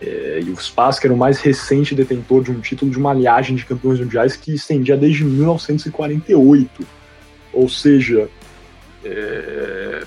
É, 0.00 0.40
e 0.42 0.50
o 0.50 0.56
Spassky 0.56 1.06
era 1.06 1.14
o 1.14 1.18
mais 1.18 1.38
recente 1.40 1.94
detentor 1.94 2.42
de 2.42 2.50
um 2.50 2.60
título 2.60 2.90
de 2.90 2.98
uma 2.98 3.12
linhagem 3.12 3.54
de 3.54 3.64
campeões 3.64 4.00
mundiais 4.00 4.36
que 4.36 4.54
estendia 4.54 4.96
desde 4.96 5.22
1948. 5.22 6.86
Ou 7.52 7.68
seja, 7.68 8.28
é, 9.04 10.02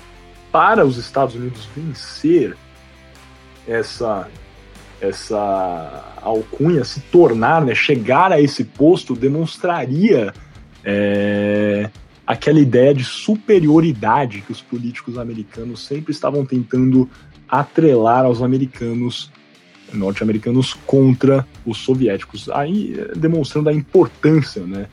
para 0.50 0.84
os 0.84 0.96
Estados 0.98 1.36
Unidos 1.36 1.68
vencer 1.74 2.56
essa 3.66 4.28
essa 5.00 6.16
alcunha, 6.20 6.82
se 6.82 6.98
tornar, 7.02 7.64
né, 7.64 7.72
chegar 7.72 8.32
a 8.32 8.40
esse 8.40 8.64
posto, 8.64 9.14
demonstraria 9.14 10.34
é, 10.84 11.90
aquela 12.26 12.60
ideia 12.60 12.94
de 12.94 13.04
superioridade 13.04 14.40
que 14.42 14.52
os 14.52 14.60
políticos 14.60 15.18
americanos 15.18 15.84
sempre 15.84 16.12
estavam 16.12 16.44
tentando 16.44 17.08
atrelar 17.48 18.24
aos 18.24 18.42
americanos 18.42 19.30
norte-americanos 19.92 20.74
contra 20.86 21.46
os 21.64 21.78
soviéticos, 21.78 22.48
aí 22.50 22.94
demonstrando 23.16 23.70
a 23.70 23.72
importância, 23.72 24.62
né, 24.62 24.86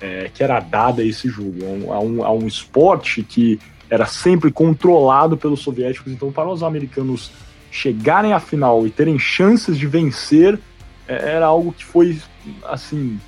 é, 0.00 0.28
que 0.34 0.42
era 0.42 0.58
dada 0.60 1.02
a 1.02 1.04
esse 1.04 1.28
jogo, 1.28 1.92
a 1.92 2.00
um, 2.00 2.24
a 2.24 2.32
um 2.32 2.46
esporte 2.46 3.22
que 3.22 3.60
era 3.88 4.06
sempre 4.06 4.50
controlado 4.50 5.36
pelos 5.36 5.60
soviéticos, 5.60 6.12
então 6.12 6.32
para 6.32 6.48
os 6.48 6.62
americanos 6.62 7.30
chegarem 7.70 8.32
à 8.32 8.40
final 8.40 8.86
e 8.86 8.90
terem 8.90 9.18
chances 9.18 9.78
de 9.78 9.86
vencer 9.86 10.58
é, 11.06 11.34
era 11.34 11.46
algo 11.46 11.72
que 11.72 11.84
foi 11.84 12.18
assim 12.64 13.18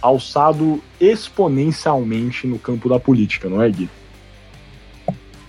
alçado 0.00 0.80
exponencialmente 1.00 2.46
no 2.46 2.58
campo 2.58 2.88
da 2.88 2.98
política, 2.98 3.48
não 3.48 3.62
é, 3.62 3.68
Gui? 3.70 3.88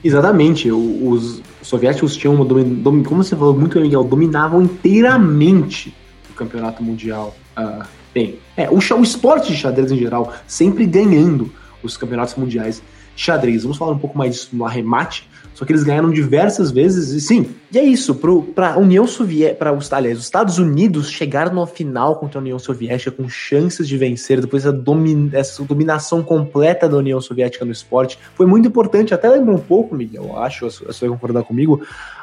Exatamente. 0.03 0.71
Os 0.71 1.41
soviéticos 1.61 2.15
tinham 2.15 2.35
uma 2.35 2.45
domin... 2.45 3.03
como 3.03 3.23
você 3.23 3.35
falou 3.35 3.53
muito 3.53 3.79
Miguel, 3.79 4.03
dominavam 4.03 4.61
inteiramente 4.61 5.93
o 6.29 6.33
campeonato 6.33 6.81
mundial. 6.81 7.35
Uh, 7.57 7.85
bem, 8.13 8.39
é, 8.55 8.69
o, 8.69 8.77
o 8.77 9.03
esporte 9.03 9.51
de 9.51 9.57
xadrez 9.57 9.91
em 9.91 9.97
geral, 9.97 10.33
sempre 10.47 10.85
ganhando 10.85 11.51
os 11.83 11.97
campeonatos 11.97 12.35
mundiais 12.35 12.81
de 13.15 13.21
xadrez. 13.21 13.63
Vamos 13.63 13.77
falar 13.77 13.91
um 13.91 13.99
pouco 13.99 14.17
mais 14.17 14.33
disso 14.33 14.49
no 14.53 14.65
arremate, 14.65 15.28
só 15.59 15.65
que 15.65 15.73
eles 15.73 15.83
ganharam 15.83 16.09
diversas 16.09 16.71
vezes, 16.71 17.11
e 17.11 17.19
sim, 17.19 17.53
e 17.69 17.77
é 17.77 17.83
isso, 17.83 18.15
para 18.55 18.75
a 18.75 18.77
União 18.77 19.05
Soviética, 19.05 19.57
para 19.57 19.73
os, 19.73 19.91
aliás, 19.91 20.17
os 20.17 20.23
Estados 20.23 20.57
Unidos 20.57 21.09
chegaram 21.09 21.53
na 21.53 21.67
final 21.67 22.15
contra 22.15 22.39
a 22.39 22.41
União 22.41 22.57
Soviética 22.57 23.11
com 23.11 23.27
chances 23.27 23.85
de 23.85 23.97
vencer, 23.97 24.39
depois 24.39 24.63
da 24.63 24.71
domin, 24.71 25.29
essa 25.33 25.61
dominação 25.65 26.23
completa 26.23 26.87
da 26.87 26.95
União 26.95 27.19
Soviética 27.19 27.65
no 27.65 27.73
esporte. 27.73 28.17
Foi 28.35 28.45
muito 28.45 28.69
importante, 28.69 29.13
até 29.13 29.27
lembra 29.27 29.53
um 29.53 29.59
pouco, 29.59 29.93
Miguel, 29.95 30.27
eu 30.29 30.39
acho, 30.39 30.63
você 30.63 31.01
vai 31.01 31.09
concordar 31.09 31.43
comigo, 31.43 31.81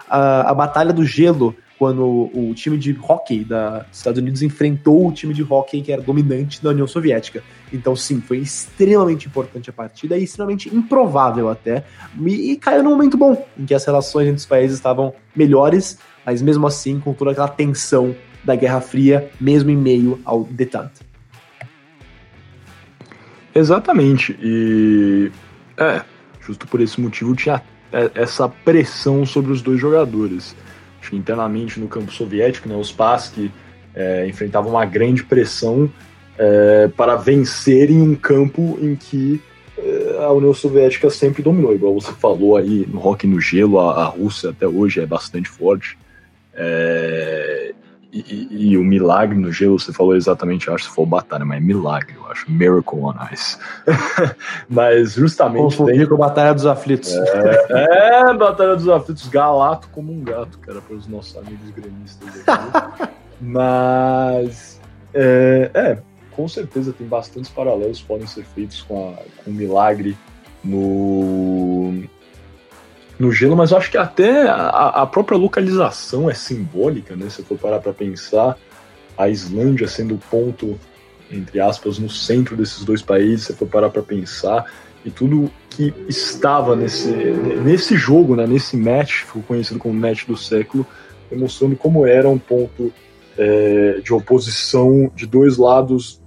a, 0.09 0.51
a 0.51 0.55
Batalha 0.55 0.93
do 0.93 1.05
Gelo, 1.05 1.55
quando 1.79 2.31
o 2.33 2.53
time 2.55 2.79
de 2.79 2.97
hockey 2.99 3.45
da, 3.45 3.81
dos 3.81 3.99
Estados 3.99 4.19
Unidos 4.19 4.43
enfrentou 4.43 5.09
o 5.09 5.13
time 5.13 5.35
de 5.35 5.43
hockey 5.43 5.83
que 5.83 5.93
era 5.93 6.01
dominante 6.01 6.63
da 6.63 6.71
União 6.71 6.87
Soviética. 6.87 7.43
Então, 7.73 7.95
sim, 7.95 8.21
foi 8.21 8.39
extremamente 8.39 9.27
importante 9.27 9.69
a 9.69 9.73
partida 9.73 10.17
e 10.17 10.25
extremamente 10.25 10.75
improvável 10.75 11.51
até. 11.51 11.85
E, 12.19 12.53
e 12.53 12.57
caiu 12.57 12.83
num 12.83 12.91
momento 12.91 13.17
bom, 13.17 13.47
em 13.59 13.67
que 13.67 13.75
as 13.75 13.85
relações 13.85 14.27
entre 14.27 14.39
os 14.39 14.47
países 14.47 14.77
estavam 14.77 15.15
melhores, 15.35 15.99
mas 16.25 16.41
mesmo 16.41 16.67
assim 16.67 16.99
com 16.99 17.13
toda 17.13 17.33
aquela 17.33 17.49
tensão 17.49 18.17
da 18.43 18.55
Guerra 18.55 18.81
Fria, 18.81 19.31
mesmo 19.41 19.71
em 19.71 19.77
meio 19.77 20.21
ao 20.25 20.45
detente. 20.45 21.05
Exatamente. 23.55 24.39
E 24.41 25.31
é, 25.77 26.03
justo 26.41 26.67
por 26.67 26.81
esse 26.81 27.01
motivo 27.01 27.35
tinha 27.35 27.63
essa 28.14 28.49
pressão 28.49 29.24
sobre 29.24 29.53
os 29.53 29.62
dois 29.62 29.80
jogadores. 29.80 30.55
Acho 31.01 31.11
que 31.11 31.16
internamente 31.16 31.78
no 31.78 31.88
campo 31.88 32.12
soviético, 32.12 32.68
né, 32.68 32.76
os 32.76 32.88
Spassky 32.88 33.51
é, 33.94 34.26
enfrentavam 34.26 34.72
uma 34.72 34.84
grande 34.84 35.24
pressão 35.24 35.90
é, 36.38 36.88
para 36.97 37.16
vencer 37.16 37.90
em 37.90 38.01
um 38.01 38.14
campo 38.14 38.78
em 38.80 38.94
que 38.94 39.40
é, 39.78 40.24
a 40.24 40.30
União 40.32 40.53
Soviética 40.53 41.09
sempre 41.11 41.42
dominou, 41.42 41.74
igual 41.74 41.94
você 41.94 42.12
falou 42.12 42.57
aí 42.57 42.86
no 42.86 42.99
rock 42.99 43.26
no 43.26 43.40
gelo, 43.40 43.78
a, 43.78 44.03
a 44.03 44.05
Rússia 44.05 44.51
até 44.51 44.66
hoje 44.66 45.01
é 45.01 45.07
bastante 45.07 45.49
forte. 45.49 45.99
É, 46.55 47.74
e, 48.13 48.49
e, 48.51 48.71
e, 48.71 48.79
o 48.79 48.85
milagre 48.85 49.37
no 49.37 49.53
gelo, 49.53 49.79
você 49.79 49.93
falou 49.93 50.17
exatamente, 50.17 50.69
eu 50.69 50.75
acho 50.75 50.89
que 50.89 50.95
foi 50.95 51.07
batalha, 51.07 51.45
mas 51.45 51.59
é 51.59 51.61
milagre, 51.61 52.15
eu 52.15 52.27
acho. 52.31 52.51
Miracle 52.51 53.01
on 53.01 53.15
Ice. 53.33 53.59
mas 54.69 55.15
justamente. 55.15 55.63
Confundir 55.63 55.99
tem... 55.99 56.07
com 56.07 56.15
a 56.15 56.29
Batalha 56.29 56.55
dos 56.55 56.67
Aflitos. 56.67 57.13
É, 57.13 58.31
é, 58.31 58.35
Batalha 58.35 58.77
dos 58.77 58.89
Aflitos, 58.89 59.29
galato 59.29 59.89
como 59.89 60.13
um 60.13 60.23
gato, 60.23 60.59
cara, 60.59 60.81
para 60.81 60.97
os 60.97 61.07
nossos 61.07 61.37
amigos 61.37 61.71
gremistas 61.71 62.29
aqui. 62.47 63.13
mas 63.41 64.81
É, 65.13 65.71
é, 65.75 65.99
com 66.33 66.47
certeza 66.47 66.93
tem 66.93 67.07
bastantes 67.07 67.51
paralelos 67.51 68.01
que 68.01 68.07
podem 68.07 68.27
ser 68.27 68.45
feitos 68.45 68.83
com, 68.83 69.11
a, 69.11 69.43
com 69.43 69.51
o 69.51 69.55
milagre 69.55 70.17
no, 70.63 72.03
no 73.19 73.33
gelo, 73.33 73.57
mas 73.57 73.71
eu 73.71 73.79
acho 73.79 73.91
que 73.91 73.97
até 73.97 74.49
a, 74.49 75.03
a 75.03 75.07
própria 75.07 75.39
localização 75.39 76.29
é 76.29 76.35
simbólica, 76.35 77.17
né? 77.17 77.29
Se 77.31 77.43
for 77.43 77.59
parar 77.59 77.81
para 77.81 77.93
pensar, 77.93 78.59
a 79.17 79.29
Islândia 79.29 79.89
sendo 79.89 80.14
o 80.14 80.19
ponto, 80.19 80.79
entre 81.31 81.59
aspas, 81.61 81.99
no 81.99 82.11
centro 82.11 82.57
desses 82.57 82.85
dois 82.85 83.03
países, 83.03 83.47
se 83.47 83.55
for 83.55 83.67
parar 83.67 83.91
para 83.91 84.03
pensar, 84.03 84.67
e 85.05 85.11
tudo 85.11 85.51
que 85.71 85.95
estava 86.09 86.75
nesse, 86.75 87.09
nesse 87.09 87.97
jogo, 87.97 88.35
né, 88.35 88.47
nesse 88.47 88.77
match, 88.77 89.23
foi 89.23 89.43
conhecido 89.43 89.79
como 89.79 89.95
match 89.95 90.27
do 90.27 90.37
século, 90.37 90.87
mostrando 91.33 91.77
como 91.77 92.07
era 92.07 92.29
um 92.29 92.39
ponto 92.39 92.93
é, 93.39 94.01
de 94.03 94.12
oposição 94.12 95.11
de 95.14 95.27
dois 95.27 95.57
lados 95.57 96.21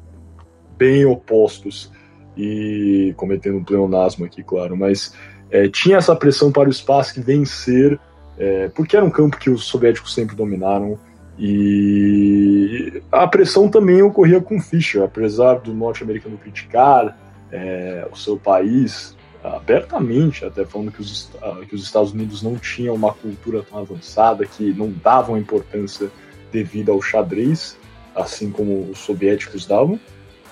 bem 0.78 1.06
opostos 1.06 1.92
e 2.38 3.14
cometendo 3.18 3.58
um 3.58 3.64
pleonasmo 3.64 4.26
aqui, 4.26 4.42
claro, 4.44 4.78
mas 4.78 5.14
é, 5.52 5.68
tinha 5.68 5.98
essa 5.98 6.16
pressão 6.16 6.52
para 6.52 6.70
o 6.70 6.72
espaço 6.72 7.22
vencer, 7.22 8.00
é, 8.38 8.70
porque 8.70 8.96
era 8.96 9.06
um 9.06 9.10
campo 9.10 9.38
que 9.38 9.50
os 9.50 9.66
soviéticos 9.66 10.14
sempre 10.14 10.36
dominaram 10.36 10.98
e 11.38 13.02
a 13.12 13.26
pressão 13.28 13.70
também 13.70 14.02
ocorria 14.02 14.42
com 14.42 14.60
Fischer, 14.60 15.04
apesar 15.04 15.60
do 15.60 15.74
norte-americano 15.74 16.38
criticar 16.38 17.18
é, 17.52 18.08
o 18.12 18.16
seu 18.16 18.38
país 18.38 19.18
abertamente, 19.42 20.44
até 20.44 20.66
falando 20.66 20.92
que 20.92 21.00
os, 21.00 21.32
que 21.68 21.74
os 21.74 21.84
Estados 21.84 22.12
Unidos 22.12 22.44
não 22.44 22.58
tinham 22.58 22.94
uma 22.94 23.14
cultura 23.14 23.64
tão 23.64 23.80
avançada, 23.80 24.46
que 24.46 24.74
não 24.74 24.92
davam 24.92 25.38
importância 25.38 26.10
devida 26.52 26.92
ao 26.92 27.02
xadrez, 27.02 27.78
assim 28.14 28.52
como 28.52 28.90
os 28.92 29.00
soviéticos 29.00 29.66
davam. 29.66 29.98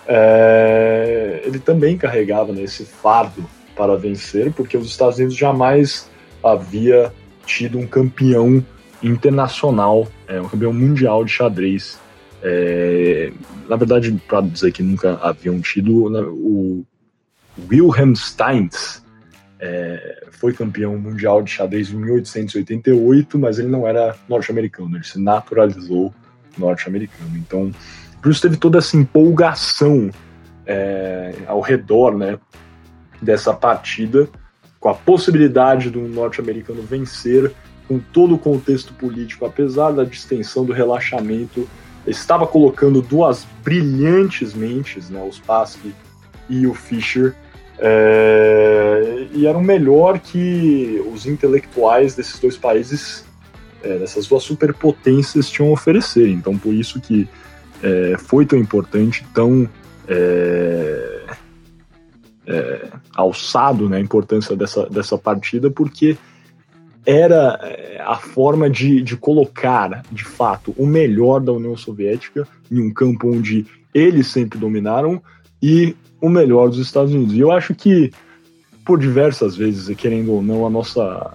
É, 0.08 1.41
ele 1.43 1.60
também 1.60 1.98
carregava 1.98 2.54
né, 2.54 2.62
esse 2.62 2.86
fardo 2.86 3.43
para 3.78 3.96
vencer, 3.96 4.52
porque 4.54 4.76
os 4.76 4.88
Estados 4.88 5.18
Unidos 5.18 5.36
jamais 5.36 6.10
havia 6.44 7.14
tido 7.46 7.78
um 7.78 7.88
campeão 7.88 8.64
internacional, 9.02 10.08
é, 10.28 10.42
um 10.42 10.50
campeão 10.50 10.74
mundial 10.74 11.24
de 11.24 11.32
xadrez. 11.32 12.00
É, 12.42 13.32
na 13.68 13.76
verdade, 13.76 14.12
para 14.28 14.42
dizer 14.42 14.72
que 14.72 14.84
nunca 14.84 15.20
haviam 15.22 15.60
tido, 15.62 16.10
né, 16.10 16.22
o 16.22 16.84
Wilhelm 17.70 18.14
Steins 18.16 19.04
é, 19.60 20.26
foi 20.32 20.54
campeão 20.54 20.98
mundial 20.98 21.42
de 21.42 21.52
xadrez 21.52 21.92
em 21.92 21.96
1888, 21.96 23.40
mas 23.40 23.60
ele 23.60 23.70
não 23.70 23.88
era 23.88 24.16
norte-americano, 24.30 24.98
ele 24.98 25.04
se 25.04 25.20
naturalizou 25.20 26.14
norte-americano. 26.58 27.32
Então, 27.36 27.72
por 28.22 28.32
isso 28.32 28.42
teve 28.42 28.58
toda 28.58 28.78
essa 28.78 28.98
empolgação 28.98 30.10
é, 30.66 31.34
ao 31.48 31.62
redor 31.62 32.16
né, 32.16 32.38
dessa 33.22 33.53
partida, 33.53 34.28
com 34.80 34.89
a 34.89 34.93
possibilidade 34.93 35.89
do 35.89 36.01
norte-americano 36.01 36.82
vencer 36.82 37.51
com 37.88 37.99
todo 37.99 38.36
o 38.36 38.38
contexto 38.38 38.93
político, 38.93 39.45
apesar 39.45 39.91
da 39.91 40.03
distensão 40.03 40.65
do 40.65 40.74
relaxamento, 40.74 41.68
estava 42.05 42.45
colocando 42.45 43.01
duas 43.01 43.47
brilhantes 43.63 44.53
mentes, 44.53 45.09
né, 45.09 45.24
os 45.28 45.36
Spassky 45.36 45.93
e 46.49 46.68
o 46.68 46.74
Fischer, 46.74 47.34
é, 47.80 49.28
e 49.34 49.45
eram 49.45 49.61
melhor 49.61 50.20
que 50.20 51.01
os 51.13 51.26
intelectuais 51.26 52.15
desses 52.15 52.39
dois 52.39 52.57
países, 52.57 53.26
é, 53.84 53.97
dessas 53.97 54.28
duas 54.28 54.43
superpotências, 54.43 55.49
tinham 55.49 55.70
a 55.70 55.74
oferecer. 55.74 56.28
Então, 56.28 56.57
por 56.57 56.74
isso 56.74 56.99
que 56.99 57.28
é, 57.84 58.15
foi 58.18 58.45
tão 58.45 58.57
importante, 58.57 59.26
tão 59.34 59.70
é, 60.07 61.16
é, 62.48 62.88
alçado 63.16 63.89
né, 63.89 63.98
a 63.98 64.02
importância 64.02 64.56
dessa, 64.56 64.89
dessa 64.89 65.18
partida, 65.18 65.70
porque 65.70 66.18
era 67.06 67.60
é, 67.62 68.02
a 68.06 68.16
forma 68.16 68.70
de, 68.70 69.02
de 69.02 69.18
colocar, 69.18 70.04
de 70.12 70.24
fato, 70.24 70.74
o 70.78 70.86
melhor 70.86 71.41
da 71.41 71.52
União 71.52 71.76
Soviética 71.76 72.48
em 72.72 72.82
um 72.82 72.93
campo 72.93 73.30
onde 73.30 73.66
eles 73.93 74.28
sempre 74.28 74.58
dominaram 74.58 75.22
e 75.62 75.95
o 76.22 76.30
melhor 76.30 76.70
dos 76.70 76.80
Estados 76.80 77.14
Unidos. 77.14 77.34
E 77.34 77.39
eu 77.39 77.52
acho 77.52 77.76
que, 77.76 78.12
por 78.86 79.00
diversas 79.00 79.56
vezes, 79.56 79.95
querendo 79.98 80.32
ou 80.34 80.41
não, 80.41 80.66
a 80.66 80.70
nossa. 80.70 81.34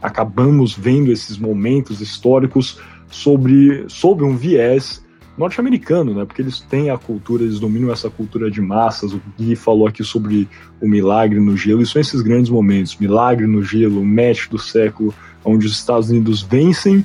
acabamos 0.00 0.74
vendo 0.74 1.12
esses 1.12 1.36
momentos 1.36 2.00
históricos 2.00 2.78
sobre, 3.10 3.84
sobre 3.88 4.24
um 4.24 4.36
viés 4.36 5.03
norte-americano, 5.36 6.14
né? 6.14 6.24
Porque 6.24 6.42
eles 6.42 6.60
têm 6.60 6.90
a 6.90 6.98
cultura, 6.98 7.42
eles 7.42 7.58
dominam 7.58 7.92
essa 7.92 8.08
cultura 8.08 8.50
de 8.50 8.60
massas. 8.60 9.12
O 9.12 9.20
Gui 9.36 9.56
falou 9.56 9.86
aqui 9.86 10.04
sobre 10.04 10.48
o 10.80 10.88
milagre 10.88 11.40
no 11.40 11.56
gelo, 11.56 11.82
e 11.82 11.86
são 11.86 12.00
esses 12.00 12.22
grandes 12.22 12.50
momentos: 12.50 12.96
milagre 12.96 13.46
no 13.46 13.62
gelo, 13.62 14.00
o 14.00 14.06
match 14.06 14.48
do 14.48 14.58
século, 14.58 15.12
onde 15.44 15.66
os 15.66 15.72
Estados 15.72 16.10
Unidos 16.10 16.42
vencem, 16.42 17.04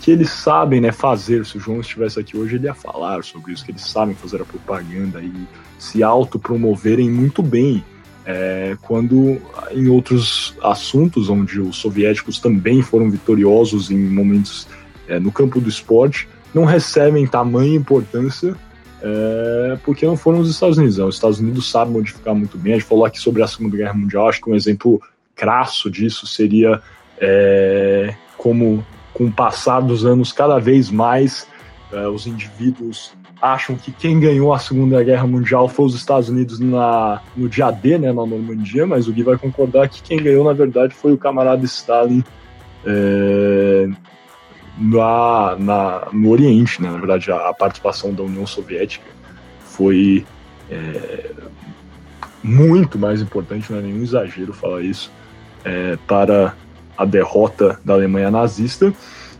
que 0.00 0.10
eles 0.10 0.30
sabem, 0.30 0.80
né, 0.80 0.92
fazer. 0.92 1.44
Se 1.46 1.56
o 1.56 1.60
João 1.60 1.80
estivesse 1.80 2.18
aqui 2.18 2.36
hoje, 2.36 2.56
ele 2.56 2.64
ia 2.64 2.74
falar 2.74 3.22
sobre 3.22 3.52
isso, 3.52 3.64
que 3.64 3.70
eles 3.70 3.86
sabem 3.86 4.14
fazer 4.14 4.42
a 4.42 4.44
propaganda 4.44 5.20
e 5.20 5.32
se 5.78 6.02
autopromoverem 6.02 7.10
muito 7.10 7.42
bem. 7.42 7.84
É, 8.30 8.76
quando 8.82 9.40
em 9.72 9.88
outros 9.88 10.54
assuntos, 10.62 11.30
onde 11.30 11.62
os 11.62 11.76
soviéticos 11.76 12.38
também 12.38 12.82
foram 12.82 13.10
vitoriosos 13.10 13.90
em 13.90 13.96
momentos 13.96 14.68
é, 15.08 15.18
no 15.18 15.32
campo 15.32 15.58
do 15.58 15.68
esporte, 15.68 16.28
não 16.54 16.64
recebem 16.64 17.26
tamanha 17.26 17.76
importância 17.76 18.56
é, 19.02 19.78
porque 19.84 20.04
não 20.06 20.16
foram 20.16 20.40
os 20.40 20.50
Estados 20.50 20.78
Unidos. 20.78 20.98
Né? 20.98 21.04
Os 21.04 21.14
Estados 21.14 21.38
Unidos 21.38 21.70
sabem 21.70 21.92
modificar 21.92 22.34
muito 22.34 22.58
bem. 22.58 22.74
A 22.74 22.76
gente 22.76 22.88
falou 22.88 23.04
aqui 23.04 23.18
sobre 23.18 23.42
a 23.42 23.46
Segunda 23.46 23.76
Guerra 23.76 23.94
Mundial, 23.94 24.28
acho 24.28 24.40
que 24.40 24.50
um 24.50 24.54
exemplo 24.54 25.00
crasso 25.34 25.90
disso 25.90 26.26
seria 26.26 26.82
é, 27.20 28.14
como, 28.36 28.84
com 29.14 29.26
o 29.26 29.32
passar 29.32 29.80
dos 29.80 30.04
anos, 30.04 30.32
cada 30.32 30.58
vez 30.58 30.90
mais 30.90 31.46
é, 31.92 32.08
os 32.08 32.26
indivíduos 32.26 33.12
acham 33.40 33.76
que 33.76 33.92
quem 33.92 34.18
ganhou 34.18 34.52
a 34.52 34.58
Segunda 34.58 35.02
Guerra 35.02 35.26
Mundial 35.26 35.68
foi 35.68 35.86
os 35.86 35.94
Estados 35.94 36.28
Unidos 36.28 36.58
na, 36.58 37.22
no 37.36 37.48
dia 37.48 37.70
D, 37.70 37.96
né, 37.96 38.08
na 38.08 38.26
Normandia, 38.26 38.84
mas 38.84 39.06
o 39.06 39.12
Gui 39.12 39.22
vai 39.22 39.38
concordar 39.38 39.88
que 39.88 40.02
quem 40.02 40.18
ganhou, 40.18 40.44
na 40.44 40.52
verdade, 40.52 40.92
foi 40.92 41.12
o 41.12 41.18
camarada 41.18 41.64
Stalin 41.64 42.24
é, 42.84 43.88
na, 44.78 45.56
na, 45.58 46.08
no 46.12 46.30
Oriente, 46.30 46.80
né? 46.80 46.90
Na 46.90 46.98
verdade, 46.98 47.30
a, 47.30 47.48
a 47.48 47.54
participação 47.54 48.12
da 48.14 48.22
União 48.22 48.46
Soviética 48.46 49.06
foi 49.60 50.24
é, 50.70 51.30
muito 52.42 52.98
mais 52.98 53.20
importante, 53.20 53.70
não 53.70 53.78
é 53.78 53.82
nenhum 53.82 54.02
exagero 54.02 54.52
falar 54.52 54.82
isso, 54.82 55.10
é, 55.64 55.98
para 56.06 56.54
a 56.96 57.04
derrota 57.04 57.78
da 57.84 57.94
Alemanha 57.94 58.30
nazista. 58.30 58.92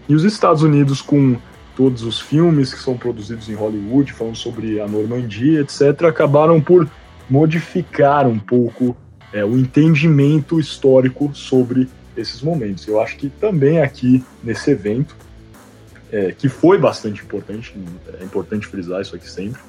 E 0.09 0.15
os 0.15 0.25
Estados 0.25 0.63
Unidos, 0.63 1.01
com 1.01 1.37
todos 1.77 2.03
os 2.03 2.21
filmes 2.21 2.75
que 2.75 2.81
são 2.81 2.97
produzidos 2.97 3.49
em 3.49 3.55
Hollywood, 3.55 4.13
falando 4.13 4.37
sobre 4.37 4.81
a 4.81 4.89
Normandia, 4.89 5.61
etc., 5.61 6.05
acabaram 6.05 6.61
por 6.61 6.89
modificar 7.31 8.27
um 8.27 8.39
pouco 8.39 8.97
é, 9.33 9.45
o 9.45 9.57
entendimento 9.57 10.59
histórico 10.59 11.31
sobre 11.35 11.89
esses 12.17 12.43
momentos. 12.43 12.89
Eu 12.89 13.01
acho 13.01 13.17
que 13.17 13.29
também 13.29 13.81
aqui 13.81 14.25
nesse 14.43 14.71
evento 14.71 15.15
é, 16.13 16.33
que 16.33 16.49
foi 16.49 16.79
bastante 16.79 17.23
importante, 17.23 17.75
é 18.21 18.25
importante 18.25 18.67
frisar 18.67 19.01
isso 19.01 19.15
aqui 19.15 19.29
sempre. 19.31 19.61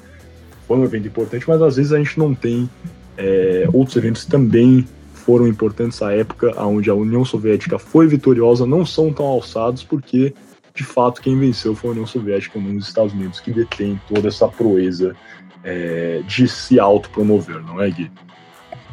Foi 0.66 0.76
um 0.76 0.84
evento 0.84 1.06
importante, 1.06 1.44
mas 1.48 1.60
às 1.60 1.76
vezes 1.76 1.92
a 1.92 1.98
gente 1.98 2.18
não 2.18 2.34
tem 2.34 2.68
é, 3.16 3.68
outros 3.72 3.96
eventos 3.96 4.24
que 4.24 4.30
também 4.30 4.86
foram 5.12 5.46
importantes 5.46 6.00
à 6.02 6.12
época, 6.12 6.52
onde 6.64 6.88
a 6.88 6.94
União 6.94 7.24
Soviética 7.24 7.78
foi 7.78 8.06
vitoriosa, 8.06 8.66
não 8.66 8.86
são 8.86 9.12
tão 9.12 9.26
alçados, 9.26 9.82
porque 9.82 10.34
de 10.74 10.84
fato 10.84 11.20
quem 11.20 11.38
venceu 11.38 11.74
foi 11.74 11.90
a 11.90 11.92
União 11.92 12.06
Soviética, 12.06 12.58
não 12.58 12.76
os 12.76 12.88
Estados 12.88 13.12
Unidos, 13.12 13.40
que 13.40 13.52
detém 13.52 14.00
toda 14.12 14.28
essa 14.28 14.48
proeza 14.48 15.14
é, 15.62 16.22
de 16.26 16.48
se 16.48 16.80
autopromover, 16.80 17.62
não 17.62 17.80
é, 17.80 17.90
Gui? 17.90 18.10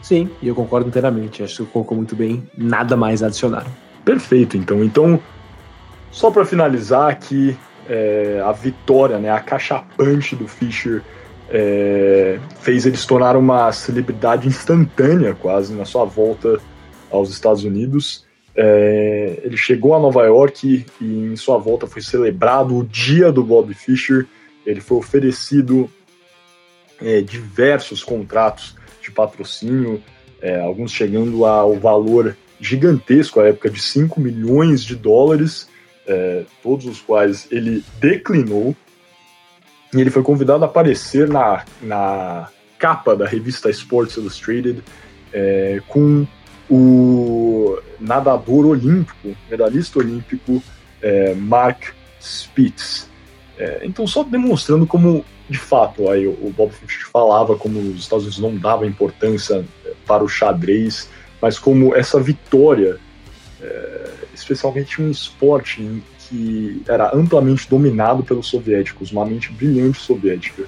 Sim, 0.02 0.30
e 0.42 0.48
eu 0.48 0.56
concordo 0.56 0.88
inteiramente. 0.88 1.44
Acho 1.44 1.66
que 1.66 1.72
colocou 1.72 1.98
muito 1.98 2.16
bem, 2.16 2.48
nada 2.58 2.96
mais 2.96 3.24
a 3.24 3.28
adicionar. 3.28 3.66
Perfeito, 4.06 4.58
então. 4.58 4.84
Então, 4.84 5.20
só 6.12 6.32
para 6.32 6.46
finalizar 6.46 7.10
aqui, 7.10 7.58
é, 7.90 8.42
a 8.44 8.52
vitória, 8.52 9.18
né, 9.18 9.30
a 9.30 9.40
cachapante 9.40 10.36
do 10.36 10.48
Fischer 10.48 11.02
é, 11.50 12.40
fez 12.62 12.86
ele 12.86 12.98
se 12.98 13.08
tornar 13.08 13.36
uma 13.38 13.72
celebridade 13.72 14.48
instantânea 14.48 15.34
quase 15.34 15.74
na 15.74 15.86
sua 15.86 16.06
volta 16.06 16.60
aos 17.10 17.30
Estados 17.30 17.64
Unidos. 17.64 18.26
É, 18.56 19.40
ele 19.44 19.56
chegou 19.56 19.94
a 19.94 20.00
Nova 20.00 20.24
York 20.24 20.86
e, 21.00 21.06
em 21.06 21.36
sua 21.36 21.58
volta 21.58 21.88
foi 21.88 22.02
celebrado 22.02 22.76
o 22.76 22.84
dia 22.84 23.32
do 23.32 23.44
Bob 23.44 23.74
Fischer. 23.74 24.26
Ele 24.66 24.82
foi 24.82 24.98
oferecido 24.98 25.90
é, 27.00 27.22
diversos 27.22 28.04
contratos 28.04 28.76
de 29.02 29.12
patrocínio, 29.12 30.02
é, 30.42 30.60
alguns 30.60 30.92
chegando 30.92 31.46
ao 31.46 31.76
valor 31.76 32.36
gigantesco 32.60 33.40
à 33.40 33.48
época 33.48 33.70
de 33.70 33.80
5 33.80 34.20
milhões 34.20 34.84
de 34.84 34.96
dólares 34.96 35.70
é, 36.08 36.44
todos 36.64 36.86
os 36.86 37.02
quais 37.02 37.48
ele 37.52 37.84
declinou. 38.00 38.76
E 39.94 40.02
ele 40.02 40.10
foi 40.10 40.24
convidado 40.24 40.64
a 40.64 40.68
aparecer 40.68 41.28
na, 41.28 41.64
na 41.82 42.50
capa 42.78 43.16
da 43.16 43.26
revista 43.26 43.70
Sports 43.70 44.18
Illustrated 44.18 44.84
é, 45.34 45.82
com 45.88 46.26
o 46.70 47.80
nadador 48.00 48.66
olímpico, 48.66 49.36
medalhista 49.50 50.00
olímpico 50.00 50.62
é, 51.02 51.34
Mark 51.34 51.94
Spitz. 52.20 53.10
É, 53.58 53.82
então, 53.84 54.06
só 54.06 54.24
demonstrando 54.24 54.86
como, 54.86 55.26
de 55.50 55.58
fato, 55.58 56.10
aí 56.10 56.28
o 56.28 56.54
Bob 56.56 56.72
Fischer 56.72 57.08
falava 57.10 57.56
como 57.56 57.80
os 57.80 58.02
Estados 58.02 58.26
Unidos 58.26 58.40
não 58.40 58.56
davam 58.56 58.86
importância 58.86 59.66
é, 59.86 59.94
para 60.06 60.24
o 60.24 60.28
xadrez, 60.28 61.10
mas 61.42 61.58
como 61.58 61.96
essa 61.96 62.20
vitória, 62.20 63.00
é, 63.62 64.10
especialmente 64.34 65.02
um 65.02 65.10
esporte 65.10 66.02
que 66.20 66.82
era 66.88 67.16
amplamente 67.16 67.70
dominado 67.70 68.24
pelos 68.24 68.48
soviéticos, 68.48 69.12
uma 69.12 69.26
mente 69.26 69.52
brilhante 69.52 70.00
soviética, 70.00 70.66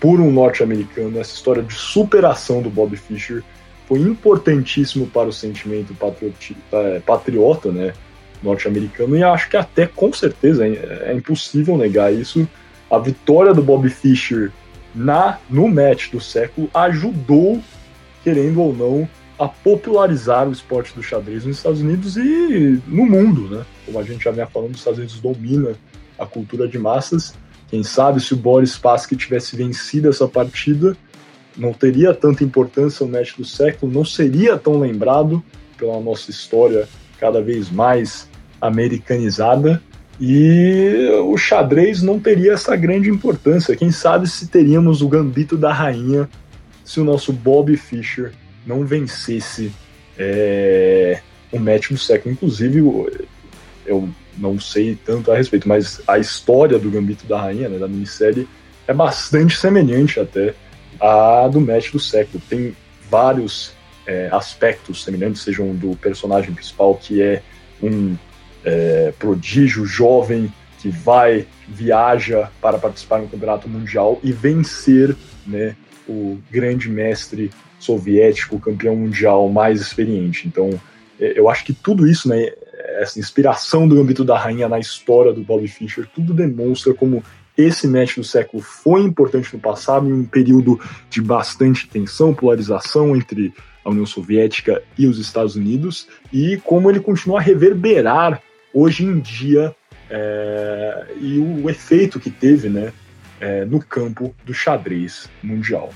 por 0.00 0.20
um 0.20 0.30
norte-americano, 0.30 1.18
essa 1.18 1.34
história 1.34 1.62
de 1.62 1.74
superação 1.74 2.60
do 2.62 2.70
Bob 2.70 2.96
Fischer 2.96 3.42
foi 3.86 4.00
importantíssimo 4.00 5.06
para 5.06 5.28
o 5.28 5.32
sentimento 5.32 5.96
é, 6.72 7.00
patriota, 7.00 7.70
né, 7.70 7.94
norte-americano, 8.42 9.16
e 9.16 9.22
acho 9.22 9.48
que 9.48 9.56
até 9.56 9.86
com 9.86 10.12
certeza 10.12 10.66
é, 10.66 11.04
é, 11.06 11.14
impossível 11.14 11.76
negar 11.78 12.12
isso. 12.12 12.46
A 12.90 12.98
vitória 12.98 13.54
do 13.54 13.62
Bob 13.62 13.88
Fischer 13.88 14.52
na 14.94 15.38
no 15.48 15.68
match 15.68 16.10
do 16.10 16.20
século 16.20 16.68
ajudou, 16.74 17.60
querendo 18.22 18.60
ou 18.60 18.74
não, 18.74 19.08
a 19.38 19.46
popularizar 19.46 20.48
o 20.48 20.52
esporte 20.52 20.94
do 20.94 21.02
xadrez 21.02 21.44
nos 21.44 21.58
Estados 21.58 21.80
Unidos 21.80 22.16
e 22.16 22.80
no 22.86 23.04
mundo, 23.04 23.48
né? 23.48 23.64
Como 23.84 23.98
a 23.98 24.02
gente 24.02 24.24
já 24.24 24.30
vinha 24.30 24.46
falando, 24.46 24.72
os 24.72 24.78
Estados 24.78 24.98
Unidos 24.98 25.20
domina 25.20 25.74
a 26.18 26.24
cultura 26.24 26.66
de 26.66 26.78
massas. 26.78 27.34
Quem 27.68 27.82
sabe 27.82 28.20
se 28.20 28.32
o 28.32 28.36
Boris 28.36 28.72
Spassky 28.72 29.16
tivesse 29.16 29.56
vencido 29.56 30.08
essa 30.08 30.26
partida, 30.26 30.96
não 31.56 31.72
teria 31.72 32.14
tanta 32.14 32.44
importância 32.44 33.04
o 33.04 33.08
match 33.08 33.36
do 33.36 33.44
século, 33.44 33.92
não 33.92 34.04
seria 34.04 34.56
tão 34.56 34.78
lembrado 34.78 35.42
pela 35.76 36.00
nossa 36.00 36.30
história 36.30 36.88
cada 37.18 37.42
vez 37.42 37.70
mais 37.70 38.28
americanizada 38.60 39.82
e 40.18 41.10
o 41.24 41.36
xadrez 41.36 42.02
não 42.02 42.18
teria 42.18 42.52
essa 42.52 42.74
grande 42.74 43.10
importância. 43.10 43.76
Quem 43.76 43.90
sabe 43.90 44.26
se 44.26 44.48
teríamos 44.48 45.02
o 45.02 45.08
gambito 45.08 45.56
da 45.56 45.72
rainha 45.72 46.28
se 46.84 47.00
o 47.00 47.04
nosso 47.04 47.32
Bob 47.32 47.76
Fischer 47.76 48.32
não 48.66 48.84
vencesse 48.84 49.72
é, 50.18 51.20
o 51.52 51.58
match 51.58 51.90
do 51.90 51.98
século. 51.98 52.34
Inclusive, 52.34 52.78
eu 53.86 54.08
não 54.36 54.58
sei 54.58 54.98
tanto 55.04 55.30
a 55.30 55.36
respeito, 55.36 55.68
mas 55.68 56.00
a 56.06 56.18
história 56.18 56.78
do 56.78 56.90
Gambito 56.90 57.26
da 57.26 57.40
Rainha, 57.40 57.68
né, 57.68 57.78
da 57.78 57.88
minissérie, 57.88 58.48
é 58.86 58.92
bastante 58.92 59.56
semelhante 59.56 60.20
até 60.20 60.54
à 61.00 61.48
do 61.48 61.60
match 61.60 61.92
do 61.92 62.00
século. 62.00 62.42
Tem 62.48 62.76
vários 63.10 63.72
é, 64.06 64.28
aspectos 64.32 65.04
semelhantes, 65.04 65.42
sejam 65.42 65.74
do 65.74 65.96
personagem 65.96 66.52
principal, 66.52 66.94
que 66.94 67.22
é 67.22 67.42
um 67.82 68.16
é, 68.64 69.12
prodígio 69.18 69.86
jovem 69.86 70.52
que 70.80 70.88
vai, 70.88 71.46
viaja 71.68 72.50
para 72.60 72.78
participar 72.78 73.18
no 73.18 73.28
campeonato 73.28 73.68
mundial 73.68 74.20
e 74.22 74.32
vencer 74.32 75.16
né, 75.46 75.74
o 76.08 76.38
grande 76.50 76.88
mestre 76.88 77.50
soviético, 77.78 78.60
campeão 78.60 78.96
mundial 78.96 79.48
mais 79.48 79.80
experiente. 79.80 80.46
Então, 80.46 80.70
é, 81.20 81.38
eu 81.38 81.48
acho 81.48 81.64
que 81.64 81.72
tudo 81.72 82.06
isso, 82.06 82.28
né, 82.28 82.50
essa 82.98 83.18
inspiração 83.18 83.86
do 83.86 83.96
Gambito 83.96 84.24
da 84.24 84.38
Rainha 84.38 84.68
na 84.68 84.78
história 84.78 85.32
do 85.32 85.42
Bobby 85.42 85.68
Fischer, 85.68 86.06
tudo 86.14 86.32
demonstra 86.32 86.94
como 86.94 87.22
esse 87.56 87.88
match 87.88 88.16
do 88.16 88.24
século 88.24 88.62
foi 88.62 89.00
importante 89.02 89.54
no 89.54 89.60
passado, 89.60 90.06
em 90.08 90.12
um 90.12 90.24
período 90.24 90.78
de 91.08 91.22
bastante 91.22 91.88
tensão, 91.88 92.34
polarização 92.34 93.16
entre 93.16 93.52
a 93.82 93.90
União 93.90 94.04
Soviética 94.04 94.82
e 94.98 95.06
os 95.06 95.18
Estados 95.18 95.56
Unidos, 95.56 96.06
e 96.32 96.58
como 96.58 96.90
ele 96.90 97.00
continua 97.00 97.38
a 97.38 97.42
reverberar 97.42 98.42
hoje 98.74 99.04
em 99.04 99.18
dia 99.20 99.74
é, 100.10 101.06
e 101.18 101.38
o 101.38 101.70
efeito 101.70 102.20
que 102.20 102.30
teve 102.30 102.68
né, 102.68 102.92
é, 103.40 103.64
no 103.64 103.80
campo 103.80 104.34
do 104.44 104.54
xadrez 104.54 105.28
mundial. 105.42 105.90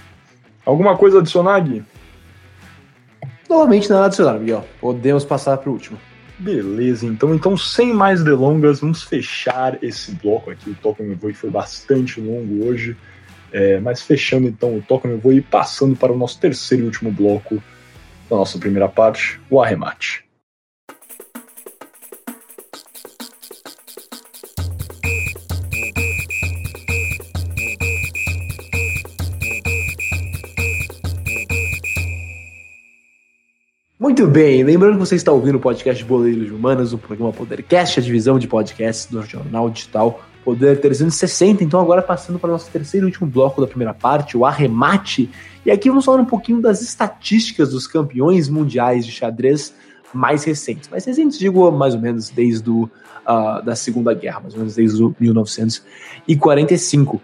Alguma 0.64 0.96
coisa 0.96 1.18
a 1.18 1.20
adicionar, 1.20 1.60
Gui? 1.60 1.82
Novamente 3.48 3.90
nada 3.90 4.04
a 4.04 4.06
adicionar, 4.06 4.38
Miguel. 4.38 4.64
Podemos 4.80 5.24
passar 5.24 5.56
para 5.58 5.70
o 5.70 5.72
último. 5.72 5.98
Beleza, 6.38 7.04
então, 7.04 7.34
então 7.34 7.56
sem 7.56 7.92
mais 7.92 8.22
delongas, 8.22 8.80
vamos 8.80 9.02
fechar 9.02 9.82
esse 9.82 10.12
bloco 10.12 10.50
aqui. 10.50 10.70
O 10.70 10.74
Toca 10.74 11.02
Me 11.02 11.14
Voe 11.14 11.34
foi 11.34 11.50
bastante 11.50 12.20
longo 12.20 12.64
hoje, 12.64 12.96
é, 13.52 13.78
mas 13.80 14.02
fechando 14.02 14.46
então 14.46 14.76
o 14.76 14.80
Toca 14.80 15.08
Me 15.08 15.16
Voe 15.16 15.36
e 15.36 15.40
passando 15.42 15.96
para 15.96 16.12
o 16.12 16.16
nosso 16.16 16.38
terceiro 16.38 16.84
e 16.84 16.86
último 16.86 17.10
bloco 17.10 17.62
da 18.30 18.36
nossa 18.36 18.58
primeira 18.58 18.88
parte, 18.88 19.40
o 19.50 19.60
arremate. 19.60 20.24
Muito 34.10 34.26
bem, 34.26 34.64
lembrando 34.64 34.94
que 34.94 34.98
você 34.98 35.14
está 35.14 35.30
ouvindo 35.30 35.54
o 35.54 35.60
podcast 35.60 36.04
Boleiros 36.04 36.50
Humanas, 36.50 36.92
o 36.92 36.98
programa 36.98 37.32
Podercast, 37.32 38.00
a 38.00 38.02
divisão 38.02 38.40
de 38.40 38.48
podcasts 38.48 39.06
do 39.06 39.22
Jornal 39.22 39.70
Digital 39.70 40.20
Poder 40.44 40.80
360. 40.80 41.62
Então, 41.62 41.80
agora 41.80 42.02
passando 42.02 42.36
para 42.36 42.48
o 42.48 42.52
nosso 42.52 42.68
terceiro 42.72 43.06
e 43.06 43.08
último 43.08 43.30
bloco 43.30 43.60
da 43.60 43.68
primeira 43.68 43.94
parte, 43.94 44.36
o 44.36 44.44
arremate. 44.44 45.30
E 45.64 45.70
aqui 45.70 45.88
vamos 45.88 46.04
falar 46.04 46.20
um 46.20 46.24
pouquinho 46.24 46.60
das 46.60 46.82
estatísticas 46.82 47.70
dos 47.70 47.86
campeões 47.86 48.48
mundiais 48.48 49.06
de 49.06 49.12
xadrez 49.12 49.72
mais 50.12 50.42
recentes. 50.42 50.88
Mais 50.88 51.04
recentes, 51.04 51.38
digo 51.38 51.70
mais 51.70 51.94
ou 51.94 52.00
menos 52.00 52.30
desde 52.30 52.68
o, 52.68 52.82
uh, 52.82 53.62
da 53.64 53.76
Segunda 53.76 54.12
Guerra, 54.12 54.40
mais 54.40 54.54
ou 54.54 54.58
menos 54.58 54.74
desde 54.74 55.04
o 55.04 55.14
1945. 55.20 57.22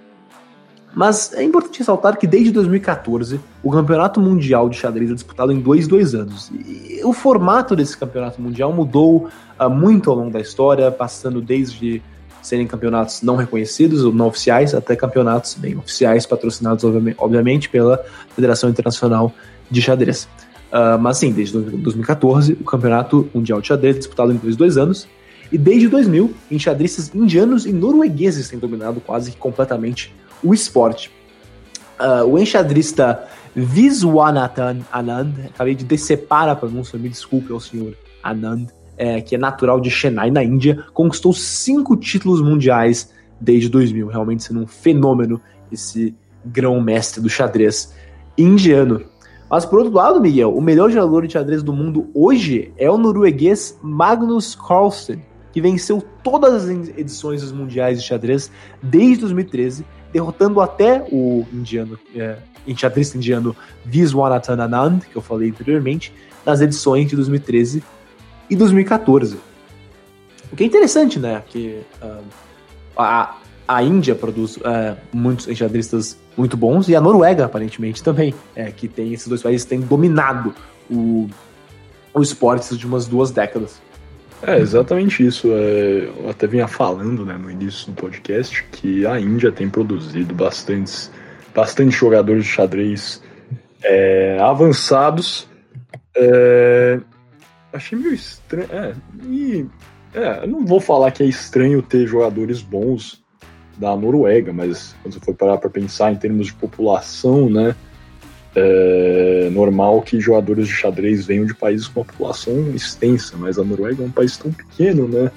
Mas 0.96 1.30
é 1.34 1.44
importante 1.44 1.80
ressaltar 1.80 2.16
que 2.16 2.26
desde 2.26 2.50
2014 2.52 3.38
o 3.62 3.70
Campeonato 3.70 4.18
Mundial 4.18 4.66
de 4.66 4.78
Xadrez 4.78 5.10
é 5.10 5.14
disputado 5.14 5.52
em 5.52 5.60
dois, 5.60 5.86
dois 5.86 6.14
anos. 6.14 6.50
E 6.50 7.02
o 7.04 7.12
formato 7.12 7.76
desse 7.76 7.94
Campeonato 7.94 8.40
Mundial 8.40 8.72
mudou 8.72 9.28
uh, 9.60 9.68
muito 9.68 10.10
ao 10.10 10.16
longo 10.16 10.30
da 10.30 10.40
história, 10.40 10.90
passando 10.90 11.42
desde 11.42 12.02
serem 12.40 12.66
campeonatos 12.66 13.20
não 13.20 13.36
reconhecidos 13.36 14.04
ou 14.04 14.12
não 14.12 14.28
oficiais 14.28 14.74
até 14.74 14.96
campeonatos 14.96 15.52
bem 15.52 15.76
oficiais, 15.76 16.24
patrocinados 16.24 16.82
obviamente 17.18 17.68
pela 17.68 18.02
Federação 18.34 18.70
Internacional 18.70 19.34
de 19.70 19.82
Xadrez. 19.82 20.26
Uh, 20.72 20.98
mas 20.98 21.18
sim, 21.18 21.30
desde 21.30 21.58
2014 21.58 22.54
o 22.54 22.64
Campeonato 22.64 23.28
Mundial 23.34 23.60
de 23.60 23.68
Xadrez 23.68 23.96
é 23.96 23.98
disputado 23.98 24.32
em 24.32 24.36
dois, 24.36 24.56
dois 24.56 24.78
anos. 24.78 25.06
E 25.52 25.58
desde 25.58 25.88
2000, 25.88 26.32
enxadristas 26.50 27.14
indianos 27.14 27.66
e 27.66 27.72
noruegueses 27.72 28.48
têm 28.48 28.58
dominado 28.58 28.98
quase 28.98 29.30
que 29.30 29.36
completamente 29.36 30.10
o 30.42 30.54
esporte. 30.54 31.10
Uh, 31.98 32.24
o 32.26 32.38
enxadrista 32.38 33.26
Viswanathan 33.54 34.80
Anand, 34.92 35.32
acabei 35.46 35.74
de 35.74 35.84
decepar 35.84 36.48
a 36.48 36.54
pronúncia, 36.54 36.98
me 36.98 37.08
desculpe 37.08 37.52
ao 37.52 37.58
senhor 37.58 37.94
Anand, 38.22 38.66
é, 38.98 39.20
que 39.20 39.34
é 39.34 39.38
natural 39.38 39.80
de 39.80 39.90
Chennai, 39.90 40.30
na 40.30 40.44
Índia, 40.44 40.84
conquistou 40.92 41.32
cinco 41.32 41.96
títulos 41.96 42.42
mundiais 42.42 43.10
desde 43.40 43.68
2000, 43.68 44.08
realmente 44.08 44.44
sendo 44.44 44.60
um 44.60 44.66
fenômeno 44.66 45.40
esse 45.72 46.14
grão-mestre 46.44 47.20
do 47.20 47.28
xadrez 47.28 47.94
indiano. 48.36 49.02
Mas 49.48 49.64
por 49.64 49.78
outro 49.78 49.94
lado, 49.94 50.20
Miguel, 50.20 50.54
o 50.54 50.60
melhor 50.60 50.90
jogador 50.90 51.26
de 51.26 51.32
xadrez 51.32 51.62
do 51.62 51.72
mundo 51.72 52.08
hoje 52.14 52.72
é 52.76 52.90
o 52.90 52.98
norueguês 52.98 53.78
Magnus 53.82 54.54
Carlsen, 54.54 55.22
que 55.52 55.60
venceu 55.60 56.02
todas 56.22 56.64
as 56.64 56.68
edições 56.68 57.42
dos 57.42 57.52
mundiais 57.52 58.00
de 58.00 58.06
xadrez 58.06 58.50
desde 58.82 59.22
2013 59.22 59.84
derrotando 60.12 60.60
até 60.60 61.06
o 61.10 61.46
indiano, 61.52 61.98
é, 62.14 62.36
enxadrista 62.66 63.16
indiano 63.16 63.56
Viswanathan 63.84 64.62
Anand, 64.62 65.00
que 65.00 65.16
eu 65.16 65.22
falei 65.22 65.50
anteriormente, 65.50 66.12
nas 66.44 66.60
edições 66.60 67.08
de 67.08 67.16
2013 67.16 67.82
e 68.48 68.56
2014. 68.56 69.38
O 70.52 70.56
que 70.56 70.62
é 70.62 70.66
interessante, 70.66 71.18
né? 71.18 71.42
Que 71.48 71.82
uh, 72.02 72.22
a, 72.96 73.36
a 73.66 73.82
Índia 73.82 74.14
produz 74.14 74.56
uh, 74.58 74.96
muitos 75.12 75.48
enxadristas 75.48 76.16
muito 76.36 76.56
bons 76.56 76.88
e 76.88 76.94
a 76.94 77.00
Noruega, 77.00 77.44
aparentemente, 77.44 78.02
também, 78.02 78.34
é, 78.54 78.70
que 78.70 78.86
tem 78.86 79.12
esses 79.12 79.26
dois 79.26 79.42
países 79.42 79.64
têm 79.64 79.80
dominado 79.80 80.54
o, 80.90 81.28
o 82.14 82.22
esporte 82.22 82.76
de 82.76 82.86
umas 82.86 83.06
duas 83.06 83.30
décadas. 83.30 83.80
É 84.42 84.58
exatamente 84.58 85.24
isso. 85.24 85.48
É, 85.52 86.10
eu 86.18 86.30
até 86.30 86.46
vinha 86.46 86.68
falando 86.68 87.24
né, 87.24 87.36
no 87.36 87.50
início 87.50 87.90
do 87.90 88.00
podcast 88.00 88.62
que 88.72 89.06
a 89.06 89.18
Índia 89.18 89.50
tem 89.50 89.68
produzido 89.68 90.34
bastantes, 90.34 91.10
bastante 91.54 91.96
jogadores 91.96 92.44
de 92.44 92.50
xadrez 92.50 93.22
é, 93.82 94.38
avançados. 94.40 95.48
É, 96.14 97.00
achei 97.72 97.98
meio 97.98 98.14
estranho. 98.14 98.68
É, 98.70 98.94
e, 99.24 99.66
é, 100.14 100.46
não 100.46 100.64
vou 100.64 100.80
falar 100.80 101.10
que 101.10 101.22
é 101.22 101.26
estranho 101.26 101.82
ter 101.82 102.06
jogadores 102.06 102.60
bons 102.60 103.24
da 103.76 103.94
Noruega, 103.94 104.52
mas 104.52 104.94
quando 105.02 105.14
você 105.14 105.20
for 105.20 105.34
parar 105.34 105.58
para 105.58 105.68
pensar 105.68 106.12
em 106.12 106.16
termos 106.16 106.46
de 106.46 106.54
população, 106.54 107.50
né, 107.50 107.76
é 108.58 109.50
normal 109.52 110.00
que 110.00 110.18
jogadores 110.18 110.66
de 110.66 110.72
xadrez 110.72 111.26
venham 111.26 111.44
de 111.44 111.54
países 111.54 111.86
com 111.86 112.00
uma 112.00 112.06
população 112.06 112.70
extensa, 112.74 113.36
mas 113.36 113.58
a 113.58 113.64
Noruega 113.64 114.02
é 114.02 114.06
um 114.06 114.10
país 114.10 114.36
tão 114.38 114.50
pequeno, 114.50 115.06
né, 115.06 115.30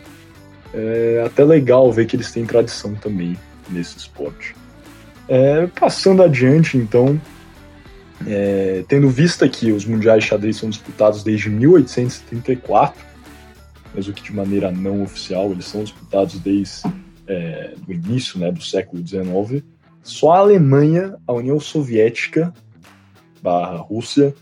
é 0.74 1.22
até 1.26 1.44
legal 1.44 1.92
ver 1.92 2.06
que 2.06 2.16
eles 2.16 2.32
têm 2.32 2.46
tradição 2.46 2.96
também 2.96 3.38
nesse 3.70 3.98
esporte. 3.98 4.56
É, 5.28 5.68
passando 5.68 6.24
adiante, 6.24 6.78
então, 6.78 7.20
é, 8.26 8.84
tendo 8.88 9.10
vista 9.10 9.50
que 9.50 9.72
os 9.72 9.86
mundiais 9.86 10.24
de 10.24 10.30
xadrez 10.30 10.56
são 10.56 10.70
disputados 10.70 11.22
desde 11.22 11.50
1874, 11.50 13.04
mesmo 13.94 14.14
que 14.14 14.24
de 14.24 14.34
maneira 14.34 14.72
não 14.72 15.04
oficial, 15.04 15.52
eles 15.52 15.66
são 15.66 15.84
disputados 15.84 16.40
desde 16.40 16.84
é, 17.28 17.74
o 17.86 17.92
início 17.92 18.40
né, 18.40 18.50
do 18.50 18.62
século 18.62 19.06
XIX, 19.06 19.64
só 20.02 20.32
a 20.32 20.38
Alemanha, 20.40 21.16
a 21.28 21.34
União 21.34 21.60
Soviética, 21.60 22.54
barra 23.42 23.78
Rússia, 23.78 24.34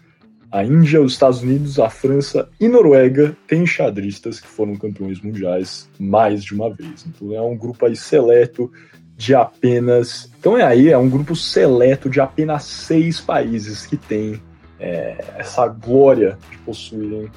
a 0.51 0.63
Índia, 0.63 1.01
os 1.01 1.13
Estados 1.13 1.41
Unidos, 1.41 1.77
a 1.77 1.89
França 1.89 2.49
e 2.59 2.67
Noruega 2.67 3.35
têm 3.47 3.65
xadristas 3.65 4.39
que 4.39 4.47
foram 4.47 4.75
campeões 4.75 5.21
mundiais 5.21 5.89
mais 5.99 6.43
de 6.43 6.53
uma 6.53 6.73
vez. 6.73 7.05
Então 7.05 7.33
é 7.33 7.41
um 7.41 7.55
grupo 7.55 7.85
aí 7.85 7.95
seleto 7.95 8.71
de 9.15 9.35
apenas. 9.35 10.31
Então 10.39 10.57
é 10.57 10.63
aí, 10.63 10.89
é 10.89 10.97
um 10.97 11.09
grupo 11.09 11.35
seleto 11.35 12.09
de 12.09 12.21
apenas 12.21 12.63
seis 12.63 13.19
países 13.19 13.85
que 13.85 13.97
tem 13.97 14.41
é, 14.79 15.17
essa 15.37 15.67
glória 15.67 16.37
de 16.49 16.57
possuírem 16.59 17.29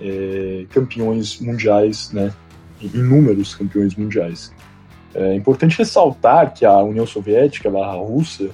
é, 0.00 0.64
campeões 0.70 1.38
mundiais, 1.40 2.10
né? 2.12 2.32
Inúmeros 2.80 3.54
campeões 3.54 3.94
mundiais. 3.94 4.52
É 5.14 5.34
importante 5.34 5.78
ressaltar 5.78 6.52
que 6.52 6.64
a 6.64 6.76
União 6.82 7.06
Soviética, 7.06 7.68
a 7.68 7.92
Rússia, 7.92 8.50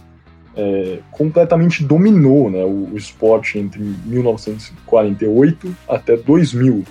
é, 0.56 0.98
completamente 1.10 1.84
dominou 1.84 2.50
né, 2.50 2.64
o, 2.64 2.90
o, 2.92 2.96
esporte 2.96 3.58
entre 3.58 3.80
1948 3.80 5.76
até 5.88 6.16
2000, 6.16 6.84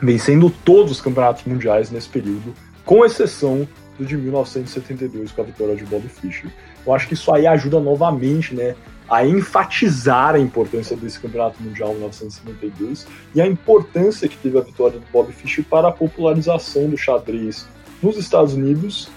vencendo 0.00 0.50
todos 0.64 0.92
os 0.92 1.00
campeonatos 1.00 1.44
mundiais 1.44 1.90
nesse 1.90 2.08
período, 2.08 2.54
com 2.84 3.04
exceção 3.04 3.66
do 3.98 4.06
de 4.06 4.16
1972 4.16 5.32
com 5.32 5.42
a 5.42 5.44
vitória 5.44 5.76
de 5.76 5.84
Bob 5.84 6.08
Fischer. 6.08 6.50
Eu 6.86 6.94
acho 6.94 7.06
que 7.06 7.14
isso 7.14 7.32
aí 7.32 7.46
ajuda 7.46 7.78
novamente 7.78 8.54
né, 8.54 8.74
a 9.08 9.26
enfatizar 9.26 10.34
a 10.34 10.38
importância 10.38 10.96
desse 10.96 11.20
campeonato 11.20 11.62
mundial 11.62 11.92
1952 11.92 13.06
e 13.34 13.40
a 13.40 13.46
importância 13.46 14.28
que 14.28 14.36
teve 14.36 14.56
a 14.56 14.62
vitória 14.62 14.98
do 14.98 15.06
Bob 15.12 15.30
Fischer 15.32 15.64
para 15.64 15.88
a 15.88 15.92
popularização 15.92 16.88
do 16.88 16.96
xadrez 16.96 17.68
nos 18.02 18.16
Estados 18.16 18.54
Unidos 18.54 19.10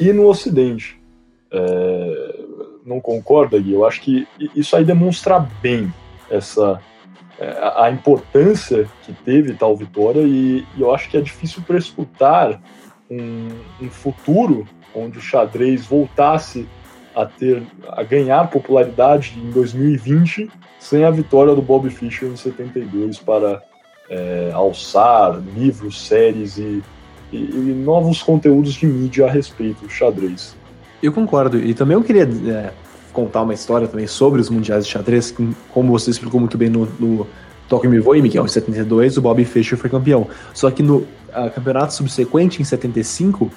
e 0.00 0.12
no 0.12 0.26
Ocidente. 0.26 1.00
É, 1.50 2.45
não 2.86 3.00
concorda, 3.00 3.58
Gui? 3.58 3.72
Eu 3.72 3.84
acho 3.84 4.00
que 4.00 4.26
isso 4.54 4.76
aí 4.76 4.84
demonstra 4.84 5.38
bem 5.60 5.92
essa 6.30 6.80
é, 7.38 7.72
a 7.76 7.90
importância 7.90 8.88
que 9.02 9.12
teve 9.12 9.52
tal 9.54 9.76
vitória 9.76 10.20
e, 10.20 10.64
e 10.76 10.80
eu 10.80 10.94
acho 10.94 11.10
que 11.10 11.16
é 11.16 11.20
difícil 11.20 11.62
prescutar 11.66 12.60
um, 13.10 13.48
um, 13.82 13.90
futuro 13.90 14.66
onde 14.94 15.18
o 15.18 15.20
xadrez 15.20 15.84
voltasse 15.84 16.66
a 17.14 17.26
ter 17.26 17.62
a 17.88 18.02
ganhar 18.02 18.48
popularidade 18.48 19.34
em 19.36 19.50
2020 19.50 20.50
sem 20.78 21.04
a 21.04 21.10
vitória 21.10 21.54
do 21.54 21.60
Bob 21.60 21.90
Fischer 21.90 22.28
em 22.28 22.36
72 22.36 23.18
para 23.18 23.62
é, 24.08 24.50
alçar 24.54 25.38
livros, 25.54 26.06
séries 26.06 26.56
e 26.56 26.82
e, 27.32 27.36
e, 27.36 27.74
novos 27.84 28.22
conteúdos 28.22 28.74
de 28.74 28.86
mídia 28.86 29.26
a 29.26 29.30
respeito 29.30 29.84
do 29.84 29.90
xadrez. 29.90 30.56
Eu 31.02 31.12
concordo. 31.12 31.58
E 31.58 31.74
também 31.74 31.96
eu 31.96 32.02
queria 32.02 32.24
é, 32.24 32.72
contar 33.12 33.42
uma 33.42 33.54
história 33.54 33.86
também 33.86 34.06
sobre 34.06 34.40
os 34.40 34.50
mundiais 34.50 34.86
de 34.86 34.92
xadrez, 34.92 35.30
que, 35.30 35.48
como 35.72 35.90
você 35.92 36.10
explicou 36.10 36.40
muito 36.40 36.56
bem 36.58 36.68
no, 36.68 36.86
no 36.98 37.26
Toque 37.68 37.88
Me 37.88 37.98
Voe, 37.98 38.28
que 38.28 38.38
é 38.38 38.40
em 38.40 38.48
72, 38.48 39.16
o 39.16 39.22
Bobby 39.22 39.44
Fischer 39.44 39.78
foi 39.78 39.90
campeão. 39.90 40.28
Só 40.54 40.70
que 40.70 40.82
no 40.82 40.98
uh, 40.98 41.50
campeonato 41.54 41.94
subsequente, 41.94 42.60
em 42.60 42.64
75, 42.64 43.50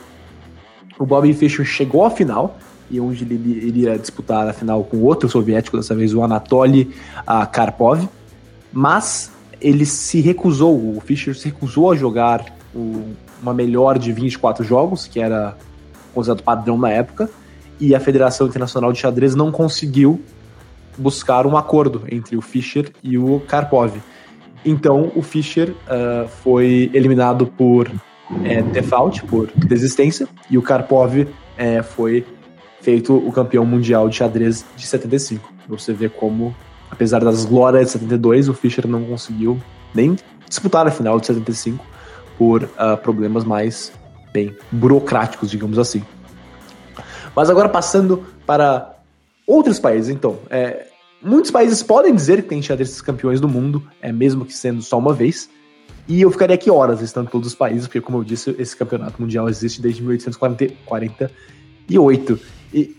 o 0.97 1.05
Bobby 1.05 1.33
Fischer 1.33 1.65
chegou 1.65 2.05
à 2.05 2.09
final, 2.09 2.57
e 2.91 2.99
onde 2.99 3.23
ele 3.23 3.67
iria 3.67 3.97
disputar 3.97 4.47
a 4.47 4.53
final 4.53 4.83
com 4.83 4.97
outro 5.03 5.29
soviético, 5.29 5.77
dessa 5.77 5.93
vez 5.93 6.13
o 6.13 6.23
Anatoly 6.23 6.93
uh, 7.19 7.47
Karpov, 7.51 8.07
mas 8.71 9.31
ele 9.61 9.85
se 9.85 10.21
recusou, 10.21 10.75
o 10.75 11.01
Fischer 11.01 11.35
se 11.35 11.45
recusou 11.45 11.91
a 11.91 11.95
jogar 11.95 12.45
o, 12.73 13.13
uma 13.41 13.53
melhor 13.53 13.99
de 13.99 14.11
24 14.11 14.63
jogos, 14.63 15.05
que 15.05 15.19
era 15.19 15.55
considerado 16.13 16.43
padrão 16.43 16.77
na 16.77 16.89
época, 16.89 17.29
e 17.79 17.95
a 17.95 17.99
Federação 17.99 18.47
Internacional 18.47 18.91
de 18.91 18.99
Xadrez 18.99 19.35
não 19.35 19.51
conseguiu 19.51 20.21
buscar 20.97 21.47
um 21.47 21.55
acordo 21.55 22.03
entre 22.11 22.35
o 22.35 22.41
Fischer 22.41 22.91
e 23.01 23.17
o 23.17 23.39
Karpov. 23.41 23.93
Então 24.65 25.11
o 25.15 25.21
Fischer 25.21 25.69
uh, 25.69 26.27
foi 26.27 26.91
eliminado 26.93 27.47
por 27.47 27.89
é, 28.43 28.61
default, 28.61 29.23
por 29.23 29.49
desistência, 29.55 30.27
e 30.49 30.57
o 30.57 30.61
Karpov 30.61 31.27
é, 31.57 31.81
foi 31.81 32.25
feito 32.81 33.15
o 33.15 33.31
campeão 33.31 33.65
mundial 33.65 34.09
de 34.09 34.17
xadrez 34.17 34.65
de 34.75 34.85
75. 34.85 35.51
Você 35.67 35.93
vê 35.93 36.09
como, 36.09 36.55
apesar 36.91 37.23
das 37.23 37.45
glórias 37.45 37.87
de 37.87 37.91
72, 37.93 38.49
o 38.49 38.53
Fischer 38.53 38.87
não 38.87 39.03
conseguiu 39.03 39.59
nem 39.93 40.15
disputar 40.47 40.87
a 40.87 40.91
final 40.91 41.19
de 41.19 41.27
75 41.27 41.85
por 42.37 42.63
uh, 42.63 42.97
problemas 43.01 43.43
mais 43.43 43.91
bem 44.31 44.55
burocráticos, 44.71 45.49
digamos 45.49 45.79
assim. 45.79 46.03
Mas 47.35 47.49
agora 47.49 47.67
passando 47.69 48.25
para 48.45 48.95
outros 49.45 49.79
países, 49.79 50.09
então, 50.09 50.39
é, 50.49 50.87
muitos 51.21 51.51
países 51.51 51.83
podem 51.83 52.13
dizer 52.13 52.43
que 52.43 52.49
tem 52.49 52.61
xadrez 52.61 53.01
campeões 53.01 53.41
do 53.41 53.47
mundo, 53.47 53.81
é 54.01 54.11
mesmo 54.11 54.45
que 54.45 54.53
sendo 54.53 54.81
só 54.81 54.97
uma 54.97 55.13
vez. 55.13 55.49
E 56.07 56.21
eu 56.21 56.31
ficaria 56.31 56.55
aqui 56.55 56.71
horas 56.71 57.01
listando 57.01 57.29
todos 57.29 57.49
os 57.49 57.55
países, 57.55 57.85
porque, 57.87 58.01
como 58.01 58.17
eu 58.17 58.23
disse, 58.23 58.55
esse 58.57 58.75
campeonato 58.75 59.21
mundial 59.21 59.47
existe 59.47 59.79
desde 59.81 60.01
1848. 60.01 62.39
E, 62.73 62.97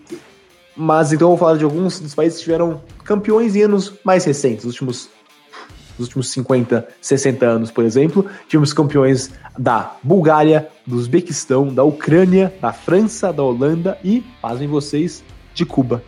mas 0.76 1.12
então 1.12 1.26
eu 1.26 1.30
vou 1.30 1.38
falar 1.38 1.58
de 1.58 1.64
alguns 1.64 1.98
dos 1.98 2.14
países 2.14 2.38
que 2.38 2.44
tiveram 2.44 2.80
campeões 3.04 3.56
em 3.56 3.62
anos 3.62 3.94
mais 4.04 4.24
recentes, 4.24 4.64
os 4.64 4.70
últimos 4.72 5.10
nos 6.00 6.08
últimos 6.08 6.30
50, 6.30 6.88
60 7.00 7.46
anos, 7.46 7.70
por 7.70 7.84
exemplo. 7.84 8.26
Tivemos 8.48 8.72
campeões 8.72 9.30
da 9.58 9.94
Bulgária, 10.02 10.68
do 10.86 10.96
Uzbequistão, 10.96 11.72
da 11.72 11.84
Ucrânia, 11.84 12.52
da 12.60 12.72
França, 12.72 13.32
da 13.32 13.42
Holanda 13.42 13.98
e, 14.02 14.24
pasmem 14.40 14.66
vocês, 14.66 15.22
de 15.54 15.66
Cuba. 15.66 16.02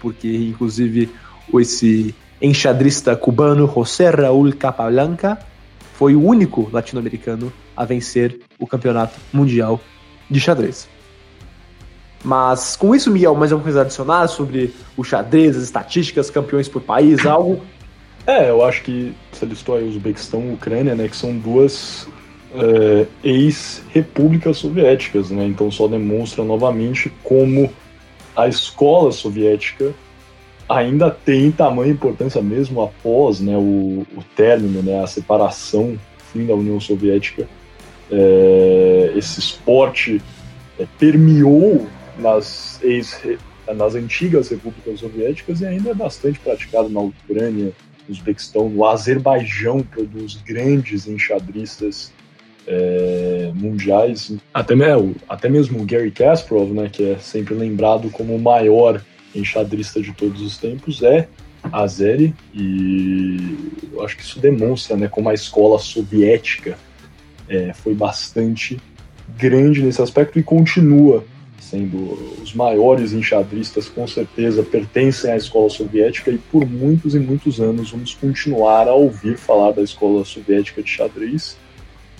Porque, 0.00 0.28
inclusive, 0.28 1.10
esse 1.54 2.14
enxadrista 2.40 3.16
cubano 3.16 3.70
José 3.72 4.10
Raúl 4.10 4.52
Capablanca 4.52 5.38
foi 5.94 6.14
o 6.14 6.24
único 6.24 6.68
latino-americano 6.72 7.52
a 7.76 7.84
vencer 7.84 8.40
o 8.58 8.66
campeonato 8.66 9.18
mundial 9.32 9.80
de 10.28 10.40
xadrez. 10.40 10.88
Mas 12.24 12.76
com 12.76 12.94
isso, 12.94 13.10
Miguel, 13.10 13.34
mais 13.34 13.50
alguma 13.50 13.64
coisa 13.64 13.80
a 13.80 13.82
adicionar 13.82 14.28
sobre 14.28 14.72
o 14.96 15.02
xadrez, 15.02 15.56
as 15.56 15.64
estatísticas, 15.64 16.30
campeões 16.30 16.68
por 16.68 16.80
país, 16.80 17.26
algo 17.26 17.60
é, 18.26 18.50
eu 18.50 18.64
acho 18.64 18.82
que 18.82 19.14
você 19.32 19.46
listou 19.46 19.76
aí 19.76 19.88
Uzbequistão 19.88 20.42
e 20.50 20.52
Ucrânia, 20.54 20.94
né, 20.94 21.08
que 21.08 21.16
são 21.16 21.36
duas 21.36 22.08
é, 22.54 23.06
ex-repúblicas 23.24 24.58
soviéticas, 24.58 25.30
né, 25.30 25.46
então 25.46 25.70
só 25.70 25.88
demonstra 25.88 26.44
novamente 26.44 27.12
como 27.22 27.72
a 28.36 28.48
escola 28.48 29.12
soviética 29.12 29.92
ainda 30.68 31.10
tem 31.10 31.50
tamanha 31.50 31.92
importância 31.92 32.40
mesmo 32.40 32.80
após 32.80 33.40
né, 33.40 33.56
o, 33.56 34.06
o 34.16 34.24
término, 34.34 34.82
né, 34.82 35.02
a 35.02 35.06
separação, 35.06 35.98
fim 36.32 36.46
da 36.46 36.54
União 36.54 36.80
Soviética. 36.80 37.46
É, 38.10 39.12
esse 39.16 39.40
esporte 39.40 40.20
é, 40.78 40.86
permeou 40.98 41.86
nas, 42.18 42.80
ex, 42.82 43.20
nas 43.74 43.94
antigas 43.94 44.48
repúblicas 44.48 45.00
soviéticas 45.00 45.60
e 45.60 45.66
ainda 45.66 45.90
é 45.90 45.94
bastante 45.94 46.38
praticado 46.38 46.88
na 46.88 47.00
Ucrânia, 47.00 47.72
Uzbequistão, 48.08 48.66
o 48.74 48.86
Azerbaijão 48.86 49.82
produz 49.82 50.36
grandes 50.44 51.06
enxadristas 51.06 52.12
é, 52.66 53.50
mundiais. 53.54 54.34
Até, 54.52 54.74
até 55.28 55.48
mesmo 55.48 55.80
o 55.80 55.86
Gary 55.86 56.10
Kasparov, 56.10 56.72
né, 56.72 56.88
que 56.90 57.10
é 57.10 57.18
sempre 57.18 57.54
lembrado 57.54 58.10
como 58.10 58.34
o 58.34 58.40
maior 58.40 59.02
enxadrista 59.34 60.00
de 60.00 60.12
todos 60.12 60.40
os 60.40 60.58
tempos, 60.58 61.02
é 61.02 61.28
Azeri, 61.72 62.34
e 62.52 63.56
eu 63.92 64.04
acho 64.04 64.16
que 64.16 64.22
isso 64.22 64.40
demonstra 64.40 64.96
né, 64.96 65.08
como 65.08 65.28
a 65.28 65.34
escola 65.34 65.78
soviética 65.78 66.76
é, 67.48 67.72
foi 67.72 67.94
bastante 67.94 68.80
grande 69.38 69.82
nesse 69.82 70.02
aspecto 70.02 70.38
e 70.38 70.42
continua 70.42 71.24
sendo 71.62 72.18
os 72.42 72.52
maiores 72.52 73.12
enxadristas, 73.12 73.88
com 73.88 74.06
certeza 74.06 74.62
pertencem 74.62 75.30
à 75.30 75.36
escola 75.36 75.70
soviética 75.70 76.30
e 76.30 76.36
por 76.36 76.68
muitos 76.68 77.14
e 77.14 77.20
muitos 77.20 77.60
anos 77.60 77.90
vamos 77.90 78.14
continuar 78.14 78.88
a 78.88 78.92
ouvir 78.92 79.38
falar 79.38 79.72
da 79.72 79.80
escola 79.80 80.24
soviética 80.24 80.82
de 80.82 80.90
xadrez 80.90 81.56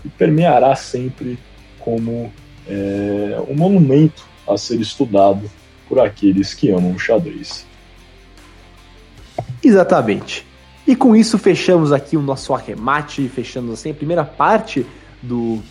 e 0.04 0.08
permeará 0.08 0.74
sempre 0.76 1.38
como 1.80 2.32
é 2.68 3.42
um 3.48 3.54
monumento 3.54 4.24
a 4.48 4.56
ser 4.56 4.80
estudado 4.80 5.50
por 5.88 5.98
aqueles 5.98 6.54
que 6.54 6.70
amam 6.70 6.92
o 6.92 6.98
xadrez. 6.98 7.66
Exatamente. 9.62 10.46
E 10.86 10.94
com 10.96 11.14
isso 11.14 11.36
fechamos 11.36 11.92
aqui 11.92 12.16
o 12.16 12.22
nosso 12.22 12.54
arremate, 12.54 13.28
fechamos 13.28 13.72
assim 13.72 13.90
a 13.90 13.94
primeira 13.94 14.24
parte 14.24 14.86
do 15.20 15.62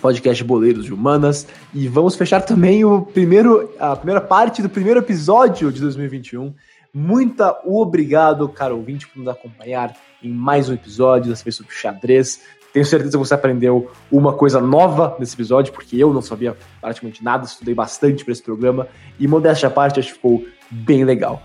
podcast 0.00 0.42
Boleiros 0.42 0.84
de 0.84 0.92
Humanas 0.92 1.46
e 1.74 1.86
vamos 1.86 2.16
fechar 2.16 2.40
também 2.42 2.84
o 2.84 3.02
primeiro 3.02 3.72
a 3.78 3.94
primeira 3.94 4.20
parte 4.20 4.62
do 4.62 4.68
primeiro 4.68 5.00
episódio 5.00 5.70
de 5.70 5.80
2021. 5.80 6.54
Muita 6.92 7.60
obrigado, 7.64 8.48
caro 8.48 8.76
ouvinte, 8.76 9.06
por 9.06 9.18
nos 9.20 9.28
acompanhar 9.28 9.94
em 10.22 10.32
mais 10.32 10.68
um 10.68 10.74
episódio, 10.74 11.30
dessa 11.30 11.44
vez 11.44 11.54
sobre 11.54 11.72
xadrez. 11.72 12.40
Tenho 12.72 12.84
certeza 12.84 13.12
que 13.12 13.18
você 13.18 13.34
aprendeu 13.34 13.90
uma 14.10 14.32
coisa 14.32 14.60
nova 14.60 15.16
nesse 15.18 15.34
episódio, 15.34 15.72
porque 15.72 15.96
eu 15.96 16.12
não 16.12 16.22
sabia 16.22 16.56
praticamente 16.80 17.22
nada, 17.22 17.44
estudei 17.44 17.74
bastante 17.74 18.24
para 18.24 18.32
esse 18.32 18.42
programa 18.42 18.88
e 19.18 19.28
modéstia 19.28 19.68
à 19.68 19.70
parte, 19.70 20.00
acho 20.00 20.08
que 20.08 20.14
ficou 20.14 20.44
bem 20.70 21.04
legal. 21.04 21.42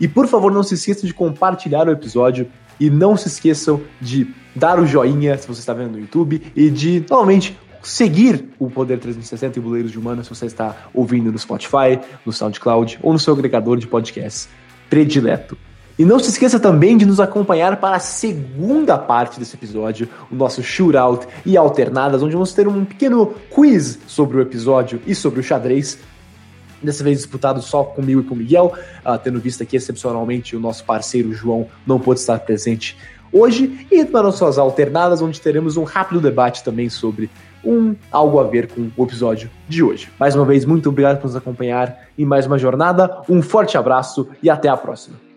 E 0.00 0.08
por 0.08 0.26
favor, 0.26 0.52
não 0.52 0.62
se 0.62 0.74
esqueçam 0.74 1.06
de 1.06 1.14
compartilhar 1.14 1.88
o 1.88 1.90
episódio 1.90 2.48
e 2.78 2.88
não 2.88 3.16
se 3.16 3.28
esqueçam 3.28 3.80
de 4.00 4.32
dar 4.54 4.78
o 4.78 4.86
joinha 4.86 5.36
se 5.36 5.46
você 5.46 5.60
está 5.60 5.72
vendo 5.72 5.92
no 5.92 6.00
YouTube 6.00 6.42
e 6.54 6.70
de, 6.70 7.04
novamente, 7.08 7.58
seguir 7.82 8.50
o 8.58 8.70
Poder 8.70 8.98
360 8.98 9.58
e 9.58 9.62
Boleiros 9.62 9.90
de 9.90 9.98
Humanos 9.98 10.26
se 10.26 10.34
você 10.34 10.46
está 10.46 10.88
ouvindo 10.92 11.30
no 11.32 11.38
Spotify, 11.38 11.98
no 12.24 12.32
SoundCloud 12.32 12.98
ou 13.02 13.12
no 13.12 13.18
seu 13.18 13.34
agregador 13.34 13.78
de 13.78 13.86
podcasts 13.86 14.48
predileto. 14.88 15.56
E 15.98 16.04
não 16.04 16.20
se 16.20 16.30
esqueça 16.30 16.60
também 16.60 16.96
de 16.96 17.04
nos 17.04 17.18
acompanhar 17.18 17.76
para 17.78 17.96
a 17.96 18.00
segunda 18.00 18.96
parte 18.96 19.40
desse 19.40 19.56
episódio, 19.56 20.08
o 20.30 20.34
nosso 20.34 20.62
shootout 20.62 21.26
e 21.44 21.56
alternadas, 21.56 22.22
onde 22.22 22.34
vamos 22.34 22.52
ter 22.52 22.68
um 22.68 22.84
pequeno 22.84 23.34
quiz 23.50 23.98
sobre 24.06 24.36
o 24.36 24.40
episódio 24.40 25.02
e 25.04 25.12
sobre 25.12 25.40
o 25.40 25.42
xadrez. 25.42 25.98
Dessa 26.80 27.02
vez 27.02 27.18
disputado 27.18 27.60
só 27.60 27.82
comigo 27.82 28.20
e 28.20 28.24
com 28.24 28.34
o 28.34 28.38
Miguel, 28.38 28.72
uh, 29.04 29.18
tendo 29.18 29.40
visto 29.40 29.64
aqui 29.64 29.76
excepcionalmente 29.76 30.54
o 30.54 30.60
nosso 30.60 30.84
parceiro 30.84 31.32
João 31.32 31.66
não 31.84 31.98
pôde 31.98 32.20
estar 32.20 32.38
presente 32.38 32.96
hoje, 33.32 33.86
e 33.90 34.04
para 34.04 34.22
nossas 34.22 34.56
alternadas, 34.56 35.20
onde 35.20 35.40
teremos 35.40 35.76
um 35.76 35.82
rápido 35.82 36.20
debate 36.20 36.62
também 36.62 36.88
sobre 36.88 37.28
um 37.64 37.94
algo 38.10 38.38
a 38.38 38.44
ver 38.44 38.68
com 38.68 38.90
o 38.96 39.04
episódio 39.04 39.50
de 39.68 39.82
hoje. 39.82 40.10
Mais 40.18 40.34
uma 40.34 40.44
vez, 40.44 40.64
muito 40.64 40.88
obrigado 40.88 41.20
por 41.20 41.26
nos 41.26 41.36
acompanhar 41.36 42.08
em 42.18 42.24
mais 42.24 42.46
uma 42.46 42.58
jornada, 42.58 43.22
um 43.28 43.42
forte 43.42 43.76
abraço 43.76 44.28
e 44.42 44.48
até 44.48 44.68
a 44.68 44.76
próxima. 44.76 45.27